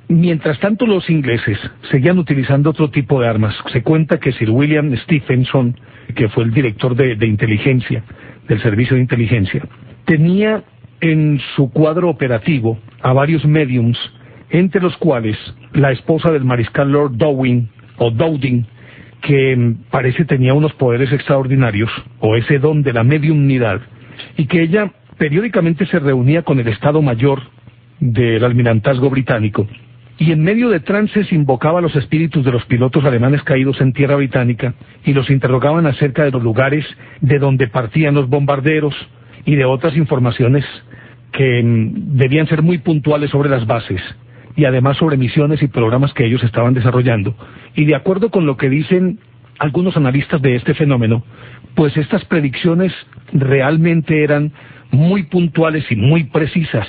Mientras 0.10 0.58
tanto 0.60 0.88
los 0.88 1.10
ingleses 1.10 1.60
seguían 1.91 2.18
utilizando 2.18 2.70
otro 2.70 2.89
tipo 2.89 3.20
de 3.20 3.28
armas. 3.28 3.53
Se 3.74 3.84
cuenta 3.84 4.20
que 4.20 4.32
Sir 4.32 4.49
William 4.49 4.95
Stephenson, 5.03 5.76
que 6.16 6.30
fue 6.30 6.45
el 6.45 6.51
director 6.51 6.95
de, 6.95 7.28
inteligencia, 7.28 8.03
del 8.47 8.62
servicio 8.62 8.95
de 8.95 9.01
inteligencia, 9.01 9.68
tenía 10.05 10.64
en 11.01 11.41
su 11.55 11.70
cuadro 11.72 12.10
operativo 12.10 12.80
a 13.01 13.12
varios 13.12 13.43
mediums, 13.45 13.97
entre 14.49 14.82
los 14.82 14.95
cuales 14.95 15.38
la 15.74 15.91
esposa 15.91 16.32
del 16.32 16.45
mariscal 16.45 16.89
Lord 16.89 17.18
Dowing, 17.18 17.68
o 17.97 18.10
Dowding, 18.10 18.66
que 19.22 19.76
parece 19.91 20.24
tenía 20.24 20.53
unos 20.53 20.72
poderes 20.74 21.12
extraordinarios, 21.12 21.91
o 22.20 22.38
ese 22.38 22.60
don 22.60 22.82
de 22.82 22.93
la 22.93 23.03
mediumnidad, 23.03 23.82
y 24.38 24.45
que 24.45 24.62
ella 24.62 24.93
periódicamente 25.18 25.86
se 25.86 25.99
reunía 25.99 26.43
con 26.43 26.60
el 26.60 26.70
Estado 26.70 27.01
Mayor 27.01 27.41
del 27.99 28.43
almirantazgo 28.45 29.10
británico, 29.10 29.68
y 30.20 30.32
en 30.32 30.43
medio 30.43 30.70
de 30.70 30.80
trances 30.80 31.32
invocaba 31.32 31.80
a 31.80 31.82
los 31.82 31.95
espíritus 31.95 32.43
de 32.43 32.51
los 32.51 32.65
pilotos 32.65 33.05
alemanes 33.05 33.43
caídos 33.43 33.80
en 33.82 33.93
tierra 33.93 34.15
británica 34.15 34.74
y 35.05 35.13
los 35.13 35.30
interrogaban 35.30 35.86
acerca 35.86 36.24
de 36.24 36.32
los 36.32 36.41
lugares 36.41 36.86
de 37.22 37.38
donde 37.38 37.68
partían 37.68 38.15
los 38.15 38.28
bombarderos 38.28 38.95
y 39.45 39.55
de 39.55 39.65
otras 39.65 39.95
informaciones 39.95 40.65
que 41.32 41.61
mm, 41.63 42.18
debían 42.18 42.47
ser 42.47 42.63
muy 42.63 42.80
puntuales 42.80 43.30
sobre 43.30 43.49
las 43.49 43.68
bases 43.68 44.01
y 44.55 44.65
además 44.65 44.97
sobre 44.97 45.18
misiones 45.18 45.61
y 45.61 45.68
programas 45.68 46.13
que 46.13 46.26
ellos 46.26 46.43
estaban 46.43 46.74
desarrollando. 46.74 47.36
Y 47.76 47.86
de 47.86 47.95
acuerdo 47.95 48.32
con 48.32 48.47
lo 48.47 48.57
que 48.57 48.70
dicen 48.70 49.20
algunos 49.59 49.95
analistas 49.97 50.41
de 50.41 50.55
este 50.55 50.74
fenómeno, 50.74 51.24
pues 51.76 51.95
estas 51.95 52.26
predicciones 52.26 52.91
realmente 53.34 54.24
eran 54.24 54.51
muy 54.89 55.24
puntuales 55.24 55.86
y 55.91 55.95
muy 55.95 56.24
precisas 56.24 56.88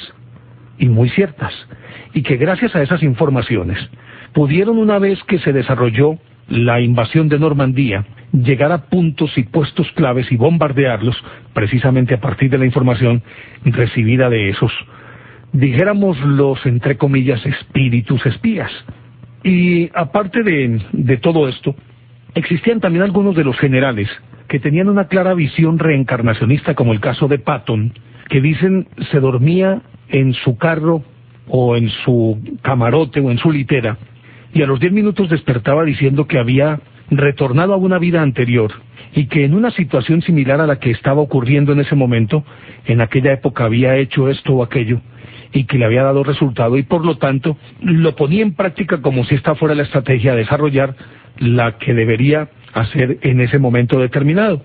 y 0.79 0.89
muy 0.89 1.11
ciertas 1.11 1.53
y 2.15 2.23
que 2.23 2.37
gracias 2.37 2.75
a 2.75 2.83
esas 2.83 3.03
informaciones 3.03 3.79
pudieron 4.33 4.79
una 4.79 4.99
vez 4.99 5.23
que 5.25 5.39
se 5.39 5.53
desarrolló 5.53 6.19
la 6.49 6.81
invasión 6.81 7.29
de 7.29 7.39
Normandía 7.39 8.05
llegar 8.33 8.73
a 8.73 8.87
puntos 8.89 9.37
y 9.37 9.45
puestos 9.45 9.91
claves 9.93 10.31
y 10.31 10.37
bombardearlos 10.37 11.17
precisamente 11.53 12.15
a 12.15 12.21
partir 12.21 12.51
de 12.51 12.59
la 12.59 12.67
información 12.67 13.23
recibida 13.65 14.29
de 14.29 14.51
esos, 14.51 14.73
dijéramos 15.53 16.19
los, 16.21 16.65
entre 16.67 16.97
comillas, 16.97 17.45
espíritus 17.47 18.25
espías. 18.27 18.71
Y 19.43 19.91
aparte 19.95 20.43
de, 20.43 20.81
de 20.93 21.17
todo 21.17 21.49
esto, 21.49 21.75
existían 22.35 22.81
también 22.81 23.05
algunos 23.05 23.35
de 23.35 23.45
los 23.45 23.57
generales 23.59 24.09
que 24.49 24.61
tenían 24.61 24.89
una 24.89 25.09
clara 25.09 25.35
visión 25.35 25.79
reencarnacionista, 25.79 26.75
como 26.75 26.93
el 26.93 27.01
caso 27.01 27.29
de 27.29 27.39
Patton, 27.39 27.93
que 28.29 28.41
dicen 28.41 28.89
se 29.11 29.21
dormía 29.21 29.83
en 30.11 30.35
su 30.35 30.57
carro 30.57 31.03
o 31.49 31.77
en 31.77 31.89
su 32.05 32.39
camarote 32.63 33.21
o 33.21 33.31
en 33.31 33.39
su 33.39 33.51
litera 33.51 33.99
y 34.53 34.63
a 34.63 34.67
los 34.67 34.81
diez 34.81 34.93
minutos 34.93 35.29
despertaba 35.29 35.85
diciendo 35.85 36.27
que 36.27 36.39
había 36.39 36.81
retornado 37.11 37.75
a 37.75 37.77
una 37.77 37.99
vida 37.99 38.23
anterior 38.23 38.73
y 39.15 39.27
que 39.27 39.45
en 39.45 39.55
una 39.55 39.71
situación 39.71 40.23
similar 40.23 40.61
a 40.61 40.67
la 40.67 40.79
que 40.79 40.91
estaba 40.91 41.21
ocurriendo 41.21 41.73
en 41.73 41.81
ese 41.81 41.95
momento, 41.95 42.45
en 42.87 43.01
aquella 43.01 43.33
época 43.33 43.65
había 43.65 43.97
hecho 43.97 44.29
esto 44.29 44.55
o 44.55 44.63
aquello 44.63 45.01
y 45.53 45.65
que 45.65 45.79
le 45.79 45.87
había 45.87 46.03
dado 46.03 46.25
resultado 46.25 46.77
y 46.77 46.83
por 46.83 47.05
lo 47.05 47.17
tanto 47.17 47.57
lo 47.81 48.15
ponía 48.17 48.43
en 48.43 48.55
práctica 48.55 49.01
como 49.01 49.25
si 49.25 49.35
esta 49.35 49.55
fuera 49.55 49.75
la 49.75 49.85
estrategia 49.85 50.33
a 50.33 50.37
desarrollar 50.37 50.95
la 51.39 51.79
que 51.79 51.95
debería 51.95 52.49
hacer 52.75 53.19
en 53.23 53.41
ese 53.41 53.59
momento 53.59 53.99
determinado. 53.99 54.63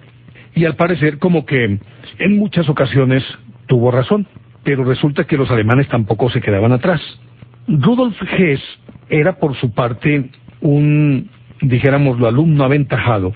Y 0.55 0.65
al 0.65 0.75
parecer 0.75 1.19
como 1.19 1.45
que 1.45 1.79
en 2.19 2.37
muchas 2.37 2.67
ocasiones 2.67 3.23
tuvo 3.67 3.91
razón 3.91 4.27
pero 4.63 4.83
resulta 4.83 5.25
que 5.25 5.37
los 5.37 5.51
alemanes 5.51 5.87
tampoco 5.87 6.29
se 6.29 6.41
quedaban 6.41 6.71
atrás. 6.71 7.01
Rudolf 7.67 8.15
Hess 8.37 8.61
era 9.09 9.37
por 9.37 9.55
su 9.55 9.73
parte 9.73 10.29
un, 10.61 11.29
dijéramoslo, 11.61 12.27
alumno 12.27 12.63
aventajado 12.63 13.33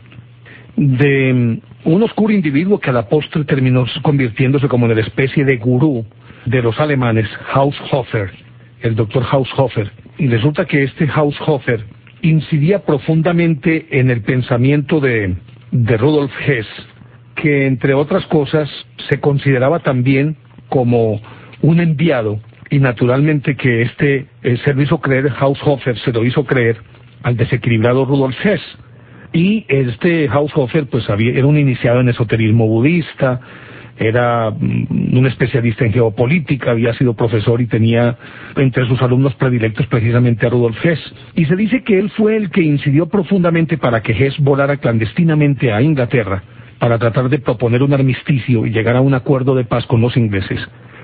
de 0.75 1.59
un 1.86 2.03
oscuro 2.03 2.34
individuo 2.34 2.80
que 2.80 2.91
a 2.91 2.93
la 2.93 3.09
postre 3.09 3.43
terminó 3.45 3.86
convirtiéndose 4.01 4.67
como 4.67 4.86
en 4.86 4.95
la 4.95 5.01
especie 5.01 5.43
de 5.43 5.57
gurú 5.57 6.05
de 6.45 6.61
los 6.61 6.80
alemanes, 6.80 7.28
Haushofer, 7.53 8.32
el 8.82 8.95
doctor 8.95 9.23
Haushofer. 9.30 9.91
Y 10.17 10.28
resulta 10.28 10.65
que 10.65 10.84
este 10.84 11.07
Haushofer 11.07 11.84
incidía 12.21 12.80
profundamente 12.80 13.88
en 13.91 14.09
el 14.09 14.21
pensamiento 14.21 14.99
de, 14.99 15.36
de 15.71 15.97
Rudolf 15.97 16.32
Hess, 16.45 16.67
que 17.36 17.65
entre 17.65 17.93
otras 17.93 18.25
cosas 18.28 18.69
se 19.09 19.19
consideraba 19.19 19.80
también 19.80 20.38
como 20.70 21.22
un 21.61 21.80
enviado 21.80 22.39
y 22.70 22.80
naturalmente 22.80 23.55
que 23.55 23.84
este 23.84 24.26
eh, 24.43 24.57
se 24.63 24.74
lo 24.74 24.82
hizo 24.82 24.99
creer 24.99 25.32
Haushofer, 25.39 25.97
se 25.99 26.11
lo 26.11 26.26
hizo 26.26 26.45
creer 26.45 26.78
al 27.24 27.38
desequilibrado 27.38 28.05
Rudolf 28.05 28.36
Hess. 28.45 28.61
Y 29.34 29.65
este 29.68 30.28
Haushofer 30.28 30.88
pues 30.88 31.09
había, 31.09 31.32
era 31.32 31.47
un 31.47 31.57
iniciado 31.57 31.99
en 32.01 32.09
esoterismo 32.09 32.68
budista, 32.68 33.39
era 33.97 34.51
mm, 34.51 35.18
un 35.18 35.26
especialista 35.28 35.86
en 35.86 35.93
geopolítica, 35.93 36.72
había 36.72 36.93
sido 36.93 37.13
profesor 37.13 37.61
y 37.61 37.68
tenía 37.68 38.18
entre 38.55 38.88
sus 38.88 39.01
alumnos 39.01 39.36
predilectos 39.36 39.88
precisamente 39.88 40.45
a 40.45 40.49
Rudolf 40.49 40.84
Hess. 40.86 40.99
Y 41.36 41.45
se 41.45 41.55
dice 41.55 41.84
que 41.84 41.97
él 41.99 42.09
fue 42.11 42.38
el 42.38 42.49
que 42.49 42.61
incidió 42.61 43.07
profundamente 43.07 43.78
para 43.78 44.01
que 44.01 44.13
Hess 44.13 44.38
volara 44.39 44.78
clandestinamente 44.78 45.72
a 45.72 45.82
Inglaterra 45.82 46.43
para 46.80 46.97
tratar 46.97 47.30
de 47.30 47.39
proponer 47.39 47.84
un 47.84 47.93
armisticio 47.93 48.65
y 48.65 48.71
llegar 48.71 48.95
a 48.95 49.01
un 49.01 49.13
acuerdo 49.13 49.55
de 49.55 49.65
paz 49.65 49.86
con 49.86 50.01
los 50.01 50.15
ingleses 50.17 50.59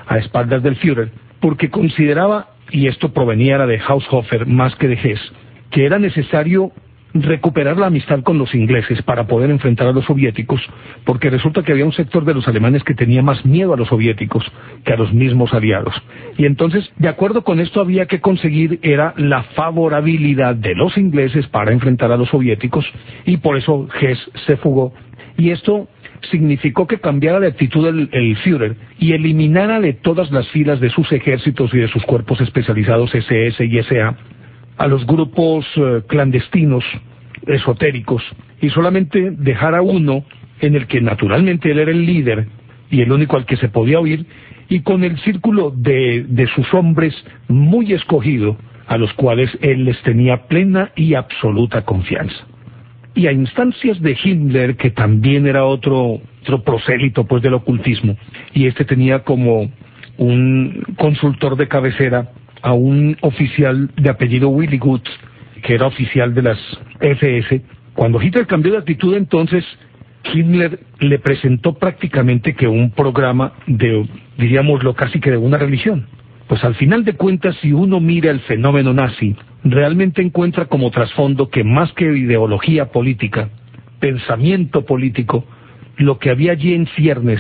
a 0.08 0.18
espaldas 0.18 0.62
del 0.64 0.76
Führer, 0.76 1.12
porque 1.40 1.70
consideraba, 1.70 2.48
y 2.72 2.88
esto 2.88 3.14
provenía 3.14 3.58
de 3.66 3.80
Haushofer 3.80 4.46
más 4.46 4.76
que 4.76 4.88
de 4.88 4.96
Hess, 4.96 5.20
que 5.72 5.86
era 5.86 6.00
necesario 6.00 6.72
recuperar 7.14 7.78
la 7.78 7.88
amistad 7.88 8.22
con 8.24 8.40
los 8.40 8.56
ingleses 8.56 9.02
para 9.04 9.28
poder 9.28 9.52
enfrentar 9.52 9.88
a 9.88 9.92
los 9.92 10.06
soviéticos, 10.06 10.62
porque 11.06 11.30
resulta 11.30 11.62
que 11.62 11.72
había 11.72 11.86
un 11.86 11.94
sector 11.94 12.26
de 12.26 12.34
los 12.34 12.48
alemanes 12.48 12.84
que 12.84 12.96
tenía 12.96 13.22
más 13.22 13.46
miedo 13.46 13.74
a 13.74 13.78
los 13.78 13.90
soviéticos 13.90 14.44
que 14.84 14.94
a 14.94 14.98
los 14.98 15.14
mismos 15.14 15.54
aliados. 15.54 15.94
Y 16.38 16.46
entonces, 16.46 16.92
de 16.98 17.08
acuerdo 17.08 17.44
con 17.44 17.60
esto, 17.60 17.82
había 17.82 18.08
que 18.08 18.20
conseguir 18.20 18.80
era 18.82 19.14
la 19.18 19.44
favorabilidad 19.44 20.56
de 20.56 20.74
los 20.76 20.98
ingleses 20.98 21.48
para 21.48 21.72
enfrentar 21.72 22.12
a 22.12 22.18
los 22.18 22.30
soviéticos, 22.30 22.86
y 23.26 23.38
por 23.38 23.58
eso 23.58 23.88
Hess 24.02 24.20
se 24.48 24.58
fugó. 24.58 24.94
Y 25.38 25.50
esto 25.50 25.88
significó 26.32 26.88
que 26.88 27.00
cambiara 27.00 27.40
de 27.40 27.48
actitud 27.48 27.88
el, 27.88 28.38
Führer 28.38 28.76
y 29.00 29.14
eliminara 29.14 29.80
de 29.80 29.94
todas 29.94 30.32
las 30.32 30.48
filas 30.50 30.80
de 30.80 30.90
sus 30.90 31.12
ejércitos 31.12 31.74
y 31.74 31.78
de 31.78 31.88
sus 31.88 32.04
cuerpos 32.04 32.40
especializados 32.42 33.14
SS 33.14 33.66
y 33.66 33.84
SA 33.84 34.16
a 34.78 34.88
los 34.88 35.06
grupos 35.06 35.66
eh, 35.76 36.02
clandestinos 36.08 36.84
esotéricos 37.48 38.24
y 38.62 38.70
solamente 38.70 39.32
dejara 39.32 39.82
uno 39.82 40.24
en 40.62 40.76
el 40.76 40.88
que 40.88 41.02
naturalmente 41.02 41.72
él 41.72 41.80
era 41.80 41.92
el 41.92 42.06
líder 42.06 42.48
y 42.90 43.02
el 43.02 43.12
único 43.12 43.36
al 43.36 43.46
que 43.46 43.58
se 43.58 43.70
podía 43.70 44.00
oír 44.00 44.26
y 44.70 44.82
con 44.82 45.04
el 45.04 45.20
círculo 45.20 45.72
de, 45.76 46.26
de 46.28 46.48
sus 46.48 46.74
hombres 46.74 47.14
muy 47.48 47.94
escogido 47.94 48.58
a 48.88 48.98
los 48.98 49.12
cuales 49.14 49.50
él 49.62 49.86
les 49.86 50.02
tenía 50.04 50.48
plena 50.48 50.92
y 50.96 51.16
absoluta 51.16 51.84
confianza 51.84 52.46
y 53.16 53.28
a 53.28 53.32
instancias 53.32 54.02
de 54.02 54.18
Himmler, 54.24 54.76
que 54.76 54.92
también 54.92 55.48
era 55.48 55.66
otro, 55.66 56.20
otro 56.42 56.64
prosélito 56.64 57.26
pues 57.26 57.44
del 57.44 57.54
ocultismo, 57.54 58.18
y 58.54 58.68
este 58.68 58.86
tenía 58.86 59.20
como 59.20 59.72
un 60.18 60.84
consultor 60.98 61.56
de 61.58 61.68
cabecera 61.68 62.32
a 62.62 62.74
un 62.74 63.18
oficial 63.22 63.90
de 63.96 64.10
apellido 64.10 64.50
Willy 64.50 64.78
Goods, 64.78 65.10
que 65.64 65.76
era 65.76 65.88
oficial 65.88 66.34
de 66.34 66.42
las 66.42 66.60
SS. 67.00 67.62
Cuando 67.94 68.22
Hitler 68.22 68.48
cambió 68.48 68.72
de 68.72 68.80
actitud 68.80 69.16
entonces, 69.16 69.66
Himmler 70.34 70.80
le 71.00 71.20
presentó 71.20 71.74
prácticamente 71.74 72.56
que 72.56 72.68
un 72.68 72.92
programa 72.92 73.54
de, 73.68 74.08
diríamoslo 74.38 74.94
casi 74.96 75.20
que 75.20 75.32
de 75.32 75.38
una 75.38 75.58
religión. 75.58 76.08
Pues 76.48 76.64
al 76.64 76.76
final 76.76 77.06
de 77.06 77.14
cuentas, 77.14 77.56
si 77.62 77.72
uno 77.72 78.00
mira 78.00 78.32
el 78.32 78.42
fenómeno 78.42 78.94
nazi, 78.94 79.36
realmente 79.64 80.22
encuentra 80.22 80.66
como 80.66 80.92
trasfondo 80.92 81.50
que 81.50 81.64
más 81.64 81.92
que 81.94 82.06
ideología 82.06 82.92
política, 82.92 83.50
pensamiento 84.00 84.86
político, 84.86 85.46
lo 85.98 86.20
que 86.20 86.30
había 86.30 86.52
allí 86.52 86.74
en 86.74 86.88
ciernes 86.88 87.40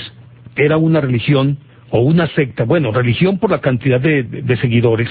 era 0.56 0.78
una 0.78 1.02
religión 1.02 1.58
o 1.90 2.02
una 2.02 2.28
secta, 2.28 2.64
bueno, 2.64 2.92
religión 2.92 3.40
por 3.40 3.52
la 3.52 3.62
cantidad 3.62 4.00
de, 4.00 4.24
de, 4.24 4.58
seguidores, 4.58 5.10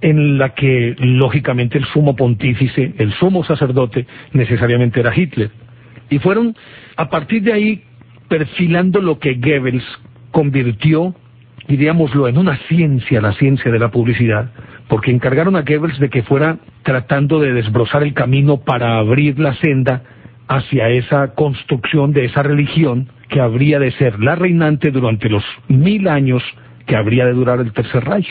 en 0.00 0.38
la 0.38 0.54
que 0.54 0.94
lógicamente 0.98 1.78
el 1.78 1.84
sumo 1.86 2.14
pontífice, 2.14 2.94
el 2.98 3.12
sumo 3.14 3.44
sacerdote, 3.44 4.06
necesariamente 4.32 5.00
era 5.00 5.16
Hitler. 5.16 5.50
Y 6.10 6.18
fueron 6.18 6.54
a 6.96 7.08
partir 7.08 7.42
de 7.42 7.52
ahí 7.52 7.82
perfilando 8.28 9.00
lo 9.00 9.18
que 9.18 9.34
Goebbels 9.34 9.84
convirtió 10.30 11.14
diríamoslo, 11.68 12.28
en 12.28 12.38
una 12.38 12.56
ciencia, 12.68 13.20
la 13.20 13.32
ciencia 13.34 13.70
de 13.70 13.78
la 13.78 13.90
publicidad, 13.90 14.50
porque 14.88 15.10
encargaron 15.10 15.56
a 15.56 15.62
Goebbels 15.62 15.98
de 15.98 16.10
que 16.10 16.22
fuera 16.22 16.58
tratando 16.82 17.40
de 17.40 17.52
desbrozar 17.52 18.02
el 18.02 18.14
camino 18.14 18.58
para 18.58 18.98
abrir 18.98 19.38
la 19.38 19.54
senda 19.54 20.02
hacia 20.48 20.88
esa 20.88 21.34
construcción 21.34 22.12
de 22.12 22.26
esa 22.26 22.42
religión 22.42 23.08
que 23.28 23.40
habría 23.40 23.78
de 23.78 23.92
ser 23.92 24.20
la 24.20 24.34
reinante 24.34 24.90
durante 24.90 25.28
los 25.28 25.44
mil 25.68 26.08
años 26.08 26.42
que 26.86 26.96
habría 26.96 27.24
de 27.24 27.32
durar 27.32 27.60
el 27.60 27.72
Tercer 27.72 28.04
Reich. 28.04 28.28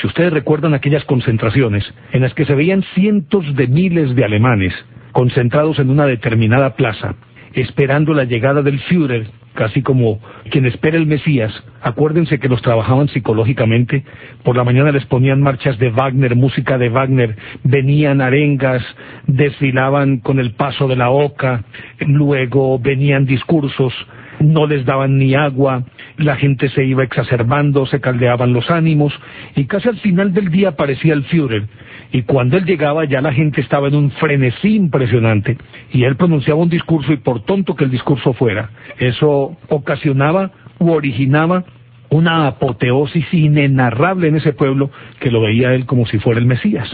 Si 0.00 0.06
ustedes 0.06 0.32
recuerdan 0.32 0.74
aquellas 0.74 1.04
concentraciones 1.04 1.84
en 2.12 2.22
las 2.22 2.34
que 2.34 2.44
se 2.44 2.54
veían 2.54 2.82
cientos 2.94 3.54
de 3.54 3.66
miles 3.66 4.14
de 4.14 4.24
alemanes 4.24 4.74
concentrados 5.12 5.78
en 5.78 5.88
una 5.88 6.04
determinada 6.04 6.74
plaza, 6.74 7.14
esperando 7.54 8.12
la 8.12 8.24
llegada 8.24 8.62
del 8.62 8.80
Führer 8.80 9.28
casi 9.56 9.82
como 9.82 10.20
quien 10.50 10.66
espera 10.66 10.96
el 10.96 11.06
Mesías, 11.06 11.52
acuérdense 11.82 12.38
que 12.38 12.48
los 12.48 12.62
trabajaban 12.62 13.08
psicológicamente, 13.08 14.04
por 14.44 14.56
la 14.56 14.62
mañana 14.62 14.92
les 14.92 15.04
ponían 15.06 15.42
marchas 15.42 15.76
de 15.78 15.90
Wagner, 15.90 16.36
música 16.36 16.78
de 16.78 16.90
Wagner, 16.90 17.36
venían 17.64 18.20
arengas, 18.20 18.82
desfilaban 19.26 20.18
con 20.18 20.38
el 20.38 20.52
paso 20.52 20.86
de 20.86 20.94
la 20.94 21.10
oca, 21.10 21.64
luego 21.98 22.78
venían 22.78 23.26
discursos, 23.26 23.92
no 24.38 24.66
les 24.66 24.84
daban 24.84 25.18
ni 25.18 25.34
agua, 25.34 25.84
la 26.18 26.36
gente 26.36 26.68
se 26.68 26.84
iba 26.84 27.02
exacerbando, 27.02 27.86
se 27.86 28.00
caldeaban 28.00 28.52
los 28.52 28.70
ánimos, 28.70 29.12
y 29.56 29.64
casi 29.64 29.88
al 29.88 29.98
final 29.98 30.32
del 30.32 30.50
día 30.50 30.68
aparecía 30.68 31.14
el 31.14 31.24
Führer, 31.24 31.66
y 32.12 32.22
cuando 32.22 32.56
él 32.56 32.64
llegaba 32.64 33.04
ya 33.04 33.20
la 33.20 33.32
gente 33.32 33.60
estaba 33.60 33.88
en 33.88 33.94
un 33.94 34.10
frenesí 34.12 34.74
impresionante. 34.74 35.56
Y 35.92 36.04
él 36.04 36.16
pronunciaba 36.16 36.60
un 36.60 36.68
discurso 36.68 37.12
y 37.12 37.18
por 37.18 37.44
tonto 37.44 37.74
que 37.74 37.84
el 37.84 37.90
discurso 37.90 38.32
fuera, 38.32 38.70
eso 38.98 39.56
ocasionaba 39.68 40.50
u 40.78 40.90
originaba 40.90 41.64
una 42.10 42.46
apoteosis 42.46 43.26
inenarrable 43.32 44.28
en 44.28 44.36
ese 44.36 44.52
pueblo 44.52 44.90
que 45.20 45.30
lo 45.30 45.40
veía 45.40 45.74
él 45.74 45.86
como 45.86 46.06
si 46.06 46.18
fuera 46.18 46.40
el 46.40 46.46
Mesías. 46.46 46.88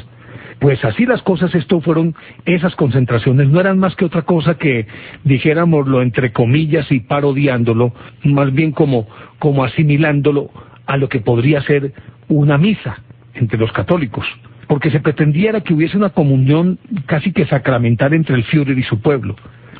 Pues 0.59 0.85
así 0.85 1.07
las 1.07 1.23
cosas, 1.23 1.53
esto 1.57 1.81
fueron, 1.81 2.15
esas 2.45 2.77
concentraciones. 2.77 3.49
No 3.49 3.61
eran 3.61 3.79
más 3.79 3.97
que 3.97 4.05
otra 4.05 4.23
cosa 4.23 4.55
que, 4.55 4.87
dijéramoslo 5.25 6.03
entre 6.03 6.33
comillas 6.33 6.91
y 6.93 7.01
parodiándolo, 7.01 7.93
más 8.23 8.53
bien 8.53 8.71
como, 8.71 9.09
como 9.41 9.65
asimilándolo 9.65 10.51
a 10.87 10.97
lo 10.97 11.09
que 11.09 11.21
podría 11.21 11.63
ser 11.63 11.93
una 12.29 12.59
misa 12.59 13.03
entre 13.35 13.59
los 13.59 13.73
católicos 13.73 14.25
porque 14.73 14.91
se 14.91 15.01
pretendiera 15.01 15.61
que 15.61 15.75
hubiese 15.75 15.99
una 15.99 16.09
comunión 16.09 16.79
casi 17.05 17.31
que 17.31 17.45
sacramental 17.45 18.15
entre 18.15 18.37
el 18.37 18.45
Führer 18.45 18.79
y 18.79 18.83
su 18.85 19.03
pueblo. 19.03 19.37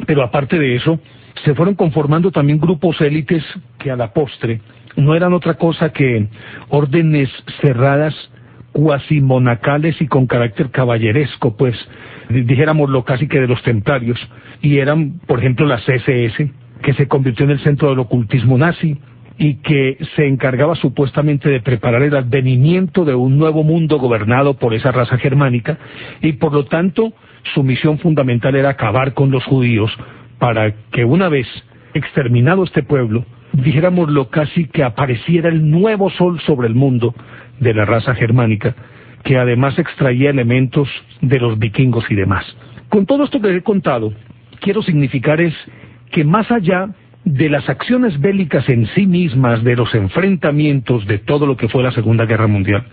Pero 0.07 0.23
aparte 0.23 0.59
de 0.59 0.77
eso, 0.77 1.01
se 1.47 1.55
fueron 1.55 1.77
conformando 1.77 2.31
también 2.31 2.61
grupos 2.61 3.01
élites 3.01 3.43
que 3.79 3.91
a 3.91 3.97
la 3.97 4.13
postre 4.13 4.61
no 4.97 5.15
eran 5.15 5.33
otra 5.33 5.55
cosa 5.55 5.95
que 5.95 6.29
órdenes 6.69 7.31
cerradas, 7.63 8.15
cuasi 8.73 9.23
monacales 9.23 9.99
y 9.99 10.09
con 10.09 10.27
carácter 10.27 10.71
caballeresco, 10.71 11.57
pues 11.57 11.75
dijéramoslo 12.29 13.03
casi 13.03 13.29
que 13.29 13.41
de 13.41 13.49
los 13.49 13.63
templarios, 13.63 14.19
y 14.61 14.77
eran, 14.77 15.21
por 15.27 15.39
ejemplo, 15.39 15.65
la 15.65 15.79
CSS, 15.79 16.51
que 16.83 16.93
se 16.99 17.09
convirtió 17.09 17.47
en 17.47 17.53
el 17.53 17.61
centro 17.61 17.89
del 17.89 18.01
ocultismo 18.01 18.59
nazi, 18.59 18.99
y 19.39 19.57
que 19.57 19.99
se 20.17 20.27
encargaba 20.27 20.75
supuestamente 20.75 21.49
de 21.49 21.61
preparar 21.61 22.03
el 22.03 22.17
advenimiento 22.17 23.05
de 23.05 23.15
un 23.15 23.39
nuevo 23.39 23.63
mundo 23.63 23.99
gobernado 23.99 24.55
por 24.55 24.75
esa 24.75 24.93
raza 24.93 25.19
germánica 25.19 25.79
y 26.21 26.35
por 26.35 26.53
lo 26.53 26.65
tanto 26.67 27.13
su 27.55 27.63
misión 27.63 27.99
fundamental 27.99 28.55
era 28.55 28.71
acabar 28.71 29.15
con 29.15 29.31
los 29.31 29.45
judíos 29.45 29.91
para 30.39 30.73
que 30.91 31.05
una 31.05 31.29
vez 31.29 31.47
exterminado 31.95 32.65
este 32.65 32.83
pueblo, 32.83 33.25
dijéramoslo 33.53 34.29
casi 34.29 34.67
que 34.67 34.83
apareciera 34.83 35.49
el 35.49 35.71
nuevo 35.71 36.11
sol 36.11 36.41
sobre 36.47 36.69
el 36.69 36.75
mundo 36.75 37.15
de 37.61 37.75
la 37.75 37.85
raza 37.85 38.15
germánica, 38.15 38.75
que 39.25 39.39
además 39.39 39.79
extraía 39.79 40.31
elementos 40.31 40.89
de 41.21 41.39
los 41.39 41.59
vikingos 41.59 42.05
y 42.11 42.15
demás. 42.15 42.45
Con 42.89 43.07
todo 43.07 43.25
esto 43.25 43.41
que 43.41 43.55
he 43.55 43.63
contado, 43.63 44.13
quiero 44.61 44.83
significar 44.83 45.41
es 45.41 45.55
que 46.11 46.25
más 46.25 46.51
allá 46.51 46.89
de 47.25 47.49
las 47.49 47.69
acciones 47.69 48.21
bélicas 48.21 48.69
en 48.69 48.87
sí 48.95 49.07
mismas, 49.07 49.63
de 49.63 49.77
los 49.77 49.95
enfrentamientos 49.95 51.07
de 51.07 51.19
todo 51.19 51.47
lo 51.47 51.57
que 51.57 51.69
fue 51.69 51.83
la 51.83 51.93
Segunda 51.93 52.25
Guerra 52.27 52.47
Mundial, 52.47 52.85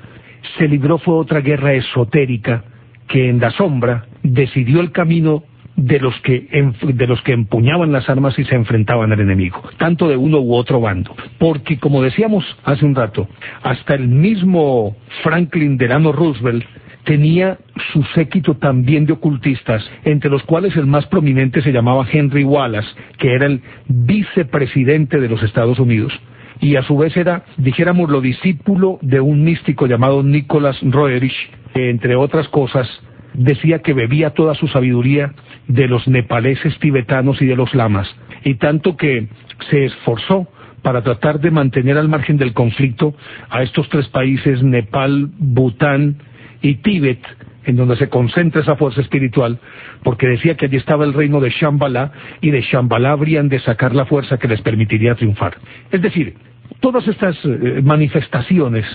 se 0.57 0.67
libró 0.67 0.97
fue 0.99 1.15
otra 1.15 1.41
guerra 1.41 1.73
esotérica 1.73 2.63
que 3.07 3.29
en 3.29 3.39
la 3.39 3.51
sombra 3.51 4.05
decidió 4.23 4.81
el 4.81 4.91
camino 4.91 5.43
de 5.75 5.99
los 5.99 6.13
que 6.21 6.47
de 6.81 7.07
los 7.07 7.21
que 7.21 7.31
empuñaban 7.31 7.91
las 7.91 8.09
armas 8.09 8.37
y 8.37 8.43
se 8.43 8.55
enfrentaban 8.55 9.11
al 9.13 9.19
enemigo, 9.21 9.61
tanto 9.77 10.09
de 10.09 10.17
uno 10.17 10.39
u 10.39 10.53
otro 10.53 10.81
bando, 10.81 11.15
porque 11.37 11.77
como 11.79 12.01
decíamos 12.01 12.45
hace 12.65 12.85
un 12.85 12.95
rato, 12.95 13.27
hasta 13.63 13.95
el 13.95 14.07
mismo 14.07 14.97
Franklin 15.23 15.77
Delano 15.77 16.11
Roosevelt 16.11 16.65
tenía 17.03 17.57
su 17.93 18.03
séquito 18.15 18.55
también 18.55 19.05
de 19.05 19.13
ocultistas, 19.13 19.83
entre 20.03 20.29
los 20.29 20.43
cuales 20.43 20.75
el 20.75 20.85
más 20.85 21.05
prominente 21.07 21.61
se 21.61 21.71
llamaba 21.71 22.07
Henry 22.11 22.43
Wallace, 22.43 22.89
que 23.17 23.33
era 23.33 23.45
el 23.45 23.61
vicepresidente 23.87 25.19
de 25.19 25.29
los 25.29 25.41
Estados 25.43 25.79
Unidos. 25.79 26.13
Y 26.61 26.75
a 26.75 26.83
su 26.83 26.97
vez 26.97 27.15
era, 27.15 27.43
dijéramos, 27.57 28.09
lo 28.09 28.21
discípulo 28.21 28.99
de 29.01 29.21
un 29.21 29.43
místico 29.43 29.87
llamado 29.87 30.23
Nicholas 30.23 30.77
Roerich, 30.81 31.35
que 31.73 31.89
entre 31.89 32.15
otras 32.15 32.47
cosas 32.49 32.87
decía 33.33 33.79
que 33.79 33.93
bebía 33.93 34.31
toda 34.31 34.55
su 34.55 34.67
sabiduría 34.67 35.33
de 35.67 35.87
los 35.87 36.07
nepaleses 36.07 36.77
tibetanos 36.79 37.41
y 37.41 37.45
de 37.45 37.55
los 37.55 37.73
lamas, 37.73 38.13
y 38.43 38.55
tanto 38.55 38.97
que 38.97 39.27
se 39.69 39.85
esforzó 39.85 40.47
para 40.81 41.03
tratar 41.03 41.39
de 41.39 41.51
mantener 41.51 41.97
al 41.97 42.09
margen 42.09 42.37
del 42.37 42.53
conflicto 42.53 43.13
a 43.49 43.63
estos 43.63 43.87
tres 43.89 44.07
países, 44.07 44.63
Nepal, 44.63 45.29
Bután 45.37 46.17
y 46.61 46.75
Tíbet, 46.75 47.19
en 47.65 47.75
donde 47.75 47.95
se 47.97 48.09
concentra 48.09 48.61
esa 48.61 48.75
fuerza 48.75 49.01
espiritual, 49.01 49.59
porque 50.03 50.27
decía 50.27 50.55
que 50.55 50.65
allí 50.65 50.77
estaba 50.77 51.05
el 51.05 51.13
reino 51.13 51.39
de 51.39 51.49
Shambhala 51.49 52.11
y 52.41 52.51
de 52.51 52.61
Shambhala 52.61 53.11
habrían 53.11 53.49
de 53.49 53.59
sacar 53.59 53.95
la 53.95 54.05
fuerza 54.05 54.37
que 54.37 54.47
les 54.47 54.61
permitiría 54.61 55.15
triunfar. 55.15 55.57
Es 55.91 56.01
decir, 56.01 56.35
todas 56.79 57.07
estas 57.07 57.37
eh, 57.45 57.81
manifestaciones, 57.83 58.85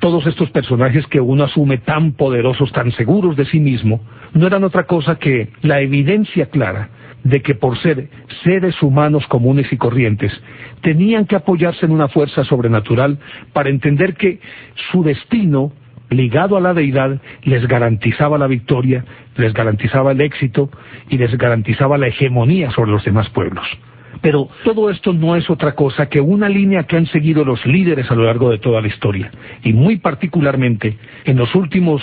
todos 0.00 0.26
estos 0.26 0.50
personajes 0.50 1.06
que 1.06 1.20
uno 1.20 1.44
asume 1.44 1.78
tan 1.78 2.12
poderosos, 2.12 2.72
tan 2.72 2.92
seguros 2.92 3.36
de 3.36 3.46
sí 3.46 3.60
mismo, 3.60 4.00
no 4.34 4.46
eran 4.46 4.64
otra 4.64 4.84
cosa 4.84 5.16
que 5.16 5.48
la 5.62 5.80
evidencia 5.80 6.46
clara 6.46 6.90
de 7.24 7.40
que 7.40 7.54
por 7.54 7.78
ser 7.78 8.08
seres 8.42 8.80
humanos 8.82 9.26
comunes 9.28 9.72
y 9.72 9.78
corrientes, 9.78 10.30
tenían 10.82 11.24
que 11.24 11.36
apoyarse 11.36 11.86
en 11.86 11.92
una 11.92 12.08
fuerza 12.08 12.44
sobrenatural 12.44 13.18
para 13.52 13.70
entender 13.70 14.14
que 14.14 14.40
su 14.92 15.02
destino, 15.02 15.72
ligado 16.10 16.56
a 16.56 16.60
la 16.60 16.74
deidad, 16.74 17.20
les 17.42 17.66
garantizaba 17.66 18.38
la 18.38 18.46
victoria, 18.46 19.04
les 19.36 19.52
garantizaba 19.52 20.12
el 20.12 20.20
éxito 20.20 20.70
y 21.08 21.18
les 21.18 21.36
garantizaba 21.36 21.98
la 21.98 22.08
hegemonía 22.08 22.70
sobre 22.70 22.90
los 22.90 23.04
demás 23.04 23.28
pueblos. 23.30 23.66
Pero 24.20 24.48
todo 24.64 24.90
esto 24.90 25.12
no 25.12 25.36
es 25.36 25.50
otra 25.50 25.74
cosa 25.74 26.08
que 26.08 26.20
una 26.20 26.48
línea 26.48 26.84
que 26.84 26.96
han 26.96 27.06
seguido 27.06 27.44
los 27.44 27.64
líderes 27.66 28.10
a 28.10 28.14
lo 28.14 28.24
largo 28.24 28.50
de 28.50 28.58
toda 28.58 28.80
la 28.80 28.88
historia, 28.88 29.30
y 29.62 29.72
muy 29.72 29.96
particularmente 29.96 30.96
en 31.24 31.36
los 31.36 31.54
últimos 31.54 32.02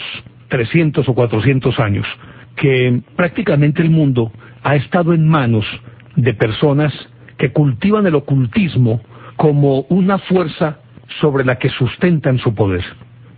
300 0.49 1.07
o 1.07 1.13
400 1.13 1.79
años, 1.79 2.05
que 2.55 3.01
prácticamente 3.15 3.81
el 3.81 3.89
mundo 3.89 4.31
ha 4.63 4.75
estado 4.75 5.13
en 5.13 5.27
manos 5.27 5.65
de 6.15 6.33
personas 6.33 6.93
que 7.37 7.51
cultivan 7.51 8.05
el 8.05 8.15
ocultismo 8.15 9.01
como 9.35 9.81
una 9.89 10.19
fuerza 10.19 10.79
sobre 11.19 11.43
la 11.43 11.57
que 11.57 11.69
sustentan 11.69 12.37
su 12.37 12.53
poder. 12.53 12.83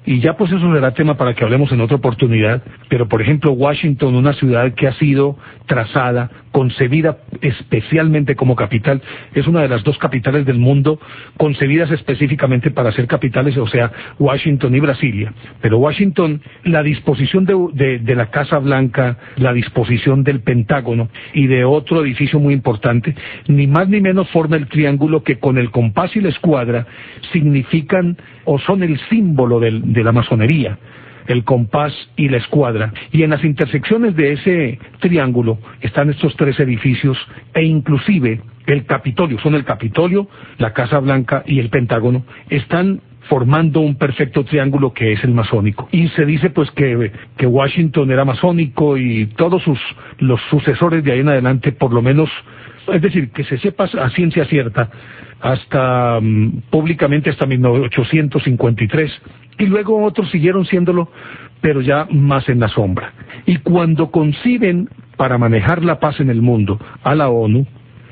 Y 0.06 0.20
ya 0.20 0.36
pues 0.36 0.52
eso 0.52 0.74
será 0.74 0.94
tema 0.94 1.16
para 1.16 1.34
que 1.34 1.44
hablemos 1.44 1.72
en 1.72 1.82
otra 1.82 1.98
oportunidad, 1.98 2.62
pero 2.90 3.08
por 3.08 3.22
ejemplo 3.22 3.52
Washington, 3.54 4.16
una 4.16 4.34
ciudad 4.34 4.74
que 4.74 4.88
ha 4.88 4.94
sido 4.94 5.38
trazada, 5.66 6.30
concebida 6.52 7.20
especialmente 7.42 8.36
como 8.36 8.56
capital, 8.56 9.02
es 9.34 9.48
una 9.48 9.62
de 9.62 9.70
las 9.70 9.84
dos 9.84 9.98
capitales 9.98 10.46
del 10.46 10.60
mundo 10.60 11.00
concebidas 11.38 11.90
específicamente 11.92 12.70
para 12.70 12.92
ser 12.92 13.08
capitales, 13.08 13.58
o 13.58 13.68
sea, 13.68 13.92
Washington 14.20 14.76
y 14.76 14.80
Brasilia. 14.80 15.34
Pero 15.62 15.78
Washington, 15.78 16.42
la 16.64 16.84
disposición 16.84 17.46
de, 17.46 18.00
de 18.00 18.16
la 18.16 18.30
Casa 18.30 18.60
Blanca, 18.60 19.18
la 19.38 19.54
disposición 19.54 20.24
del 20.24 20.42
Pentágono 20.42 21.10
y 21.34 21.48
de 21.48 21.64
otro 21.64 22.04
edificio 22.04 22.40
muy 22.40 22.54
importante, 22.54 23.16
ni 23.48 23.68
más 23.68 23.88
ni 23.90 24.02
menos 24.02 24.30
forma 24.30 24.58
el 24.58 24.68
triángulo 24.68 25.24
que 25.24 25.40
con 25.40 25.58
el 25.58 25.72
compás 25.72 26.16
y 26.16 26.22
la 26.22 26.30
escuadra 26.30 26.86
significan 27.32 28.18
o 28.46 28.60
son 28.60 28.84
el 28.84 29.00
símbolo 29.10 29.60
de 29.60 30.04
la 30.04 30.12
masonería, 30.12 30.78
el 31.28 31.44
compás 31.44 31.94
y 32.16 32.30
la 32.30 32.38
escuadra. 32.38 32.94
Y 33.12 33.24
en 33.24 33.32
las 33.32 33.44
intersecciones 33.44 34.16
de 34.16 34.34
ese 34.34 34.80
triángulo 35.00 35.58
están 35.82 36.10
estos 36.10 36.36
tres 36.36 36.60
edificios 36.60 37.18
e 37.54 37.64
inclusive 37.64 38.42
el 38.66 38.86
Capitolio, 38.86 39.40
son 39.40 39.56
el 39.56 39.66
Capitolio, 39.66 40.28
la 40.58 40.74
Casa 40.74 41.00
Blanca 41.00 41.44
y 41.46 41.60
el 41.60 41.70
Pentágono, 41.70 42.24
están 42.50 43.02
formando 43.30 43.80
un 43.80 43.96
perfecto 43.96 44.44
triángulo 44.44 44.94
que 44.94 45.14
es 45.14 45.24
el 45.24 45.34
masónico. 45.34 45.88
Y 45.92 46.10
se 46.10 46.26
dice 46.26 46.50
pues 46.50 46.70
que, 46.72 47.12
que 47.38 47.46
Washington 47.46 48.12
era 48.12 48.26
masónico 48.26 48.98
y 48.98 49.28
todos 49.38 49.64
sus, 49.64 49.80
los 50.20 50.42
sucesores 50.50 51.04
de 51.04 51.14
ahí 51.14 51.20
en 51.20 51.30
adelante 51.30 51.72
por 51.72 51.94
lo 51.94 52.02
menos 52.02 52.30
es 52.92 53.02
decir, 53.02 53.32
que 53.32 53.44
se 53.44 53.58
sepa 53.58 53.86
a 53.86 54.10
ciencia 54.10 54.46
cierta 54.46 54.90
hasta 55.42 56.20
mm, 56.22 56.64
públicamente 56.70 57.30
hasta 57.30 57.46
1853 57.46 59.22
y 59.60 59.66
luego 59.66 60.04
otros 60.04 60.30
siguieron 60.32 60.66
siéndolo 60.66 61.10
pero 61.62 61.80
ya 61.80 62.08
más 62.12 62.50
en 62.50 62.60
la 62.60 62.68
sombra. 62.68 63.14
Y 63.46 63.58
cuando 63.58 64.12
conciben 64.12 64.90
para 65.16 65.38
manejar 65.38 65.84
la 65.84 66.00
paz 66.00 66.20
en 66.20 66.30
el 66.30 66.42
mundo 66.42 66.78
a 67.04 67.16
la 67.16 67.30
ONU 67.30 67.66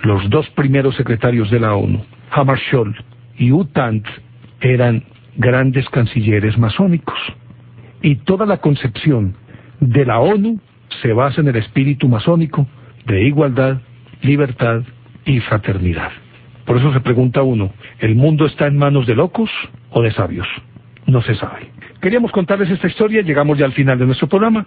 los 0.04 0.30
dos 0.30 0.50
primeros 0.52 0.96
secretarios 0.96 1.52
de 1.52 1.60
la 1.60 1.76
ONU 1.76 2.02
Hammarskjöld 2.32 2.96
y 3.38 3.52
Utant 3.52 4.06
eran 4.62 5.04
grandes 5.36 5.88
cancilleres 5.90 6.58
masónicos. 6.58 7.18
Y 8.02 8.16
toda 8.18 8.46
la 8.46 8.58
concepción 8.58 9.36
de 9.80 10.06
la 10.06 10.20
ONU 10.20 10.60
se 11.02 11.14
basa 11.14 11.42
en 11.42 11.50
el 11.50 11.58
espíritu 11.58 12.08
masónico 12.08 12.68
de 13.06 13.24
igualdad, 13.24 13.82
libertad 14.22 14.84
y 15.26 15.40
fraternidad. 15.40 16.12
Por 16.66 16.78
eso 16.78 16.94
se 16.94 17.00
pregunta 17.02 17.42
uno, 17.42 17.74
¿el 18.00 18.16
mundo 18.16 18.46
está 18.46 18.68
en 18.68 18.78
manos 18.78 19.08
de 19.08 19.16
locos 19.16 19.50
o 19.90 20.02
de 20.02 20.12
sabios? 20.12 20.48
No 21.06 21.22
se 21.22 21.36
sabe. 21.36 21.70
Queríamos 22.02 22.32
contarles 22.32 22.70
esta 22.70 22.88
historia, 22.88 23.22
llegamos 23.22 23.58
ya 23.58 23.66
al 23.66 23.74
final 23.74 24.00
de 24.00 24.06
nuestro 24.06 24.28
programa. 24.28 24.66